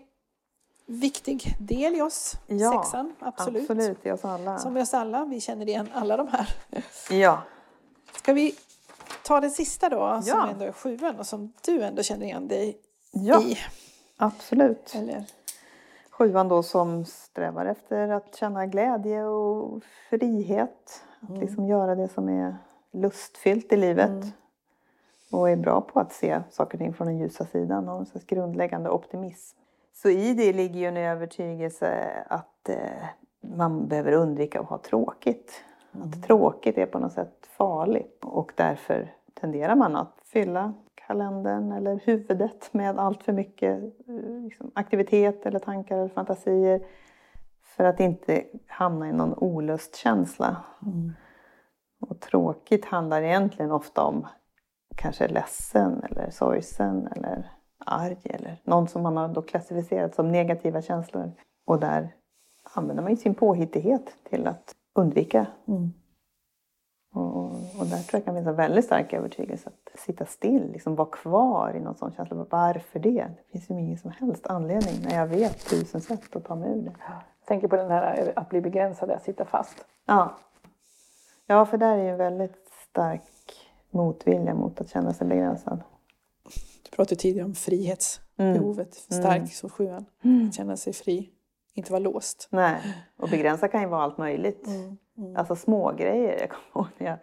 en 0.87 1.01
viktig 1.01 1.57
del 1.61 1.95
i 1.97 2.03
oss, 2.03 2.35
Ja, 2.47 2.73
sexan. 2.73 3.15
Absolut. 3.21 3.71
Absolut, 3.71 4.07
i 4.07 4.11
oss 4.11 4.25
alla. 4.25 4.59
Som 4.59 4.77
i 4.77 4.83
oss 4.83 4.95
alla, 4.95 5.25
vi 5.25 5.41
känner 5.41 5.69
igen 5.69 5.89
alla 5.95 6.17
de 6.17 6.29
här. 6.29 6.49
Ja. 7.11 7.39
Ska 8.13 8.33
vi 8.33 8.55
ta 9.25 9.41
den 9.41 9.51
sista 9.51 9.89
då, 9.89 10.21
som 10.23 10.39
Ja. 10.39 10.49
ändå 10.49 10.65
är 10.65 10.73
sjuan 10.73 11.19
och 11.19 11.27
som 11.27 11.53
du 11.67 11.83
ändå 11.83 12.03
känner 12.03 12.27
igen 12.27 12.49
dig 12.49 12.77
ja, 13.13 13.43
i? 13.43 13.59
absolut. 14.17 14.93
Eller? 14.95 15.25
Sjuan 16.11 16.49
då 16.49 16.63
som 16.63 17.05
strävar 17.05 17.67
efter 17.67 18.09
att 18.09 18.37
känna 18.37 18.67
glädje 18.67 19.25
och 19.25 19.83
frihet. 20.11 21.03
Att 21.21 21.29
Mm. 21.29 21.41
liksom 21.41 21.67
göra 21.67 21.95
det 21.95 22.09
som 22.09 22.29
är 22.29 22.57
lustfyllt 22.97 23.73
i 23.73 23.77
livet. 23.77 24.09
Mm. 24.09 24.29
Och 25.31 25.51
är 25.51 25.57
bra 25.57 25.81
på 25.81 26.01
att 26.01 26.13
se 26.13 26.43
saker 26.51 26.75
och 26.75 26.79
ting 26.79 26.95
från 26.95 27.07
den 27.07 27.19
ljusa 27.19 27.45
sidan. 27.45 27.89
Och 27.89 27.99
en 27.99 28.07
slags 28.07 28.27
grundläggande 28.27 28.91
optimism. 28.91 29.59
Så 29.93 30.09
i 30.09 30.35
det 30.35 30.53
ligger 30.53 30.81
ju 30.81 30.87
en 30.87 30.97
övertygelse 30.97 32.09
att 32.29 32.69
eh, 32.69 32.77
man 33.41 33.89
behöver 33.89 34.13
undvika 34.13 34.61
att 34.61 34.67
ha 34.67 34.79
tråkigt. 34.79 35.65
Mm. 35.95 36.09
Att 36.09 36.23
tråkigt 36.23 36.79
är 36.79 36.87
på 36.87 36.99
något 36.99 37.13
sätt 37.13 37.47
farligt. 37.47 38.19
Och 38.25 38.53
därför 38.55 39.15
tenderar 39.35 39.75
man 39.75 39.97
att 39.97 40.21
fylla 40.25 40.75
kalendern 40.95 41.73
eller 41.73 42.01
huvudet 42.05 42.69
med 42.73 42.99
allt 42.99 43.23
för 43.23 43.33
mycket 43.33 43.83
eh, 44.09 44.43
liksom, 44.45 44.71
aktivitet 44.75 45.47
eller 45.47 45.59
tankar 45.59 45.99
eller 45.99 46.09
fantasier. 46.09 46.87
För 47.63 47.85
att 47.85 48.01
inte 48.01 48.45
hamna 48.67 49.09
i 49.09 49.13
någon 49.13 49.35
olustkänsla. 49.35 50.57
Mm. 50.83 51.13
Och 52.09 52.21
tråkigt 52.21 52.85
handlar 52.85 53.23
egentligen 53.23 53.73
ofta 53.73 54.03
om 54.03 54.27
kanske 54.97 55.29
ledsen 55.29 56.03
eller 56.11 56.31
sorgsen 56.31 57.09
eller 57.17 57.51
arg 57.85 58.19
eller 58.25 58.61
någon 58.65 58.89
som 58.89 59.03
man 59.03 59.17
har 59.17 59.29
då 59.29 59.43
klassificerat 59.43 60.15
som 60.15 60.29
negativa 60.33 60.83
känslor. 60.83 61.33
Och 61.67 61.81
där 61.81 62.15
använder 62.75 63.03
man 63.03 63.13
ju 63.13 63.17
sin 63.17 63.35
påhittighet 63.35 64.17
till 64.31 64.47
att 64.47 64.75
undvika 64.95 65.47
Mm. 65.69 65.93
Och, 67.15 67.45
och 67.53 67.87
där 67.87 67.97
tror 67.97 68.19
jag 68.19 68.25
kan 68.25 68.35
finnas 68.35 68.49
en 68.49 68.57
väldigt 68.57 68.85
stark 68.85 69.13
övertygelse 69.13 69.69
att 69.69 70.01
sitta 70.01 70.27
still, 70.27 70.73
liksom 70.73 70.95
vara 70.95 71.09
kvar 71.09 71.73
i 71.77 71.81
någon 71.81 71.95
sån 71.95 72.13
känsla. 72.13 72.47
Varför 72.51 72.99
det? 72.99 73.27
Det 73.37 73.53
finns 73.53 73.71
ju 73.71 73.75
ingen 73.75 73.99
som 73.99 74.11
helst 74.11 74.47
anledning 74.47 74.95
när 75.03 75.17
jag 75.17 75.27
vet 75.27 75.71
tusen 75.71 76.01
sätt 76.01 76.37
att 76.37 76.45
ta 76.45 76.55
mig 76.55 76.71
ur 76.71 76.83
det. 76.83 76.93
Jag 77.09 77.47
tänker 77.47 77.69
på 77.69 77.77
den 77.77 77.91
här 77.91 78.33
att 78.37 78.49
bli 78.49 78.61
begränsad, 78.61 79.11
att 79.11 79.23
sitta 79.23 79.45
fast. 79.45 79.85
Ja. 80.07 80.37
Ja, 81.47 81.67
för 81.67 81.79
där 81.79 81.99
är 81.99 82.03
ju 82.03 82.09
en 82.09 82.17
väldigt 82.17 82.69
stark 82.91 83.23
motvilja 83.91 84.55
mot 84.55 84.81
att 84.81 84.91
känna 84.91 85.13
sig 85.13 85.27
begränsad. 85.27 85.83
Du 86.85 86.97
pratade 86.97 87.21
tidigare 87.21 87.47
om 87.47 87.55
frihetsbehovet, 87.55 89.07
mm. 89.11 89.23
stark 89.23 89.53
som 89.53 89.71
sjuan. 89.71 90.05
Mm. 90.25 90.49
Att 90.49 90.55
känna 90.55 90.77
sig 90.77 90.93
fri, 90.93 91.31
inte 91.75 91.93
vara 91.93 92.01
låst. 92.01 92.49
Nej, 92.51 92.81
och 93.17 93.29
begränsa 93.29 93.69
kan 93.69 93.81
ju 93.81 93.89
vara 93.89 94.03
allt 94.03 94.19
möjligt. 94.19 94.67
Mm. 94.67 94.97
Mm. 95.19 95.37
Alltså 95.37 95.57
små 95.57 95.93
grejer. 95.93 96.41
Jag 96.41 96.51
kommer 96.51 96.87
ihåg 96.87 96.87
när 96.99 97.07
jag, 97.07 97.19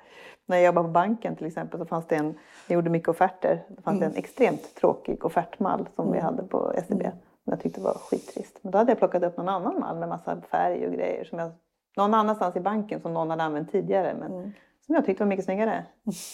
när 0.46 0.58
jag 0.58 0.66
jobbade 0.66 0.88
på 0.88 0.92
banken 0.92 1.36
till 1.36 1.48
exempel 1.48 1.80
så 1.80 1.86
fanns 1.86 2.08
det 2.08 2.16
en, 2.16 2.40
jag 2.68 2.76
gjorde 2.76 2.90
mycket 2.90 3.10
offerter, 3.10 3.66
det 3.70 3.82
fanns 3.82 3.98
mm. 3.98 4.12
en 4.12 4.18
extremt 4.18 4.76
tråkig 4.76 5.26
offertmall 5.26 5.90
som 5.96 6.12
vi 6.12 6.18
mm. 6.18 6.26
hade 6.26 6.44
på 6.44 6.74
SEB. 6.88 7.02
Mm. 7.02 7.12
Som 7.44 7.52
jag 7.52 7.60
tyckte 7.62 7.82
var 7.82 7.94
skittrist. 7.94 8.60
Men 8.62 8.72
då 8.72 8.78
hade 8.78 8.92
jag 8.92 9.00
plockat 9.00 9.24
upp 9.24 9.38
någon 9.38 9.50
annan 9.50 9.80
mall 9.80 10.00
med 10.00 10.10
massa 10.10 10.42
färg 10.42 10.88
och 10.88 10.94
grejer 10.94 11.24
som 11.24 11.40
jag, 11.40 11.52
någon 11.98 12.14
annanstans 12.14 12.56
i 12.56 12.60
banken 12.60 13.02
som 13.02 13.14
någon 13.14 13.30
hade 13.30 13.44
använt 13.44 13.72
tidigare. 13.72 14.16
Men 14.20 14.32
mm. 14.32 14.52
som 14.86 14.96
jag 14.96 15.06
tyckte 15.06 15.24
var 15.24 15.30
mycket 15.30 15.46
snyggare. 15.46 15.86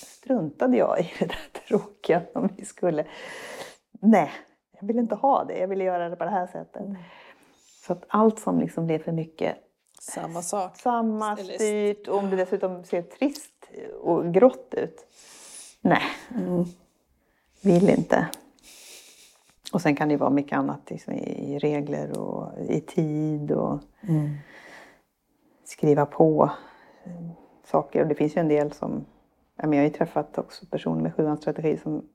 Struntade 0.06 0.78
jag 0.78 1.00
i 1.00 1.12
det 1.20 1.26
där 1.26 1.62
tråkiga 1.68 2.22
som 2.34 2.50
vi 2.58 2.66
skulle... 2.66 3.06
Nej, 3.92 4.32
jag 4.80 4.88
ville 4.88 5.00
inte 5.00 5.16
ha 5.16 5.44
det. 5.44 5.58
Jag 5.58 5.68
ville 5.68 5.84
göra 5.84 6.10
det 6.10 6.16
på 6.16 6.24
det 6.24 6.30
här 6.30 6.48
sättet. 6.48 6.82
Mm. 6.82 6.96
Så 7.86 7.94
att 7.94 8.06
allt 8.08 8.40
som 8.40 8.60
liksom 8.60 8.86
blev 8.86 9.04
för 9.04 9.12
mycket 9.12 9.58
samma 10.00 10.42
sak. 10.42 10.78
Samma 10.78 11.38
styrt. 11.38 12.08
Och 12.08 12.18
om 12.18 12.30
det 12.30 12.36
dessutom 12.36 12.84
ser 12.84 13.02
trist 13.02 13.70
och 14.02 14.34
grått 14.34 14.74
ut. 14.78 15.06
Nej, 15.82 16.02
mm. 16.36 16.66
vill 17.62 17.90
inte. 17.90 18.28
Och 19.74 19.82
sen 19.82 19.96
kan 19.96 20.08
det 20.08 20.12
ju 20.12 20.18
vara 20.18 20.30
mycket 20.30 20.58
annat 20.58 20.90
liksom, 20.90 21.14
i 21.14 21.60
regler 21.60 22.20
och 22.20 22.60
i 22.70 22.82
tid 22.82 23.52
och 23.52 23.80
mm. 24.02 24.30
Skriva 25.70 26.06
på 26.06 26.52
saker. 27.66 28.02
Och 28.02 28.08
det 28.08 28.16
finns 28.16 28.38
ju 28.38 28.40
en 28.40 28.48
del 28.48 28.72
som... 28.72 29.06
Jag 29.56 29.68
har 29.68 29.76
ju 29.76 29.90
träffat 29.90 30.38
också 30.38 30.66
personer 30.66 31.02
med 31.02 31.16
sjuans 31.16 31.48
som 31.84 32.06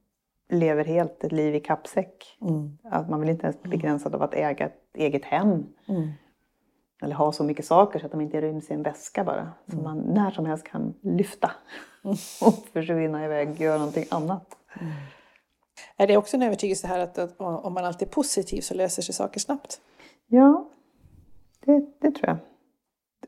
lever 0.50 0.84
helt 0.84 1.24
ett 1.24 1.32
liv 1.32 1.54
i 1.54 1.60
kappsäck. 1.60 2.38
Mm. 2.40 2.78
Att 2.84 3.10
man 3.10 3.20
vill 3.20 3.30
inte 3.30 3.46
ens 3.46 3.62
bli 3.62 3.70
begränsad 3.70 4.14
av 4.14 4.22
att 4.22 4.34
äga 4.34 4.66
ett 4.66 4.80
eget 4.94 5.24
hem. 5.24 5.66
Mm 5.88 6.08
eller 7.04 7.14
ha 7.14 7.32
så 7.32 7.44
mycket 7.44 7.64
saker 7.64 7.98
så 7.98 8.06
att 8.06 8.12
de 8.12 8.20
inte 8.20 8.40
ryms 8.40 8.70
i 8.70 8.74
en 8.74 8.82
väska 8.82 9.24
bara. 9.24 9.52
Så 9.66 9.72
mm. 9.72 9.84
man 9.84 9.98
när 9.98 10.30
som 10.30 10.46
helst 10.46 10.66
kan 10.66 10.94
lyfta 11.02 11.50
mm. 12.04 12.16
och 12.42 12.54
försvinna 12.72 13.24
iväg 13.24 13.50
och 13.50 13.60
göra 13.60 13.78
någonting 13.78 14.04
annat. 14.10 14.56
Mm. 14.80 14.92
Är 15.96 16.06
det 16.06 16.16
också 16.16 16.36
en 16.36 16.42
övertygelse 16.42 16.86
här 16.86 16.98
att, 16.98 17.18
att, 17.18 17.40
om 17.40 17.74
man 17.74 17.84
alltid 17.84 18.08
är 18.08 18.12
positiv 18.12 18.60
så 18.60 18.74
löser 18.74 19.02
sig 19.02 19.14
saker 19.14 19.40
snabbt? 19.40 19.80
Ja, 20.26 20.70
det, 21.64 21.86
det 22.00 22.10
tror 22.10 22.28
jag. 22.28 22.36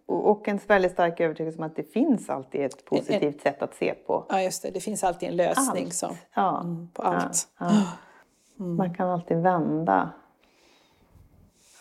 Och 0.07 0.49
en 0.49 0.59
väldigt 0.67 0.93
stark 0.93 1.21
övertygelse 1.21 1.59
om 1.59 1.65
att 1.65 1.77
det 1.77 1.93
finns 1.93 2.31
alltid 2.31 2.61
ett 2.61 2.85
positivt 2.85 3.41
sätt 3.41 3.63
att 3.63 3.75
se 3.75 3.95
på. 3.95 4.27
Ja, 4.29 4.43
just 4.43 4.63
det. 4.63 4.71
Det 4.71 4.81
finns 4.81 5.05
alltid 5.05 5.29
en 5.29 5.37
lösning 5.37 5.85
allt. 5.85 5.95
Som, 5.95 6.15
ja. 6.35 6.61
Mm, 6.61 6.89
på 6.95 7.03
allt. 7.03 7.49
Ja, 7.59 7.67
ja. 7.71 7.83
Mm. 8.59 8.77
Man 8.77 8.95
kan 8.95 9.09
alltid 9.09 9.37
vända 9.37 10.13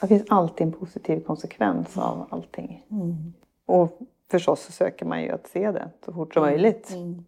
det 0.01 0.07
finns 0.07 0.25
alltid 0.29 0.67
en 0.67 0.73
positiv 0.73 1.19
konsekvens 1.19 1.97
av 1.97 2.27
allting. 2.29 2.85
Mm. 2.91 3.33
Och 3.65 3.99
förstås 4.31 4.61
så 4.61 4.71
söker 4.71 5.05
man 5.05 5.21
ju 5.21 5.29
att 5.29 5.47
se 5.47 5.71
det 5.71 5.89
så 6.05 6.13
fort 6.13 6.33
som 6.33 6.43
mm. 6.43 6.53
möjligt. 6.53 6.91
Mm. 6.93 7.25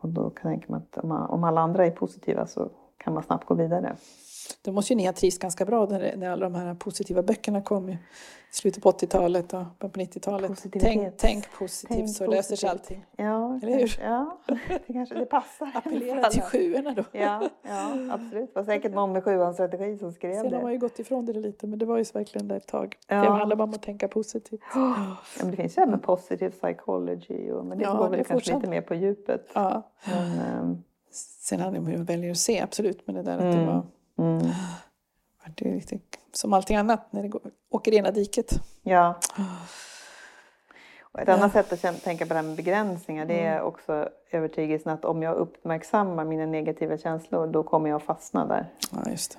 Och 0.00 0.08
då 0.08 0.30
kan 0.30 0.50
jag 0.50 0.60
tänka 0.60 0.76
att 0.76 1.04
man, 1.04 1.30
om 1.30 1.44
alla 1.44 1.60
andra 1.60 1.86
är 1.86 1.90
positiva 1.90 2.46
så 2.46 2.70
kan 2.98 3.14
man 3.14 3.22
snabbt 3.22 3.46
gå 3.46 3.54
vidare. 3.54 3.96
Då 4.62 4.72
måste 4.72 4.92
ju 4.92 4.96
ni 4.96 5.06
ha 5.06 5.12
trivts 5.12 5.38
ganska 5.38 5.64
bra 5.64 5.86
när, 5.86 6.16
när 6.16 6.30
alla 6.30 6.48
de 6.48 6.54
här 6.54 6.74
positiva 6.74 7.22
böckerna 7.22 7.62
kom 7.62 7.88
i 7.88 7.98
slutet 8.50 8.82
på 8.82 8.90
80-talet 8.90 9.52
och 9.52 9.78
på 9.78 9.88
90-talet. 9.88 10.64
Tänk, 10.80 11.16
tänk 11.16 11.52
positivt 11.52 11.96
tänk 11.96 12.08
så 12.08 12.24
positivt. 12.24 12.30
löser 12.30 12.56
sig 12.56 12.70
allting. 12.70 13.04
Ja, 13.16 13.60
Eller 13.62 13.78
hur? 13.78 14.00
Ja, 14.02 14.38
det 14.86 14.92
kanske 14.92 15.14
det 15.14 15.26
passar. 15.26 15.70
Appellera 15.74 16.30
till 16.30 16.42
sjuorna 16.42 16.90
då. 16.90 17.04
Ja, 17.12 17.48
ja, 17.62 17.90
absolut. 18.10 18.54
Det 18.54 18.60
var 18.60 18.64
säkert 18.64 18.92
någon 18.92 19.12
med 19.12 19.24
sjuans 19.24 19.56
strategi 19.56 19.98
som 19.98 20.12
skrev 20.12 20.34
Sen 20.34 20.42
det. 20.42 20.48
Sen 20.50 20.56
har 20.56 20.62
man 20.62 20.72
ju 20.72 20.78
gått 20.78 20.98
ifrån 20.98 21.26
det 21.26 21.32
lite 21.32 21.66
men 21.66 21.78
det 21.78 21.86
var 21.86 21.98
ju 21.98 22.04
verkligen 22.14 22.48
det 22.48 22.56
ett 22.56 22.66
tag. 22.66 22.96
Ja. 23.08 23.16
Det 23.16 23.30
handlar 23.30 23.60
om 23.60 23.70
att 23.70 23.82
tänka 23.82 24.08
positivt. 24.08 24.60
Ja, 24.74 25.16
men 25.40 25.50
det 25.50 25.56
finns 25.56 25.78
ju 25.78 25.82
även 25.82 26.00
positive 26.00 26.50
psychology 26.50 27.50
och, 27.50 27.66
men 27.66 27.78
det 27.78 27.84
ja, 27.84 27.94
går 27.94 28.08
väl 28.08 28.24
kanske 28.24 28.54
lite 28.54 28.70
mer 28.70 28.80
på 28.80 28.94
djupet. 28.94 29.50
Ja. 29.54 29.82
Men, 30.04 30.58
um... 30.60 30.82
Sen 31.18 31.60
handlar 31.60 31.80
det 31.80 31.86
om 31.86 31.90
hur 31.90 31.96
man 31.96 32.06
väljer 32.06 32.30
att 32.30 32.38
se, 32.38 32.60
absolut. 32.60 33.06
Men 33.06 33.14
det 33.14 33.22
där 33.22 33.34
att 33.34 33.40
mm. 33.40 33.58
det 33.58 33.66
var 33.66 33.86
Mm. 34.18 34.52
Det 35.56 35.68
är 35.68 35.74
lite 35.74 35.98
som 36.32 36.52
allting 36.52 36.76
annat 36.76 37.12
när 37.12 37.22
det 37.22 37.28
går, 37.28 37.42
åker 37.70 37.94
ena 37.94 38.10
diket. 38.10 38.52
Ja. 38.82 39.18
Och 41.02 41.20
ett 41.20 41.28
ja. 41.28 41.34
annat 41.34 41.52
sätt 41.52 41.84
att 41.84 42.02
tänka 42.02 42.26
på 42.26 42.28
det 42.28 42.34
här 42.34 42.42
med 42.42 42.56
begränsningar 42.56 43.26
det 43.26 43.40
är 43.40 43.52
mm. 43.52 43.66
också 43.66 44.08
övertygelsen 44.30 44.92
att 44.92 45.04
om 45.04 45.22
jag 45.22 45.36
uppmärksammar 45.36 46.24
mina 46.24 46.46
negativa 46.46 46.98
känslor 46.98 47.46
då 47.46 47.62
kommer 47.62 47.90
jag 47.90 48.02
fastna 48.02 48.46
där. 48.46 48.66
Ja, 48.92 49.10
just 49.10 49.38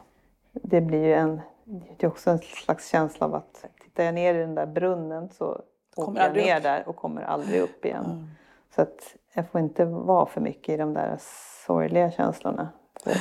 det. 0.53 0.59
det 0.63 0.81
blir 0.81 1.03
ju 1.03 1.13
en, 1.13 1.41
det 1.63 2.03
är 2.03 2.07
också 2.07 2.31
en 2.31 2.39
slags 2.39 2.89
känsla 2.89 3.25
av 3.25 3.35
att 3.35 3.65
tittar 3.83 4.03
jag 4.03 4.13
ner 4.13 4.33
i 4.35 4.37
den 4.37 4.55
där 4.55 4.65
brunnen 4.65 5.29
så 5.29 5.61
kommer 5.95 6.11
åker 6.11 6.23
jag 6.23 6.45
ner 6.45 6.57
upp. 6.57 6.63
där 6.63 6.89
och 6.89 6.95
kommer 6.95 7.21
aldrig 7.21 7.61
upp 7.61 7.85
igen. 7.85 8.05
Mm. 8.05 8.27
Så 8.75 8.81
att 8.81 9.15
jag 9.33 9.51
får 9.51 9.61
inte 9.61 9.85
vara 9.85 10.25
för 10.25 10.41
mycket 10.41 10.69
i 10.69 10.77
de 10.77 10.93
där 10.93 11.17
sorgliga 11.65 12.11
känslorna. 12.11 12.69
För 13.03 13.13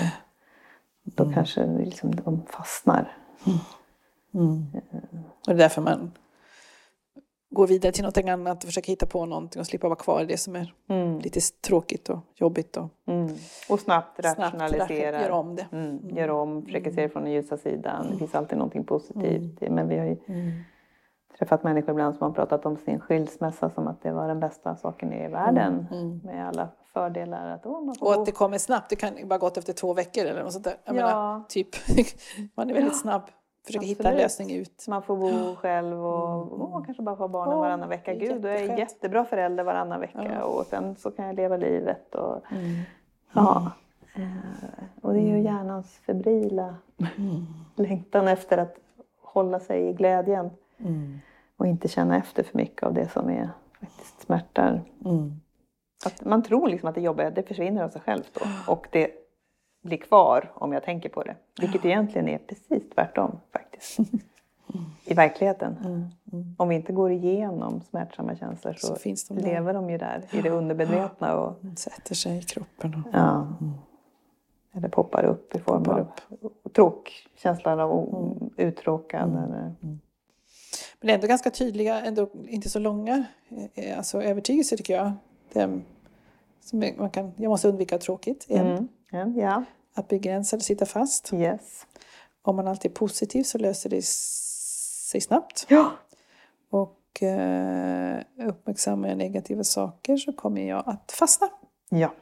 då 1.03 1.23
mm. 1.23 1.35
kanske 1.35 1.67
liksom 1.67 2.15
de 2.15 2.47
fastnar. 2.47 3.17
Mm. 3.47 3.59
Mm. 4.35 4.67
Och 5.25 5.47
det 5.47 5.53
är 5.53 5.57
därför 5.57 5.83
man 5.83 6.13
går 7.51 7.67
vidare 7.67 7.93
till 7.93 8.05
något 8.05 8.19
annat 8.19 8.65
och 8.65 8.69
försöker 8.69 8.93
hitta 8.93 9.07
på 9.07 9.27
någonting 9.27 9.61
och 9.61 9.67
slippa 9.67 9.89
vara 9.89 9.99
kvar 9.99 10.23
i 10.23 10.27
det 10.27 10.37
som 10.37 10.57
är 10.57 10.75
mm. 10.89 11.19
lite 11.19 11.41
tråkigt 11.41 12.09
och 12.09 12.19
jobbigt. 12.35 12.77
Och, 12.77 12.89
mm. 13.07 13.35
och 13.69 13.81
snabbt 13.81 14.21
rationalisera. 14.21 15.23
Gör 15.23 15.31
om 15.31 15.57
det. 15.57 15.67
Mm. 15.73 16.17
Gör 16.17 16.31
om, 16.31 16.63
försöker 16.65 16.91
se 16.91 17.03
det 17.03 17.09
från 17.09 17.23
den 17.23 17.33
ljusa 17.33 17.57
sidan. 17.57 18.07
Det 18.11 18.17
finns 18.19 18.35
alltid 18.35 18.59
någonting 18.59 18.85
positivt. 18.85 19.61
Men 19.61 19.89
vi 19.89 19.99
har 19.99 20.07
ju 20.07 20.17
träffat 21.39 21.63
människor 21.63 21.91
ibland 21.91 22.17
som 22.17 22.27
har 22.27 22.35
pratat 22.35 22.67
om 22.67 22.77
sin 22.77 23.01
skilsmässa 23.01 23.71
som 23.71 23.89
att 23.89 24.03
det 24.03 24.13
var 24.13 24.29
den 24.29 24.41
bästa 24.41 24.77
saken 24.77 25.13
i 25.13 25.29
världen. 25.29 25.87
Med 26.25 26.49
alla 26.49 26.69
fördelar. 26.93 27.49
Att, 27.49 27.67
oh, 27.67 27.93
och 28.01 28.13
att 28.13 28.27
det 28.27 28.33
kommer 28.33 28.59
snabbt, 28.59 28.91
det 28.91 28.97
kan 28.97 29.13
bara 29.25 29.39
gått 29.39 29.57
efter 29.57 29.73
två 29.73 29.95
veckor 29.95 30.25
eller 30.25 30.43
något 30.43 30.53
sånt 30.53 30.65
där. 30.65 30.77
Jag 30.85 30.97
ja. 30.97 31.07
menar, 31.07 31.43
typ, 31.49 31.69
man 32.55 32.71
är 32.71 32.75
väldigt 32.75 32.93
ja. 32.93 32.99
snabb. 32.99 33.23
Försöker 33.67 33.85
Absolut. 33.85 33.99
hitta 33.99 34.11
en 34.11 34.17
lösning 34.17 34.53
ut. 34.57 34.85
Man 34.89 35.03
får 35.03 35.17
bo 35.17 35.57
själv 35.57 36.07
och 36.07 36.57
mm. 36.57 36.63
oh, 36.63 36.85
kanske 36.85 37.03
bara 37.03 37.17
få 37.17 37.29
barnen 37.29 37.55
oh, 37.55 37.61
varannan 37.61 37.89
vecka. 37.89 38.15
Gud, 38.15 38.43
då 38.43 38.49
är 38.49 38.69
jag 38.69 38.79
jättebra 38.79 39.25
förälder 39.25 39.65
varannan 39.65 40.01
vecka 40.01 40.31
ja. 40.35 40.45
och 40.45 40.67
sen 40.67 40.97
så 40.97 41.11
kan 41.11 41.27
jag 41.27 41.37
leva 41.37 41.57
livet. 41.57 42.15
Och, 42.15 42.53
mm. 42.53 42.81
Ja. 43.33 43.73
Mm. 44.15 44.31
Och 45.03 45.13
det 45.13 45.19
är 45.19 45.23
ju 45.23 45.39
mm. 45.39 45.45
hjärnans 45.45 45.99
febrila 46.07 46.75
mm. 46.99 47.47
längtan 47.75 48.29
efter 48.29 48.59
att 48.59 48.77
hålla 49.23 49.61
sig 49.61 49.89
i 49.89 49.93
glädjen. 49.93 50.51
Mm. 50.79 51.21
Och 51.59 51.67
inte 51.67 51.89
känna 51.89 52.17
efter 52.17 52.43
för 52.43 52.59
mycket 52.59 52.83
av 52.83 52.95
det 52.95 53.09
som 53.09 53.31
är 53.31 53.51
faktiskt 53.81 54.21
smärtar. 54.21 54.83
Mm. 55.05 55.41
Att 56.07 56.25
man 56.25 56.43
tror 56.43 56.69
liksom 56.69 56.89
att 56.89 56.95
det 56.95 57.01
jobbiga 57.01 57.31
det 57.31 57.43
försvinner 57.43 57.83
av 57.83 57.89
sig 57.89 58.01
självt 58.01 58.31
då. 58.35 58.73
Och 58.73 58.87
det 58.91 59.11
blir 59.83 59.99
kvar 59.99 60.53
om 60.55 60.73
jag 60.73 60.85
tänker 60.85 61.09
på 61.09 61.23
det. 61.23 61.37
Vilket 61.61 61.85
egentligen 61.85 62.29
är 62.29 62.39
precis 62.39 62.91
tvärtom 62.95 63.41
faktiskt. 63.53 63.99
I 65.05 65.15
verkligheten. 65.15 65.77
Mm, 65.85 66.07
mm. 66.33 66.55
Om 66.59 66.69
vi 66.69 66.75
inte 66.75 66.93
går 66.93 67.13
igenom 67.13 67.81
smärtsamma 67.81 68.37
känslor 68.37 68.75
så, 68.79 68.97
så 69.17 69.35
de 69.35 69.41
lever 69.41 69.75
de 69.75 69.91
ju 69.91 69.99
där 69.99 70.25
i 70.31 70.41
det 70.41 70.51
undermedvetna. 70.51 71.37
Och, 71.37 71.57
sätter 71.77 72.15
sig 72.15 72.39
i 72.39 72.43
kroppen. 72.43 72.95
Och, 72.95 73.11
ja. 73.13 73.47
Mm. 73.61 73.75
Eller 74.73 74.89
poppar 74.89 75.25
upp 75.25 75.55
i 75.55 75.59
form 75.59 75.85
poppar 75.85 76.01
av 76.01 76.07
upp. 76.41 76.75
tråk, 76.75 77.29
känslan 77.37 77.81
av 77.81 77.91
mm. 77.93 78.51
uttråkad. 78.57 79.31
Mm. 79.31 79.45
Eller, 79.45 79.75
mm. 79.83 80.01
Men 81.01 81.07
det 81.07 81.13
är 81.13 81.15
ändå 81.15 81.27
ganska 81.27 81.51
tydliga, 81.51 82.01
ändå 82.01 82.31
inte 82.49 82.69
så 82.69 82.79
långa 82.79 83.25
eh, 83.75 83.99
alltså 83.99 84.23
övertygelser 84.23 84.77
tycker 84.77 84.95
jag. 84.97 85.13
Det, 85.53 85.81
som 86.61 86.79
man 86.99 87.11
kan, 87.11 87.33
jag 87.37 87.49
måste 87.49 87.69
undvika 87.69 87.99
tråkigt. 87.99 88.47
En. 88.49 88.89
Mm. 89.13 89.39
Ja. 89.39 89.65
Att 89.95 90.09
begränsa 90.09 90.57
eller 90.57 90.63
sitta 90.63 90.87
fast. 90.87 91.33
Yes. 91.33 91.87
Om 92.43 92.57
man 92.57 92.69
alltid 92.69 92.91
är 92.91 92.95
positiv 92.95 93.43
så 93.43 93.59
löser 93.59 93.91
det 93.91 94.05
sig 94.05 95.21
snabbt. 95.21 95.67
Ja. 95.69 95.93
Och 96.71 97.23
eh, 97.23 98.23
uppmärksammar 98.49 99.09
jag 99.09 99.19
negativa 99.19 99.65
saker 99.65 100.17
så 100.17 100.33
kommer 100.33 100.69
jag 100.69 100.83
att 100.87 101.13
fastna. 101.13 101.49
Ja. 101.89 102.15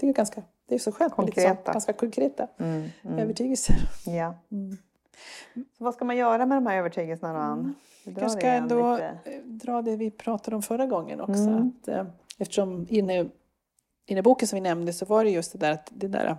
Det 0.00 0.08
är 0.08 0.12
ganska, 0.12 0.42
det 0.68 0.74
är 0.74 0.78
så 0.78 0.92
skönt 0.92 1.16
med 1.16 1.26
lite 1.26 1.40
så, 1.40 1.72
ganska 1.72 1.92
konkreta 1.92 2.48
mm, 2.58 2.88
mm. 3.02 3.18
övertygelser. 3.18 3.76
Ja. 4.06 4.34
Mm. 4.52 4.76
Så 5.54 5.84
vad 5.84 5.94
ska 5.94 6.04
man 6.04 6.16
göra 6.16 6.46
med 6.46 6.56
de 6.56 6.66
här 6.66 6.78
övertygelserna 6.78 7.32
då, 7.32 7.38
Ann? 7.38 7.74
Vi 8.04 8.14
kanske 8.14 8.38
ska 8.38 8.48
ändå 8.48 8.92
lite. 8.94 9.40
dra 9.44 9.82
det 9.82 9.96
vi 9.96 10.10
pratade 10.10 10.56
om 10.56 10.62
förra 10.62 10.86
gången 10.86 11.20
också. 11.20 11.32
Mm. 11.42 11.72
Att, 11.82 11.88
eh, 11.88 12.06
eftersom 12.38 12.86
i 12.90 13.00
den, 13.00 13.08
här, 13.10 13.24
i 13.24 13.28
den 14.08 14.16
här 14.16 14.22
boken 14.22 14.48
som 14.48 14.56
vi 14.56 14.60
nämnde 14.60 14.92
så 14.92 15.06
var 15.06 15.24
det 15.24 15.30
just 15.30 15.52
det 15.52 15.58
där 15.58 15.72
att 15.72 15.88
det 15.94 16.08
där 16.08 16.36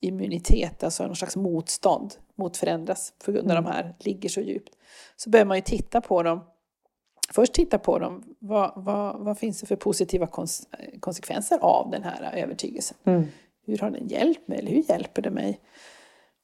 immunitet, 0.00 0.82
alltså 0.84 1.06
någon 1.06 1.16
slags 1.16 1.36
motstånd 1.36 2.14
mot 2.34 2.56
förändras 2.56 3.12
på 3.24 3.32
grund 3.32 3.50
av 3.50 3.56
Mm. 3.56 3.64
de 3.64 3.70
här, 3.70 3.94
ligger 3.98 4.28
så 4.28 4.40
djupt. 4.40 4.74
Så 5.16 5.30
börjar 5.30 5.46
man 5.46 5.56
ju 5.56 5.62
titta 5.62 6.00
på 6.00 6.22
dem. 6.22 6.40
Först 7.32 7.52
titta 7.52 7.78
på 7.78 7.98
dem, 7.98 8.34
vad, 8.38 8.72
vad, 8.76 9.20
vad 9.20 9.38
finns 9.38 9.60
det 9.60 9.66
för 9.66 9.76
positiva 9.76 10.26
kons 10.26 10.68
konsekvenser 11.00 11.58
av 11.58 11.90
den 11.90 12.02
här 12.02 12.32
övertygelsen? 12.42 12.96
Mm. 13.04 13.24
Hur 13.66 13.78
har 13.78 13.90
den 13.90 14.08
hjälpt 14.08 14.48
mig 14.48 14.58
eller 14.58 14.70
hur 14.70 14.90
hjälper 14.90 15.22
det 15.22 15.30
mig? 15.30 15.60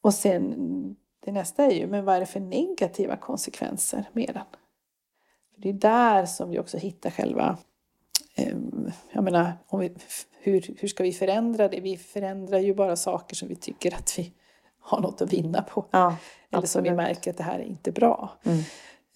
Och 0.01 0.15
sen 0.15 0.97
det 1.25 1.33
nästa 1.33 1.65
är 1.65 1.71
ju, 1.71 1.87
men 1.87 2.05
vad 2.05 2.17
är 2.17 2.21
det 2.21 2.27
för 2.27 2.41
negativa 2.41 3.17
konsekvenser 3.17 4.09
med 4.13 4.31
den? 4.35 4.45
För 5.55 5.61
det 5.61 5.69
är 5.69 5.73
där 5.73 6.27
som 6.27 6.51
vi 6.51 6.59
också 6.59 6.79
hittar 6.79 7.11
själva, 7.11 7.59
eh, 8.35 8.57
jag 9.13 9.25
menar, 9.25 9.53
vi, 9.73 9.95
hur, 10.41 10.75
hur 10.79 10.89
ska 10.89 11.03
vi 11.03 11.13
förändra 11.13 11.69
det? 11.69 11.81
Vi 11.81 11.97
förändrar 11.97 12.59
ju 12.59 12.75
bara 12.75 12.97
saker 12.97 13.37
som 13.37 13.49
vi 13.49 13.57
tycker 13.57 13.95
att 13.95 14.19
vi 14.19 14.33
har 14.81 15.01
något 15.01 15.23
att 15.23 15.33
vinna 15.33 15.63
på. 15.63 15.87
Ja, 15.91 16.17
Eller 16.51 16.67
som 16.67 16.83
vi 16.83 16.91
märker 16.91 17.31
att 17.31 17.37
det 17.37 17.43
här 17.45 17.59
är 17.59 17.65
inte 17.65 17.93
bra. 17.93 18.33
Mm. 18.45 18.63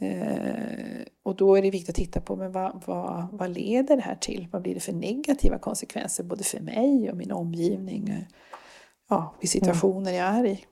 Eh, 0.00 1.02
och 1.22 1.36
då 1.36 1.56
är 1.56 1.62
det 1.62 1.70
viktigt 1.70 1.88
att 1.88 1.96
titta 1.96 2.20
på 2.20 2.36
men 2.36 2.52
vad, 2.52 2.82
vad, 2.86 3.28
vad 3.32 3.50
leder 3.50 3.96
det 3.96 4.02
här 4.02 4.14
till? 4.14 4.48
Vad 4.52 4.62
blir 4.62 4.74
det 4.74 4.80
för 4.80 4.92
negativa 4.92 5.58
konsekvenser 5.58 6.24
både 6.24 6.44
för 6.44 6.60
mig 6.60 7.10
och 7.10 7.16
min 7.16 7.32
omgivning? 7.32 8.26
Ja, 9.08 9.34
vid 9.40 9.50
situationer 9.50 10.12
jag 10.12 10.26
är 10.26 10.46
i. 10.46 10.64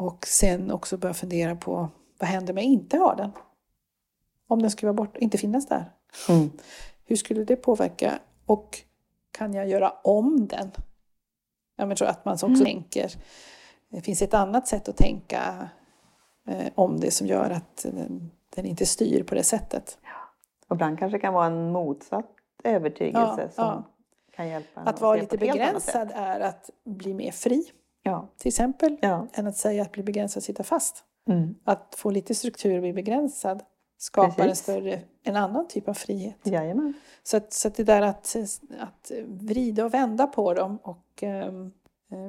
Och 0.00 0.26
sen 0.26 0.70
också 0.70 0.96
börja 0.96 1.14
fundera 1.14 1.56
på 1.56 1.88
vad 2.18 2.28
händer 2.28 2.52
om 2.52 2.56
jag 2.56 2.66
inte 2.66 2.96
har 2.96 3.16
den? 3.16 3.30
Om 4.46 4.62
den 4.62 4.70
skulle 4.70 4.92
vara 4.92 5.06
bort, 5.06 5.16
inte 5.16 5.38
finnas 5.38 5.66
där. 5.66 5.92
Mm. 6.28 6.50
Hur 7.04 7.16
skulle 7.16 7.44
det 7.44 7.56
påverka? 7.56 8.18
Och 8.46 8.78
kan 9.30 9.54
jag 9.54 9.68
göra 9.68 9.90
om 9.90 10.46
den? 10.46 10.70
Jag 11.76 11.96
tror 11.96 12.08
att 12.08 12.24
man 12.24 12.34
också 12.34 12.46
Mm. 12.46 12.64
tänker, 12.64 13.12
det 13.88 14.00
finns 14.00 14.22
ett 14.22 14.34
annat 14.34 14.68
sätt 14.68 14.88
att 14.88 14.96
tänka 14.96 15.68
eh, 16.46 16.66
om 16.74 17.00
det 17.00 17.10
som 17.10 17.26
gör 17.26 17.50
att 17.50 17.82
den, 17.82 18.30
den 18.56 18.66
inte 18.66 18.86
styr 18.86 19.22
på 19.22 19.34
det 19.34 19.42
sättet. 19.42 19.98
Och 20.68 20.76
ibland 20.76 20.98
kanske 20.98 21.16
det 21.16 21.20
kan 21.20 21.34
vara 21.34 21.46
en 21.46 21.72
motsatt 21.72 22.30
övertygelse 22.64 23.42
Ja, 23.42 23.50
som 23.50 23.64
ja. 23.64 23.84
kan 24.36 24.48
hjälpa 24.48 24.80
Att 24.80 25.00
vara 25.00 25.16
lite 25.20 25.38
begränsad 25.38 26.12
är 26.14 26.40
att 26.40 26.70
bli 26.84 27.14
mer 27.14 27.32
fri, 27.32 27.72
Ja. 28.02 28.28
till 28.38 28.48
exempel, 28.48 28.96
Ja. 29.02 29.26
än 29.32 29.46
att 29.46 29.56
säga 29.56 29.82
att 29.82 29.92
bli 29.92 30.02
begränsad 30.02 30.40
att 30.40 30.44
sitta 30.44 30.62
fast. 30.62 31.04
Mm. 31.28 31.54
Att 31.64 31.94
få 31.98 32.10
lite 32.10 32.34
struktur 32.34 32.74
och 32.76 32.80
bli 32.82 32.92
begränsad 32.92 33.62
skapar 33.98 34.46
en 34.48 34.56
större, 34.56 35.00
en 35.22 35.36
annan 35.36 35.68
typ 35.68 35.88
av 35.88 35.94
frihet. 35.94 36.36
Jajamän. 36.42 36.94
Så 37.22 37.36
att, 37.36 37.52
så 37.52 37.68
att 37.68 37.74
det 37.74 37.84
där 37.84 38.02
att, 38.02 38.36
att 38.80 39.10
vrida 39.26 39.84
och 39.84 39.94
vända 39.94 40.26
på 40.26 40.54
dem 40.54 40.78
och 40.82 41.22
eh, 41.22 41.52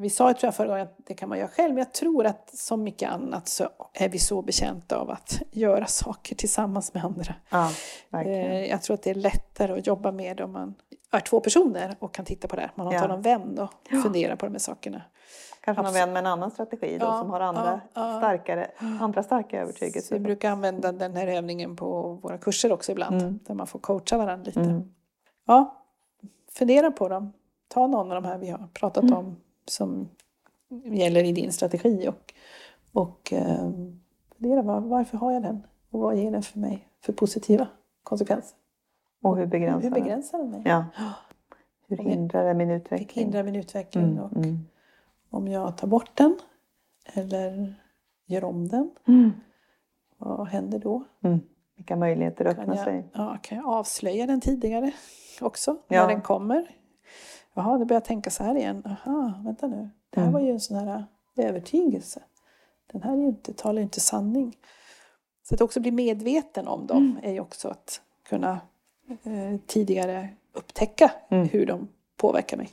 vi 0.02 0.10
sa 0.10 0.28
ju 0.28 0.34
tror 0.34 0.48
jag 0.48 0.56
förra 0.56 0.68
gången 0.68 0.84
att 0.84 0.98
det 1.08 1.14
kan 1.14 1.30
man 1.30 1.38
göra 1.38 1.48
själv, 1.48 1.74
men 1.74 1.78
jag 1.78 1.94
tror 1.94 2.26
att 2.26 2.56
som 2.58 2.84
mycket 2.84 3.10
annat 3.12 3.48
så 3.48 3.70
är 3.94 4.10
vi 4.10 4.20
så 4.20 4.42
betjänta 4.42 4.98
av 4.98 5.10
att 5.12 5.42
göra 5.52 5.86
saker 5.86 6.36
tillsammans 6.36 6.94
med 6.94 7.04
andra. 7.06 7.36
Ja, 7.50 7.72
verkligen. 8.10 8.52
Eh, 8.52 8.66
Jag 8.70 8.82
tror 8.82 8.94
att 8.94 9.04
det 9.04 9.10
är 9.10 9.16
lättare 9.16 9.80
att 9.80 9.88
jobba 9.88 10.12
med 10.12 10.38
det 10.38 10.44
om 10.44 10.52
man 10.52 10.76
är 11.12 11.20
två 11.20 11.40
personer 11.40 11.96
och 12.00 12.14
kan 12.14 12.26
titta 12.26 12.48
på 12.48 12.56
det 12.56 12.62
här. 12.62 12.72
Man 12.76 12.86
har 12.88 12.94
Ja. 12.94 13.08
någon 13.08 13.22
vän 13.22 13.60
och 13.60 14.02
funderar 14.04 14.36
på 14.36 14.46
de 14.46 14.52
här 14.52 14.60
sakerna. 14.60 15.02
Kanske 15.64 15.84
någon 15.84 15.94
vän 15.94 16.14
med 16.14 16.20
en 16.20 16.26
annan 16.26 16.52
strategi 16.52 16.98
då, 16.98 17.06
Ja, 17.06 17.20
som 17.20 17.30
har 17.30 17.40
andra, 17.40 17.82
ja. 17.94 18.18
Starkare, 18.18 18.72
andra 19.02 19.24
starka 19.24 19.48
Så 19.50 19.56
vi 19.56 19.62
övertygelser. 19.62 20.20
brukar 20.20 20.52
använda 20.52 20.92
den 20.92 21.16
här 21.16 21.28
övningen 21.28 21.76
på 21.76 22.14
våra 22.14 22.38
kurser 22.38 22.72
också 22.72 22.92
ibland, 22.92 23.22
Mm. 23.22 23.40
där 23.48 23.54
man 23.54 23.68
får 23.68 23.80
coacha 23.80 24.18
varandra 24.18 24.46
lite. 24.46 24.60
Mm. 24.62 24.94
Ja, 25.46 25.84
fundera 26.52 26.92
på 26.92 27.10
dem. 27.10 27.34
Ta 27.68 27.88
någon 27.88 28.12
av 28.12 28.22
de 28.24 28.28
här 28.28 28.38
vi 28.38 28.50
har 28.50 28.68
pratat 28.74 29.04
Mm. 29.04 29.18
om 29.18 29.36
som 29.66 30.10
gäller 30.86 31.24
i 31.24 31.32
din 31.32 31.52
strategi 31.52 32.08
och, 32.10 32.34
och 33.02 33.34
eh, 33.34 33.70
fundera 34.38 34.62
var, 34.62 34.80
varför 34.80 35.18
har 35.18 35.32
jag 35.32 35.44
den? 35.44 35.64
Och 35.90 36.00
vad 36.00 36.16
ger 36.16 36.32
den 36.32 36.42
för 36.44 36.60
mig 36.60 36.88
för 37.02 37.14
positiva 37.14 37.68
konsekvenser? 38.04 38.58
Och 39.24 39.38
hur 39.38 39.46
begränsar 39.46 39.82
Hur 39.82 39.90
den? 39.92 40.04
begränsar 40.04 40.38
den 40.38 40.50
mig? 40.52 40.62
Ja. 40.66 40.86
Hur 41.88 41.98
hindrar 41.98 42.46
det 42.46 42.54
min 42.54 42.70
Hur 42.70 42.76
utveckling? 42.78 43.24
hindrar 43.26 43.44
min 43.44 43.56
utveckling? 43.56 44.04
Mm, 44.04 44.20
Och 44.24 44.38
mm. 44.38 44.60
Om 45.32 45.48
jag 45.48 45.78
tar 45.78 45.88
bort 45.88 46.12
den 46.18 46.40
eller 47.14 47.74
gör 48.26 48.44
om 48.44 48.68
den, 48.68 48.92
Mm. 49.08 49.32
vad 50.18 50.48
händer 50.48 50.80
då? 50.80 51.04
Mm. 51.24 51.40
Vilka 51.76 51.96
möjligheter 51.96 52.46
öppnar 52.46 52.76
jag, 52.76 52.84
sig? 52.86 53.10
ja, 53.14 53.38
kan 53.44 53.58
jag 53.58 53.68
avslöja 53.68 54.26
den 54.26 54.42
tidigare 54.42 54.92
också? 55.42 55.78
Ja. 55.88 56.02
När 56.02 56.08
den 56.14 56.22
kommer? 56.22 56.76
Jaha, 57.54 57.78
nu 57.78 57.86
börjar 57.86 57.96
jag 58.02 58.06
tänka 58.06 58.30
så 58.30 58.44
här 58.44 58.56
igen. 58.56 58.84
Aha, 58.86 59.34
vänta 59.46 59.68
nu. 59.68 59.90
Det 60.10 60.20
här 60.20 60.28
Mm. 60.28 60.34
var 60.34 60.40
ju 60.42 60.52
en 60.52 60.60
sån 60.60 60.78
här 60.78 61.06
övertygelse. 61.38 62.24
Den 62.92 63.02
här 63.04 63.14
är 63.14 63.22
inte, 63.22 63.54
talar 63.54 63.78
ju 63.78 63.84
inte 63.84 64.00
sanning. 64.00 64.58
Så 65.44 65.56
att 65.56 65.62
också 65.62 65.80
bli 65.80 65.92
medveten 65.92 66.68
om 66.68 66.88
dem 66.88 66.98
Mm. 66.98 67.18
är 67.24 67.32
ju 67.34 67.40
också 67.40 67.68
att 67.70 68.02
kunna 68.30 68.60
eh, 69.24 69.60
tidigare 69.68 70.30
upptäcka 70.54 71.12
Mm. 71.30 71.48
hur 71.50 71.66
de 71.66 71.88
påverkar 72.18 72.58
mig. 72.58 72.70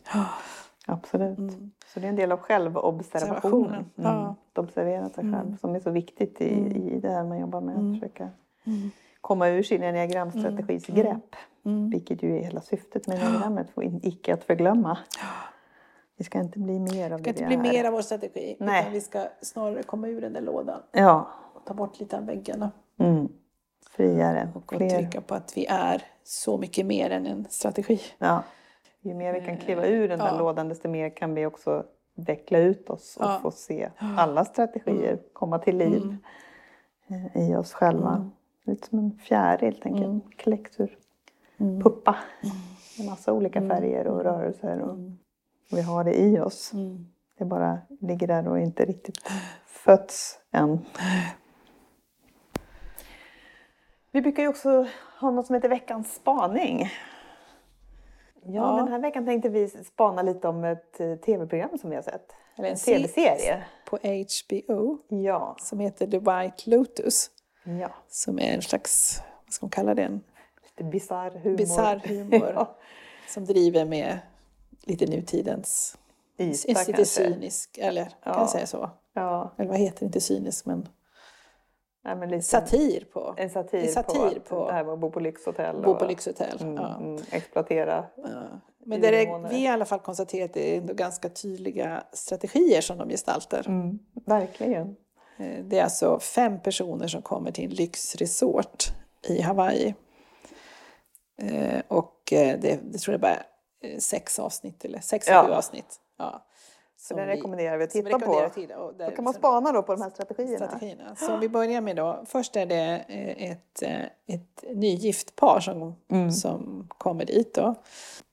Absolut. 0.89 1.39
Mm. 1.39 1.70
Så 1.86 2.01
det 2.01 2.07
är 2.07 2.09
en 2.09 2.16
del 2.16 2.32
av 2.32 2.39
självobservationen. 2.39 3.36
Observationen, 3.36 3.91
Mm. 3.99 4.20
ja. 4.20 4.34
Att 4.53 4.59
observera 4.59 5.09
sig 5.09 5.14
själv 5.24 5.34
Mm. 5.47 5.57
som 5.57 5.74
är 5.74 5.80
så 5.80 5.91
viktigt 5.91 6.41
i, 6.41 6.55
Mm. 6.59 6.76
i 6.76 7.01
det 7.01 7.09
här 7.11 7.24
man 7.24 7.39
jobbar 7.39 7.61
med. 7.61 7.74
Att 7.76 8.01
försöka 8.01 8.28
Mm. 8.66 8.91
komma 9.20 9.49
ur 9.49 9.62
sin 9.62 9.82
enneagramstrategis 9.82 10.86
grepp. 10.86 11.36
Vilket 11.91 12.22
ju 12.22 12.36
är 12.39 12.43
hela 12.45 12.61
syftet 12.61 13.07
med 13.07 13.22
enneagrammet. 13.22 13.66
Icke 14.03 14.34
att 14.34 14.45
förglömma. 14.45 14.99
Vi 16.16 16.24
ska 16.24 16.39
inte 16.39 16.59
bli 16.59 16.78
mer 16.78 17.11
av 17.11 17.22
Det 17.22 17.32
ska 17.32 17.32
det 17.32 17.39
inte 17.45 17.49
vi 17.49 17.57
bli 17.57 17.70
mer 17.70 17.84
av 17.84 17.93
vår 17.93 18.03
strategi. 18.03 18.57
Nej. 18.61 18.80
Utan 18.80 18.93
vi 18.93 19.01
ska 19.01 19.26
snarare 19.43 19.82
komma 19.82 20.09
ur 20.09 20.20
den 20.20 20.32
där 20.32 20.41
lådan 20.41 20.80
Ja. 20.93 21.28
och 21.55 21.64
ta 21.66 21.74
bort 21.74 22.01
lite 22.01 22.16
av 22.18 22.26
väggarna. 22.26 22.70
Mm. 22.99 23.28
Friare. 23.91 24.49
Och 24.55 24.74
Fler. 24.76 24.89
trycka 24.91 25.20
på 25.20 25.34
att 25.34 25.57
vi 25.57 25.66
är 25.66 26.03
så 26.24 26.59
mycket 26.59 26.86
mer 26.86 27.11
än 27.11 27.26
en 27.26 27.47
strategi. 27.51 28.01
Ja. 28.18 28.43
Ju 29.01 29.15
mer 29.15 29.33
vi 29.33 29.41
kan 29.41 29.57
kliva 29.57 29.87
ur 29.87 30.09
den 30.09 30.19
där 30.19 30.27
Eh, 30.27 30.33
Ja. 30.33 30.39
lådan 30.39 30.69
desto 30.69 30.89
mer 30.89 31.11
kan 31.11 31.35
vi 31.35 31.47
också 31.47 31.85
veckla 32.15 32.59
ut 32.59 32.91
oss 32.91 33.17
och 33.17 33.25
Ja. 33.27 33.39
få 33.43 33.51
se 33.51 33.91
alla 33.99 34.45
strategier 34.45 35.19
komma 35.33 35.59
till 35.59 35.77
liv 35.77 36.03
Mm. 37.09 37.27
eh, 37.35 37.51
i 37.51 37.57
oss 37.57 37.73
själva. 37.73 38.15
Mm. 38.17 38.31
Lite 38.65 38.87
som 38.89 38.99
en 38.99 39.19
fjäril, 39.19 39.65
helt 39.75 39.87
enkelt. 39.87 40.05
Mm. 40.07 40.21
Kläckt 40.37 40.81
ur 40.81 40.99
Mm. 41.61 41.83
puppa. 41.83 42.17
Med 42.99 43.07
massa 43.07 43.33
olika 43.33 43.61
färger 43.69 44.07
och 44.07 44.23
rörelser. 44.23 44.81
Och 44.81 44.91
Mm. 44.95 45.19
vi 45.71 45.83
har 45.83 46.05
det 46.05 46.21
i 46.21 46.41
oss. 46.41 46.73
Mm. 46.73 47.07
Det 47.39 47.45
bara 47.45 47.79
ligger 48.01 48.27
där 48.27 48.49
och 48.49 48.59
inte 48.59 48.85
riktigt 48.85 49.19
fötts 49.67 50.39
än. 50.53 50.79
Vi 54.13 54.21
brukar 54.23 54.43
ju 54.43 54.49
också 54.49 54.87
ha 55.21 55.31
något 55.31 55.47
som 55.47 55.55
heter 55.55 55.69
veckans 55.69 56.15
spaning. 56.15 56.89
Ja, 58.49 58.77
Ja. 58.77 58.83
den 58.83 58.89
här 58.93 58.99
veckan 58.99 59.25
tänkte 59.27 59.49
vi 59.49 59.69
spana 59.69 60.23
lite 60.23 60.49
om 60.49 60.65
ett 60.65 61.01
eh, 61.01 61.15
tv-program 61.17 61.79
som 61.81 61.91
vi 61.91 61.97
har 61.97 62.03
sett. 62.03 62.33
Eller 62.59 62.69
en 62.69 62.77
tv-serie. 62.77 63.65
På 63.87 63.99
HBO 64.03 64.99
Ja. 65.09 65.57
som 65.61 65.81
heter 65.81 66.07
The 66.07 66.19
White 66.19 66.71
Lotus. 66.71 67.31
ja. 67.65 67.91
Som 68.09 68.39
är 68.39 68.55
en 68.55 68.63
slags, 68.63 69.23
vad 69.45 69.53
ska 69.53 69.67
man 69.67 69.71
kalla 69.71 69.95
det, 69.95 70.03
en 70.03 70.21
Lite 70.63 70.85
bisarr 70.85 71.31
humor. 71.31 71.57
bisarr 71.57 71.97
humor. 72.05 72.53
ja. 72.55 72.77
Som 73.29 73.45
driver 73.45 73.85
med 73.85 74.19
lite 74.83 75.07
nutidens, 75.07 75.99
Yta 76.39 76.51
lite 76.81 76.93
kanske. 76.93 77.05
cynisk, 77.05 77.79
eller 77.79 78.05
kan 78.05 78.13
Ja. 78.25 78.39
jag 78.39 78.49
säga 78.49 78.67
så? 78.67 78.91
Ja, 79.15 79.53
Eller 79.57 79.69
vad 79.69 79.79
heter 79.79 80.01
det, 80.01 80.05
inte 80.07 80.21
cynisk 80.21 80.67
men 80.67 80.89
men 82.05 82.29
lite 82.31 82.43
satir 82.43 83.05
på. 83.13 83.35
En 83.37 83.51
satir, 83.51 83.79
En 83.83 83.89
satir 83.89 84.19
på, 84.19 84.27
att 84.27 84.45
på- 84.49 84.67
det 84.67 84.73
här 84.73 84.85
med 84.85 84.93
att 84.93 84.99
bo 85.01 85.11
på 85.11 85.21
lyxhotell. 85.21 85.83
Bo 85.83 85.95
på 85.95 86.05
lyxhotell. 86.05 86.59
Mm, 86.63 86.75
Ja. 86.75 86.97
mm, 86.97 87.23
exploatera. 87.31 88.05
Ja. 88.17 88.61
Men 88.85 89.01
det 89.01 89.09
är, 89.09 89.49
vi 89.49 89.63
i 89.65 89.67
alla 89.69 89.85
fall 89.85 89.99
konstaterar 90.01 90.45
att 90.45 90.55
det 90.55 90.75
är 90.75 90.79
ändå 90.79 90.95
ganska 90.95 91.29
tydliga 91.29 92.03
strategier 92.13 92.81
som 92.81 92.99
de 92.99 93.09
gestaltar. 93.09 93.65
Mm, 93.69 93.99
verkligen. 94.27 94.97
Eh, 95.39 95.65
Det 95.65 95.79
är 95.79 95.85
alltså 95.85 96.19
fem 96.21 96.61
personer 96.63 97.07
som 97.09 97.23
kommer 97.23 97.51
till 97.51 97.65
en 97.65 97.71
lyxresort 97.71 98.85
i 99.29 99.41
Hawaii. 99.41 99.95
Eh, 101.43 101.83
Och 101.89 102.33
eh, 102.33 102.59
det, 102.61 102.79
det 102.93 102.99
tror 102.99 103.13
jag 103.15 103.21
bara 103.21 103.43
är 103.83 104.01
sex 104.01 104.39
avsnitt 104.39 104.85
eller 104.85 105.01
sex 105.01 105.27
Ja. 105.29 105.47
sju 105.47 105.53
avsnitt. 105.53 106.01
Ja. 106.19 106.47
Så 107.01 107.15
det 107.15 107.27
rekommenderar 107.27 107.77
vi 107.79 107.85
att 107.85 107.91
titta 107.91 108.19
på. 108.19 108.49
till. 108.55 108.73
Och 108.73 108.95
där, 108.95 109.11
Då 109.11 109.15
kan 109.17 109.25
man 109.25 109.33
sen- 109.33 109.41
spana 109.41 109.73
då 109.73 109.83
på 109.83 109.93
de 109.95 110.03
här 110.03 110.11
strategierna. 110.11 110.67
strategierna. 110.67 111.17
Så 111.17 111.37
vi 111.37 111.49
börjar 111.49 111.81
med 111.81 111.97
då. 111.97 112.23
Först 112.27 112.57
är 112.57 112.67
det 112.67 113.05
eh, 113.09 113.51
ett, 113.51 113.83
eh, 113.83 114.35
ett 114.35 114.65
nygift 114.75 115.37
par 115.37 115.61
som, 115.61 115.95
Mm. 116.11 116.31
som 116.33 116.89
kommer 116.99 117.25
dit 117.25 117.55
då. 117.55 117.75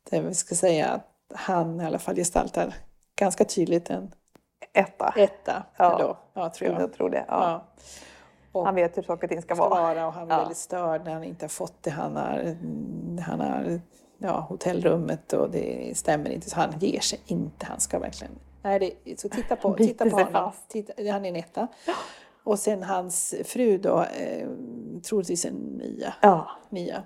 Där 0.10 0.22
vi 0.22 0.34
ska 0.34 0.56
säga 0.56 0.88
att 0.88 1.08
han 1.36 1.82
i 1.82 1.86
alla 1.86 2.00
fall 2.00 2.16
gestaltar 2.16 2.76
ganska 3.16 3.46
tydligt 3.46 3.90
en 3.90 4.12
Etta. 4.74 5.14
etta. 5.18 5.64
Ja. 5.78 5.98
Då, 6.00 6.18
ja, 6.34 6.50
tror 6.50 6.72
jag. 6.72 6.82
Jag 6.82 6.94
tror 6.94 7.10
det. 7.10 7.26
Ja. 7.28 7.66
Ja. 8.54 8.64
Han 8.66 8.76
vet 8.76 8.98
hur 8.98 9.04
saker 9.04 9.24
och 9.24 9.30
ting 9.30 9.42
ska 9.42 9.56
ska 9.56 9.70
vara. 9.70 9.82
vara 9.82 10.08
och 10.08 10.14
han 10.14 10.32
är 10.32 10.34
Ja. 10.36 10.40
väldigt 10.40 10.58
störd 10.58 11.06
när 11.06 11.14
han 11.14 11.24
inte 11.24 11.44
har 11.46 11.50
fått 11.50 11.84
det 11.84 11.90
han 11.90 12.16
har, 12.16 12.58
han 13.22 13.40
har 13.40 13.80
ja, 14.18 14.40
hotellrummet 14.50 15.34
och 15.34 15.50
det 15.50 15.98
stämmer 15.98 16.30
inte. 16.30 16.50
Så 16.50 16.56
han 16.56 16.74
ger 16.80 17.00
sig 17.00 17.20
inte. 17.26 17.66
Han 17.66 17.80
ska 17.80 18.00
verkligen... 18.00 18.34
Nej, 18.62 18.80
det, 19.06 19.20
så 19.20 19.30
titta 19.30 19.56
på, 19.56 19.74
titta 19.74 20.10
på 20.10 20.18
honom. 20.18 20.52
Titta, 20.68 20.94
han 21.12 21.26
är 21.26 21.30
en 21.30 21.36
etta. 21.36 21.68
Och 22.44 22.60
sen 22.60 22.84
hans 22.84 23.36
fru 23.46 23.78
då, 23.78 24.00
eh, 24.02 24.48
troligtvis 25.10 25.46
en 25.46 25.54
nia. 25.56 26.14
Ja, 26.22 26.48
Mia. 26.70 27.04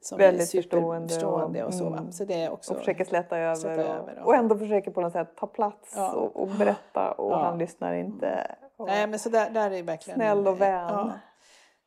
Som 0.00 0.18
Väldigt 0.18 0.54
är 0.54 0.62
förstående 0.62 1.08
superförstående 1.08 1.62
och- 1.62 1.68
och, 1.68 1.74
så. 1.74 1.86
mm. 1.86 2.12
Så 2.12 2.24
det 2.24 2.42
är 2.42 2.50
också... 2.50 2.72
och 2.72 2.78
försöker 2.78 3.04
släta 3.04 3.38
över, 3.38 3.54
Släta 3.54 3.82
och, 3.82 3.88
över, 3.96 4.14
ja. 4.16 4.24
och 4.24 4.34
ändå 4.34 4.58
försöker 4.58 4.90
på 4.90 5.00
något 5.00 5.12
sätt 5.12 5.36
ta 5.36 5.46
plats 5.46 5.92
Ja. 5.96 6.12
och, 6.12 6.42
och 6.42 6.48
berätta 6.48 7.12
och 7.12 7.32
Ja. 7.32 7.42
han 7.42 7.58
lyssnar 7.58 7.94
inte. 7.94 8.56
Och, 8.76 8.86
Nej, 8.86 9.06
men 9.06 9.18
så 9.18 9.28
där, 9.28 9.50
där 9.50 9.70
är 9.70 9.82
verkligen... 9.82 10.16
snäll 10.18 10.48
och 10.48 10.60
vän. 10.60 10.70
Ja. 10.88 11.12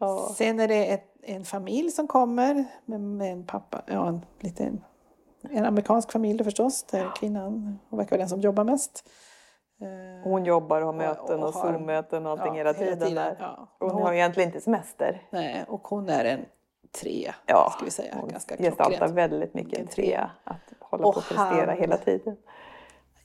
Ja. 0.02 0.34
Sen 0.38 0.60
är 0.60 0.68
det 0.68 0.86
ett, 0.92 1.08
en 1.24 1.46
familj 1.46 1.92
som 1.92 2.08
kommer 2.08 2.66
med, 2.86 3.32
en 3.32 3.46
pappa, 3.46 3.82
ja 3.88 4.08
en 4.08 4.26
liten 4.40 4.84
en 5.50 5.66
amerikansk 5.66 6.12
familj 6.12 6.38
då 6.38 6.44
förstås, 6.44 6.84
där 6.84 7.12
kvinnan 7.16 7.80
hon 7.90 7.98
verkar 8.00 8.12
vara 8.12 8.20
den 8.20 8.30
som 8.30 8.40
jobbar 8.42 8.64
mest. 8.64 9.10
Eh, 9.82 10.24
Hon 10.24 10.46
jobbar 10.46 10.82
och 10.82 10.86
har 10.86 10.94
möten 10.94 11.40
och, 11.40 11.48
och 11.48 11.54
Zoom-möten 11.54 12.26
och 12.26 12.32
allting 12.32 12.48
ja, 12.48 12.54
hela 12.54 12.74
tiden. 12.74 13.16
där. 13.16 13.38
Ja. 13.40 13.68
Och 13.80 13.88
hon 13.88 13.96
Hon- 13.96 14.02
har 14.04 14.14
egentligen 14.14 14.50
inte 14.50 14.62
semester. 14.62 15.22
Nej, 15.30 15.66
och 15.68 15.88
hon 15.88 16.10
är 16.10 16.26
en 16.26 16.46
trea, 17.02 17.36
Ja, 17.46 17.72
ska 17.76 17.86
vi 17.86 17.92
säga. 17.92 18.16
Hon 18.20 18.30
Ganska 18.30 18.58
gestaltar 18.58 18.86
klockrent. 18.98 19.14
väldigt 19.14 19.54
mycket 19.54 19.80
en 19.80 19.88
trea. 19.88 20.32
Att 20.44 20.74
hålla 20.80 21.06
Och 21.06 21.14
på 21.14 21.20
och 21.20 21.26
prestera 21.28 21.72
hela 21.72 21.98
tiden. 21.98 22.38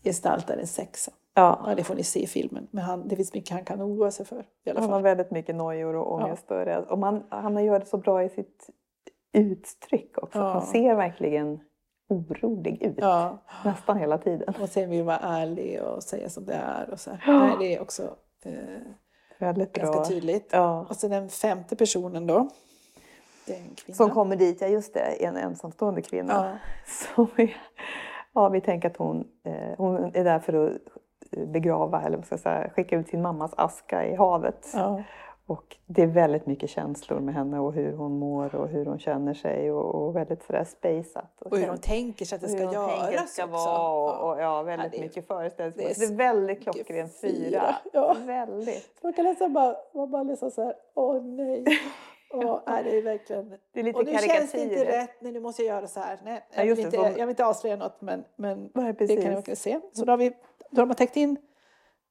Gestaltar 0.04 0.56
en 0.56 0.66
sexa. 0.66 1.12
Ja. 1.36 1.62
Ja, 1.66 1.74
det 1.74 1.84
får 1.84 1.94
ni 1.94 2.02
se 2.04 2.22
i 2.22 2.26
filmen. 2.26 2.68
Men 2.70 2.84
han, 2.84 3.08
det 3.08 3.16
finns 3.16 3.34
mycket 3.34 3.50
han 3.50 3.64
kan 3.64 3.82
oroa 3.82 4.10
sig 4.10 4.26
för 4.26 4.44
i 4.64 4.70
alla 4.70 4.80
Han 4.80 4.88
har 4.90 4.96
fall. 4.96 5.02
väldigt 5.02 5.30
mycket 5.30 5.54
nojor 5.56 5.96
och 5.96 6.12
ångest. 6.12 6.50
Och, 6.50 6.56
rädd- 6.64 6.84
och 6.88 6.98
man, 6.98 7.24
han 7.28 7.64
gör 7.64 7.78
det 7.78 7.86
så 7.86 7.96
bra 7.98 8.22
i 8.24 8.28
sitt 8.28 8.70
uttryck 9.32 10.18
också. 10.18 10.38
Ja. 10.38 10.44
Han 10.52 10.62
ser 10.62 10.94
verkligen 10.94 11.60
orolig 12.08 12.82
ut. 12.82 12.94
Ja, 12.98 13.38
Nästan 13.64 13.98
hela 13.98 14.18
tiden. 14.18 14.54
och 14.62 14.68
sen 14.68 14.90
vill 14.90 15.02
vara 15.04 15.18
ärlig 15.18 15.82
och 15.82 16.02
säga 16.02 16.28
som 16.28 16.44
det 16.46 16.54
är. 16.54 16.90
Och 16.92 17.00
så. 17.00 17.10
här. 17.20 17.58
Det 17.58 17.74
är 17.74 17.80
också 17.82 18.02
eh, 18.44 18.52
Väldigt 19.38 19.72
bra. 19.72 19.84
ganska 19.84 20.04
tydligt. 20.04 20.48
Ja. 20.52 20.86
Och 20.90 20.96
sen 20.96 21.10
den 21.10 21.28
femte 21.28 21.76
personen 21.76 22.26
då. 22.26 22.48
Som 23.92 24.10
kommer 24.10 24.36
dit, 24.36 24.60
ja 24.60 24.66
just 24.66 24.94
det, 24.94 25.00
en 25.00 25.36
ensamstående 25.36 26.02
kvinna. 26.02 26.32
Ja. 26.32 26.58
Som 27.14 27.28
är, 27.36 27.56
ja, 28.34 28.48
vi 28.48 28.60
tänker 28.60 28.90
att 28.90 28.96
hon, 28.96 29.28
eh, 29.44 29.74
hon 29.78 29.96
är 30.14 30.24
där 30.24 30.38
för 30.38 30.66
att 30.66 30.72
begrava, 31.30 32.02
eller 32.02 32.16
vad 32.16 32.26
ska 32.26 32.32
jag 32.32 32.40
säga, 32.40 32.70
skicka 32.70 32.96
ut 32.96 33.08
sin 33.08 33.22
mammas 33.22 33.52
aska 33.56 34.06
i 34.06 34.14
havet. 34.14 34.68
Ja. 34.74 35.02
Och 35.48 35.76
det 35.86 36.02
är 36.02 36.06
väldigt 36.06 36.46
mycket 36.46 36.70
känslor 36.70 37.20
med 37.20 37.34
henne 37.34 37.58
och 37.58 37.72
hur 37.72 37.92
hon 37.92 38.18
mår 38.18 38.54
och 38.54 38.68
hur 38.68 38.86
hon 38.86 38.98
känner 38.98 39.34
sig 39.34 39.72
och, 39.72 39.94
och 39.94 40.16
väldigt 40.16 40.42
sådär 40.42 40.64
spejsat. 40.64 41.42
Och 41.42 41.58
hur 41.58 41.68
hon 41.68 41.78
tänker 41.78 42.24
sig 42.24 42.36
att 42.36 42.42
det 42.42 42.48
ska 42.48 42.58
hur 42.58 42.64
tänker 42.66 43.12
göras 43.12 43.22
det 43.22 43.26
ska 43.28 43.46
vara 43.46 43.88
och, 43.88 44.30
och 44.32 44.40
ja, 44.40 44.62
väldigt 44.62 44.92
Ja, 44.92 44.98
är- 44.98 45.02
mycket 45.02 45.26
föreställningsfullt. 45.26 45.98
det 45.98 46.04
är 46.04 46.08
Det 46.08 46.14
är 46.14 46.16
väldigt 46.16 46.62
klockren 46.62 47.08
fyra. 47.08 47.76
Ja. 47.92 48.16
Väldigt. 48.26 48.98
Man 49.02 49.12
kan 49.12 49.24
nästan 49.24 49.52
bara, 49.52 49.76
man 49.94 50.10
bara 50.10 50.22
läsa 50.22 50.50
så 50.50 50.64
här, 50.64 50.74
åh 50.94 51.22
nej. 51.22 51.64
Åh, 52.34 52.60
nej, 52.66 52.84
det 52.84 52.98
är 52.98 53.02
verkligen... 53.02 53.54
Det 53.72 53.80
är 53.80 53.84
lite 53.84 53.98
Och 53.98 54.04
nu 54.06 54.12
känns 54.18 54.52
det 54.52 54.62
inte 54.62 54.84
rätt, 54.84 55.10
nej 55.20 55.32
nu 55.32 55.40
måste 55.40 55.62
jag 55.62 55.76
göra 55.76 55.86
så 55.86 56.00
här. 56.00 56.18
Nej, 56.24 56.44
Ja, 56.54 56.64
jag, 56.64 56.76
vill 56.76 56.84
inte, 56.84 56.96
så- 56.96 57.02
jag 57.02 57.12
vill 57.12 57.28
inte 57.28 57.46
avslöja 57.46 57.76
något 57.76 58.00
men, 58.00 58.24
men 58.36 58.70
Nej, 58.74 58.92
det 58.98 59.06
kan 59.06 59.16
jag 59.24 59.30
verkligen 59.34 59.56
se. 59.56 59.80
Så 59.92 60.04
då 60.04 60.12
har, 60.12 60.16
vi, 60.16 60.32
då 60.76 60.82
har 60.82 60.86
man 60.86 60.96
täckt 60.96 61.16
in, 61.16 61.36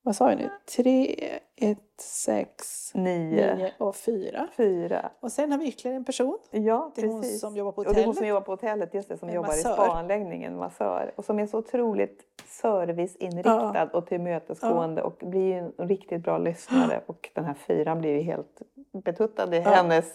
vad 0.01 0.15
sa 0.15 0.29
jag 0.29 0.37
nu, 0.39 0.49
tre, 0.77 1.15
ett, 1.55 2.01
sex, 2.01 2.91
Nio, 2.93 3.55
nio 3.55 3.71
och 3.77 3.95
fyra. 3.95 4.47
fyra. 4.57 5.09
Och 5.19 5.31
sen 5.31 5.51
har 5.51 5.59
vi 5.59 5.67
ytterligare 5.67 5.95
en 5.97 6.05
person. 6.05 6.37
Ja, 6.51 6.91
Det 6.95 7.01
är 7.01 7.07
hon 7.07 7.21
precis. 7.21 7.41
som 7.41 7.55
jobbar 7.55 7.71
på 7.71 7.81
Och 7.81 7.93
det 7.93 8.01
är 8.01 8.05
hon 8.05 8.13
som 8.13 8.23
hotellet. 8.23 8.29
jobbar 8.29 8.41
på 8.41 8.51
hotellet, 8.51 8.93
just 8.93 9.09
det, 9.09 9.17
som 9.17 9.29
En 9.29 9.35
jobbar 9.35 9.47
massör. 9.49 9.71
i 9.71 9.73
spaanläggningen, 9.73 10.57
massör. 10.57 11.11
Och 11.15 11.25
som 11.25 11.39
är 11.39 11.45
så 11.47 11.57
otroligt 11.57 12.23
serviceinriktad 12.47 13.89
och 13.93 14.07
tillmötesgående 14.07 15.01
och 15.01 15.17
blir 15.25 15.55
en 15.55 15.87
riktigt 15.87 16.23
bra 16.23 16.37
lyssnare. 16.37 17.01
Och 17.05 17.29
den 17.33 17.45
här 17.45 17.53
fyran 17.53 17.99
blir 17.99 18.11
ju 18.13 18.21
helt 18.21 18.61
betuttad 19.03 19.53
i 19.55 19.57
Ja. 19.57 19.69
hennes, 19.69 20.05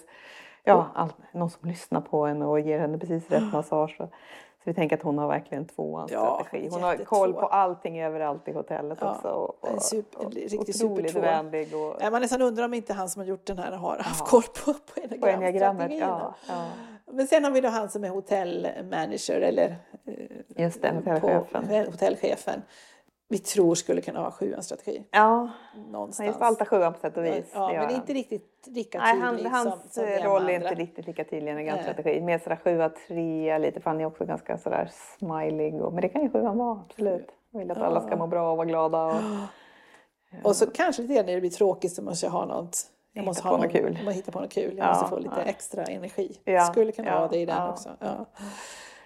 ja, 0.64 0.86
all, 0.94 1.12
någon 1.32 1.50
som 1.50 1.68
lyssnar 1.68 2.00
på 2.00 2.26
henne 2.26 2.46
och 2.46 2.60
ger 2.60 2.78
henne 2.78 2.98
precis 2.98 3.30
rätt 3.30 3.52
massage. 3.52 3.98
Så, 4.64 4.70
vi 4.70 4.74
tänker 4.74 4.96
att 4.96 5.02
hon 5.02 5.18
har 5.18 5.28
verkligen 5.28 5.66
tvåans 5.66 6.10
Ja, 6.12 6.40
strategi. 6.44 6.68
Hon 6.72 6.82
har 6.82 6.96
koll 6.96 7.32
på 7.32 7.46
allting 7.46 8.00
överallt 8.02 8.48
i 8.48 8.52
hotellet 8.52 8.98
Ja, 9.00 9.10
också. 9.14 9.28
Och, 9.28 9.68
en 9.68 9.74
och, 9.74 9.82
super- 9.82 10.26
och, 10.26 10.32
riktigt 10.32 10.58
otroligt 10.84 11.06
supertvå. 11.10 11.20
vänlig. 11.20 11.74
Och, 11.74 11.96
Nej, 12.00 12.10
Man 12.10 12.22
nästan 12.22 12.42
undrar 12.42 12.64
om 12.64 12.74
inte 12.74 12.92
han 12.92 13.08
som 13.08 13.20
har 13.20 13.26
gjort 13.26 13.46
den 13.46 13.58
här 13.58 13.72
har 13.72 13.96
haft 13.98 14.20
Ja. 14.20 14.26
koll 14.26 14.42
på, 14.64 14.72
på 15.20 15.26
enneagramstrategierna. 15.26 16.34
Ja, 16.48 16.54
ja. 16.54 16.64
Men 17.12 17.26
sen 17.26 17.44
har 17.44 17.50
vi 17.50 17.60
då 17.60 17.68
han 17.68 17.88
som 17.90 18.04
är 18.04 18.08
hotellmanager 18.08 19.40
eller 19.40 19.76
eh, 20.06 20.62
Just 20.64 20.82
det, 20.82 21.20
på- 21.20 21.44
hotellchefen. 21.90 22.62
Vi 23.30 23.38
tror 23.38 23.74
skulle 23.74 24.00
kunna 24.00 24.20
ha 24.20 24.30
sjuans 24.30 24.66
strategi. 24.66 25.04
Ja, 25.10 25.50
han 25.72 25.82
Någonstans. 25.92 26.28
gestaltar 26.28 26.64
sjuan 26.64 26.92
på 26.92 26.98
sätt 26.98 27.16
och 27.16 27.24
vis. 27.24 27.50
Ja, 27.54 27.68
men 27.68 27.80
han. 27.80 27.90
inte 27.90 28.12
riktigt 28.12 28.66
lika 28.66 28.98
Nej, 28.98 29.12
tydlig 29.12 29.50
han, 29.50 29.66
hans 29.66 29.94
som, 29.94 30.04
som 30.04 30.24
roll 30.24 30.48
är 30.48 30.54
inte 30.54 30.74
riktigt 30.74 31.06
lika 31.06 31.24
tydlig 31.24 31.48
i 31.48 31.50
en 31.50 31.64
Nej. 31.64 31.82
strategi. 31.82 32.20
Mer 32.20 32.38
sådär 32.38 32.56
sjua, 32.64 32.88
trea 32.88 33.58
lite, 33.58 33.80
för 33.80 33.90
han 33.90 34.00
är 34.00 34.04
också 34.04 34.24
ganska 34.24 34.58
sådär 34.58 34.90
smilig. 35.18 35.82
Och, 35.82 35.92
men 35.92 36.02
det 36.02 36.08
kan 36.08 36.22
ju 36.22 36.30
sjuan 36.30 36.58
vara, 36.58 36.80
absolut. 36.88 37.28
Vill 37.50 37.70
att 37.70 37.78
alla 37.78 38.00
ska 38.00 38.16
må 38.16 38.26
bra 38.26 38.50
och 38.50 38.56
vara 38.56 38.66
glada. 38.66 39.04
Och, 39.04 39.14
Och 40.42 40.56
så 40.56 40.70
kanske 40.70 41.02
lite 41.02 41.22
när 41.22 41.34
det 41.34 41.40
blir 41.40 41.50
tråkigt 41.50 41.92
så 41.92 42.02
måste 42.02 42.26
jag 42.26 42.30
ha 42.30 42.44
något 42.44 42.76
jag 43.12 43.24
måste 43.24 43.48
ha 43.48 43.56
något 43.56 43.72
kul. 43.72 43.98
Jag 44.04 44.12
hitta 44.12 44.32
på 44.32 44.40
något 44.40 44.52
kul. 44.52 44.76
Jag 44.78 44.86
Ja, 44.86 44.92
måste 44.92 45.08
få 45.08 45.18
lite 45.18 45.34
ja. 45.36 45.42
extra 45.42 45.84
energi. 45.84 46.40
Ja, 46.44 46.64
Skulle 46.64 46.92
kunna 46.92 47.08
ja, 47.08 47.18
ha 47.18 47.28
det 47.28 47.38
i 47.38 47.46
den 47.46 47.56
ja. 47.56 47.70
också. 47.70 47.88
Ja. 48.00 48.26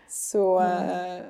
Så 0.08 0.60
äh, 0.60 1.20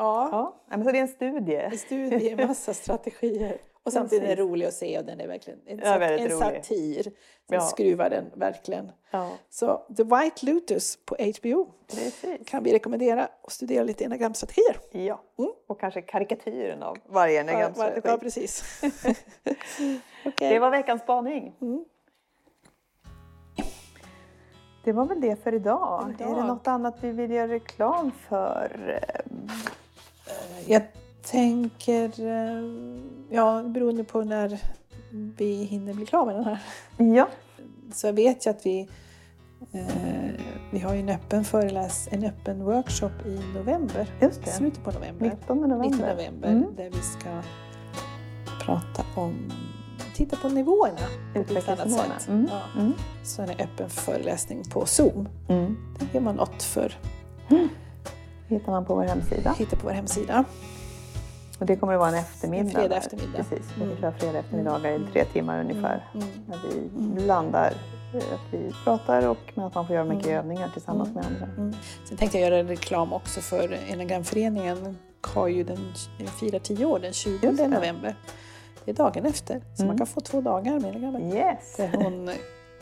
ja, 0.00 0.28
ja, 0.70 0.76
men 0.76 0.84
så 0.84 0.90
det 0.92 0.98
är 0.98 1.02
en 1.02 1.08
studie. 1.08 1.54
en 1.56 1.78
studie, 1.78 2.30
en 2.30 2.46
massa 2.48 2.74
strategier. 2.84 3.56
Och 3.82 3.92
samtidigt 3.92 4.24
är 4.24 4.36
den 4.36 4.46
rolig 4.46 4.66
att 4.66 4.74
se 4.74 4.98
och 4.98 5.04
den 5.04 5.20
är 5.20 5.26
verkligen 5.28 5.58
en, 5.66 5.78
Ja, 5.78 5.94
en 6.02 6.18
rolig. 6.18 6.32
satir. 6.32 7.02
Sen 7.02 7.12
Ja. 7.48 7.60
skruvar 7.60 8.10
den 8.10 8.30
verkligen. 8.34 8.92
Ja, 9.10 9.30
Så 9.50 9.78
The 9.96 10.02
White 10.02 10.46
Lotus 10.46 10.98
på 11.04 11.16
HBO 11.40 11.66
precis. 11.90 12.38
kan 12.46 12.62
vi 12.64 12.72
rekommendera 12.72 13.28
att 13.42 13.52
studera 13.52 13.84
lite 13.84 14.04
enagramstrategier. 14.04 14.76
Ja. 14.90 15.20
Mm. 15.38 15.50
Och 15.66 15.80
kanske 15.80 16.02
karikatyren 16.02 16.82
av 16.82 16.96
varje 17.06 17.34
Ja, 17.34 17.40
enneagramstrategi. 17.40 18.08
ja, 18.08 18.18
precis. 18.18 18.82
Okej. 20.26 20.48
Det 20.52 20.58
var 20.58 20.70
veckans 20.70 21.02
spaning. 21.02 21.54
Mm. 21.60 21.84
Det 24.84 24.92
var 24.92 25.04
väl 25.06 25.20
det 25.20 25.36
för 25.42 25.54
idag. 25.54 26.14
Idag. 26.18 26.30
Är 26.30 26.34
det 26.34 26.44
något 26.46 26.66
annat 26.68 26.94
vi 27.00 27.10
vill 27.10 27.30
göra 27.30 27.48
reklam 27.48 28.12
för? 28.28 29.00
Jag 30.66 30.82
tänker, 31.22 32.20
eh, 32.26 32.64
ja 33.30 33.62
beroende 33.62 34.04
på 34.04 34.24
när 34.24 34.58
vi 35.10 35.64
hinner 35.64 35.94
bli 35.94 36.06
klara 36.06 36.24
med 36.24 36.34
den 36.34 36.44
här. 36.44 36.58
Ja, 37.16 37.28
Så 37.92 38.06
jag 38.06 38.12
vet 38.12 38.46
ju 38.46 38.50
att 38.50 38.66
vi, 38.66 38.88
eh, 39.72 40.30
vi 40.70 40.78
har 40.78 40.94
en 40.94 41.08
öppen 41.08 41.44
föreläs, 41.44 42.08
en 42.10 42.24
öppen 42.24 42.64
workshop 42.64 43.10
i 43.26 43.40
november. 43.54 44.06
just 44.20 44.44
det. 44.44 44.50
Slutet 44.50 44.84
på 44.84 44.90
november. 44.90 45.26
19 45.26 45.60
november. 45.60 45.88
19 45.88 46.08
november. 46.08 46.48
Mm. 46.48 46.76
Där 46.76 46.90
vi 46.90 47.00
ska 47.02 47.42
prata 48.64 49.04
om, 49.16 49.52
titta 50.14 50.36
på 50.36 50.48
nivåerna 50.48 50.98
på 51.34 51.40
ett 51.40 51.68
annat 51.68 51.90
sätt. 51.92 52.28
Mm. 52.28 52.48
Ja. 52.50 52.80
Mm. 52.80 52.92
Så 53.24 53.42
en 53.42 53.50
öppen 53.50 53.90
föreläsning 53.90 54.62
på 54.72 54.86
Zoom. 54.86 55.28
Mm. 55.48 55.76
Den 55.98 56.08
ger 56.12 56.20
man 56.20 56.36
något 56.36 56.62
för. 56.62 56.94
Hittar 58.50 58.72
man 58.72 58.84
på 58.84 58.94
vår 58.94 59.02
hemsida. 59.04 59.54
Hitta 59.58 59.76
på 59.76 59.86
vår 59.86 59.92
hemsida. 59.94 60.44
Och 61.58 61.66
det 61.66 61.76
kommer 61.76 61.92
att 61.94 61.98
vara 62.00 62.08
en 62.10 62.14
eftermiddag. 62.14 62.64
En 62.68 62.70
fredag 62.70 62.96
eftermiddag. 62.96 63.36
Precis, 63.36 63.66
vi 63.78 63.82
Mm. 63.84 63.96
kör 64.00 64.10
fredag 64.12 64.38
eftermiddagar 64.38 64.90
i 64.92 65.00
tre 65.12 65.24
timmar 65.24 65.60
ungefär. 65.60 66.08
Mm. 66.14 66.26
När 66.48 66.58
vi 66.68 67.04
Mm. 67.04 67.26
landar, 67.26 67.72
eh, 68.14 68.16
att 68.34 68.52
vi 68.54 68.72
pratar 68.84 69.28
och 69.28 69.36
men 69.54 69.64
att 69.64 69.74
man 69.74 69.86
får 69.86 69.94
göra 69.96 70.04
mycket 70.04 70.26
Mm. 70.26 70.38
övningar 70.38 70.68
tillsammans 70.72 71.08
Mm. 71.08 71.14
med 71.22 71.26
andra. 71.26 71.46
Mm. 71.62 71.74
Sen 72.04 72.16
tänkte 72.16 72.38
jag 72.38 72.50
göra 72.50 72.62
reklam 72.68 73.12
också 73.12 73.40
för 73.40 73.78
Enagramföreningen. 73.90 74.98
Har 75.22 75.48
ju 75.48 75.64
den, 75.64 75.78
firar 76.40 76.58
tio 76.58 76.84
år 76.86 76.98
den 76.98 77.12
20 77.12 77.46
Just 77.46 77.58
det. 77.58 77.68
november. 77.68 78.16
Det 78.84 78.90
är 78.90 78.94
dagen 78.94 79.26
efter. 79.26 79.60
Så 79.74 79.82
Mm. 79.82 79.86
man 79.88 79.98
kan 79.98 80.06
få 80.06 80.20
två 80.20 80.40
dagar 80.40 80.80
med 80.80 80.84
enagrammet. 80.96 81.34
Yes! 81.34 81.90
Hon, 81.92 82.30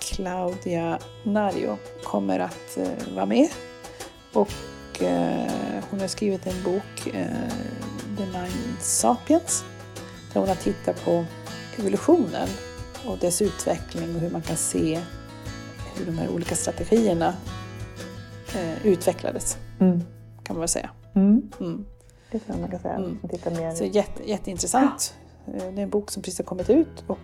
Claudia 0.00 0.98
Nario, 1.24 1.76
kommer 2.04 2.38
att 2.38 2.76
eh, 2.78 3.14
vara 3.14 3.26
med. 3.26 3.48
Och 4.34 4.48
eh, 5.02 5.52
hon 5.90 6.00
har 6.00 6.06
skrivit 6.08 6.46
en 6.46 6.62
bok, 6.64 7.06
eh, 7.14 7.26
The 8.16 8.24
Nine 8.26 8.76
Sapiens. 8.80 9.64
Där 10.32 10.40
hon 10.40 10.48
har 10.48 10.56
tittat 10.56 11.04
på 11.04 11.24
evolutionen 11.78 12.48
och 13.06 13.18
dess 13.18 13.42
utveckling 13.42 14.14
och 14.14 14.20
hur 14.20 14.30
man 14.30 14.42
kan 14.42 14.56
se 14.56 15.00
hur 15.96 16.06
de 16.06 16.18
här 16.18 16.28
olika 16.28 16.54
strategierna 16.54 17.34
eh, 18.56 18.86
utvecklades, 18.86 19.56
Mm. 19.80 20.00
kan 20.44 20.56
man 20.56 20.60
väl 20.60 20.68
säga. 20.68 20.90
Mm. 21.14 21.42
Mm. 21.60 21.84
Det 22.30 22.40
jag 22.46 22.58
man 22.60 22.70
kan 22.70 22.80
säga. 22.80 22.94
Mm. 22.94 23.18
Mer. 23.56 23.74
Så 23.74 23.84
jätte, 23.84 24.28
jätteintressant. 24.30 25.14
Eh, 25.46 25.52
Det 25.52 25.80
är 25.80 25.82
en 25.82 25.90
bok 25.90 26.10
som 26.10 26.22
precis 26.22 26.38
har 26.38 26.44
kommit 26.44 26.70
ut 26.70 27.04
och 27.06 27.18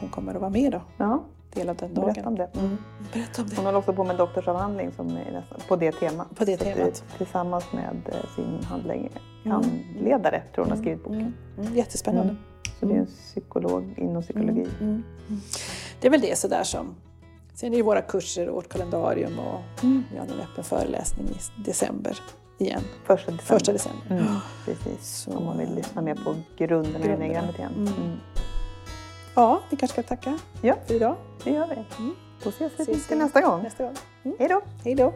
hon 0.00 0.08
kommer 0.10 0.34
att 0.34 0.40
vara 0.40 0.50
med 0.50 0.72
då. 0.72 0.82
Ja, 0.96 1.24
del 1.54 1.68
av 1.68 1.76
den 1.76 1.94
dagen. 1.94 2.06
Berätta 2.12 2.28
om 2.28 2.34
det. 2.36 2.48
Mm. 2.54 2.78
Berätta 3.12 3.42
om 3.42 3.48
det. 3.48 3.56
Hon 3.56 3.64
håller 3.66 3.78
också 3.78 3.92
på 3.92 4.04
med 4.04 4.10
en 4.10 4.16
doktorsavhandling 4.16 4.92
som 4.92 5.06
är 5.08 5.32
nästan 5.32 5.60
på 5.68 5.76
det 5.76 5.92
temat. 5.92 6.36
På 6.36 6.44
det 6.44 6.56
temat. 6.56 7.04
Tillsammans 7.18 7.64
med 7.72 7.96
eh, 8.08 8.34
sin 8.36 8.64
handläggare, 8.64 9.08
Mm. 9.44 9.52
handledare, 9.62 10.42
tror 10.54 10.64
hon 10.64 10.70
har 10.72 10.78
skrivit 10.78 11.04
boken. 11.04 11.20
Mm. 11.20 11.32
Mm. 11.58 11.74
Jättespännande. 11.76 12.30
Mm. 12.32 12.42
Så 12.80 12.86
det 12.86 12.94
är 12.94 12.98
en 12.98 13.06
psykolog 13.06 13.94
inom 13.96 14.22
psykologi. 14.22 14.50
Mm, 14.60 14.66
mm, 14.80 15.04
mm. 15.28 15.40
Det 16.00 16.06
är 16.06 16.10
väl 16.10 16.20
det 16.20 16.38
sådär 16.38 16.62
som... 16.64 16.94
Sen 17.54 17.72
är 17.72 17.76
det 17.76 17.82
våra 17.82 18.02
kurser 18.02 18.48
och 18.48 18.54
vårt 18.54 18.68
kalendarium 18.68 19.38
och 19.38 19.84
Mm. 19.84 20.02
vi 20.12 20.18
har 20.18 20.24
en 20.26 20.30
öppen 20.40 20.64
föreläsning 20.64 21.26
i 21.28 21.62
december 21.64 22.18
igen. 22.58 22.80
Första 23.04 23.30
december. 23.30 23.44
Första 23.44 23.72
december. 23.72 24.06
Mm. 24.10 24.24
Precis. 24.64 25.08
Så- 25.08 25.36
Om 25.36 25.44
man 25.44 25.58
vill 25.58 25.74
lyssna 25.74 26.02
mer 26.02 26.14
på 26.14 26.34
grunderna 26.56 27.06
i 27.06 27.10
enneagrammet 27.10 27.58
igen. 27.58 27.72
Mm. 27.76 28.16
Ja, 29.34 29.60
vi 29.70 29.76
kanske 29.76 30.02
ska 30.02 30.16
tacka 30.16 30.38
Ja. 30.62 30.74
för 30.86 30.94
idag. 30.94 31.16
Det 31.44 31.50
gör 31.50 31.66
vi. 31.66 31.74
Mm. 31.74 32.14
Då 32.42 32.48
ses 32.50 32.72
vi 32.78 32.82
Ses 32.82 33.10
nästa 33.10 33.40
gång. 33.40 33.62
Nästa 33.62 33.84
gång. 33.84 33.94
Mm. 34.24 34.36
Hej 34.38 34.48
då! 34.48 34.60
Hej 34.84 34.94
då! 34.94 35.12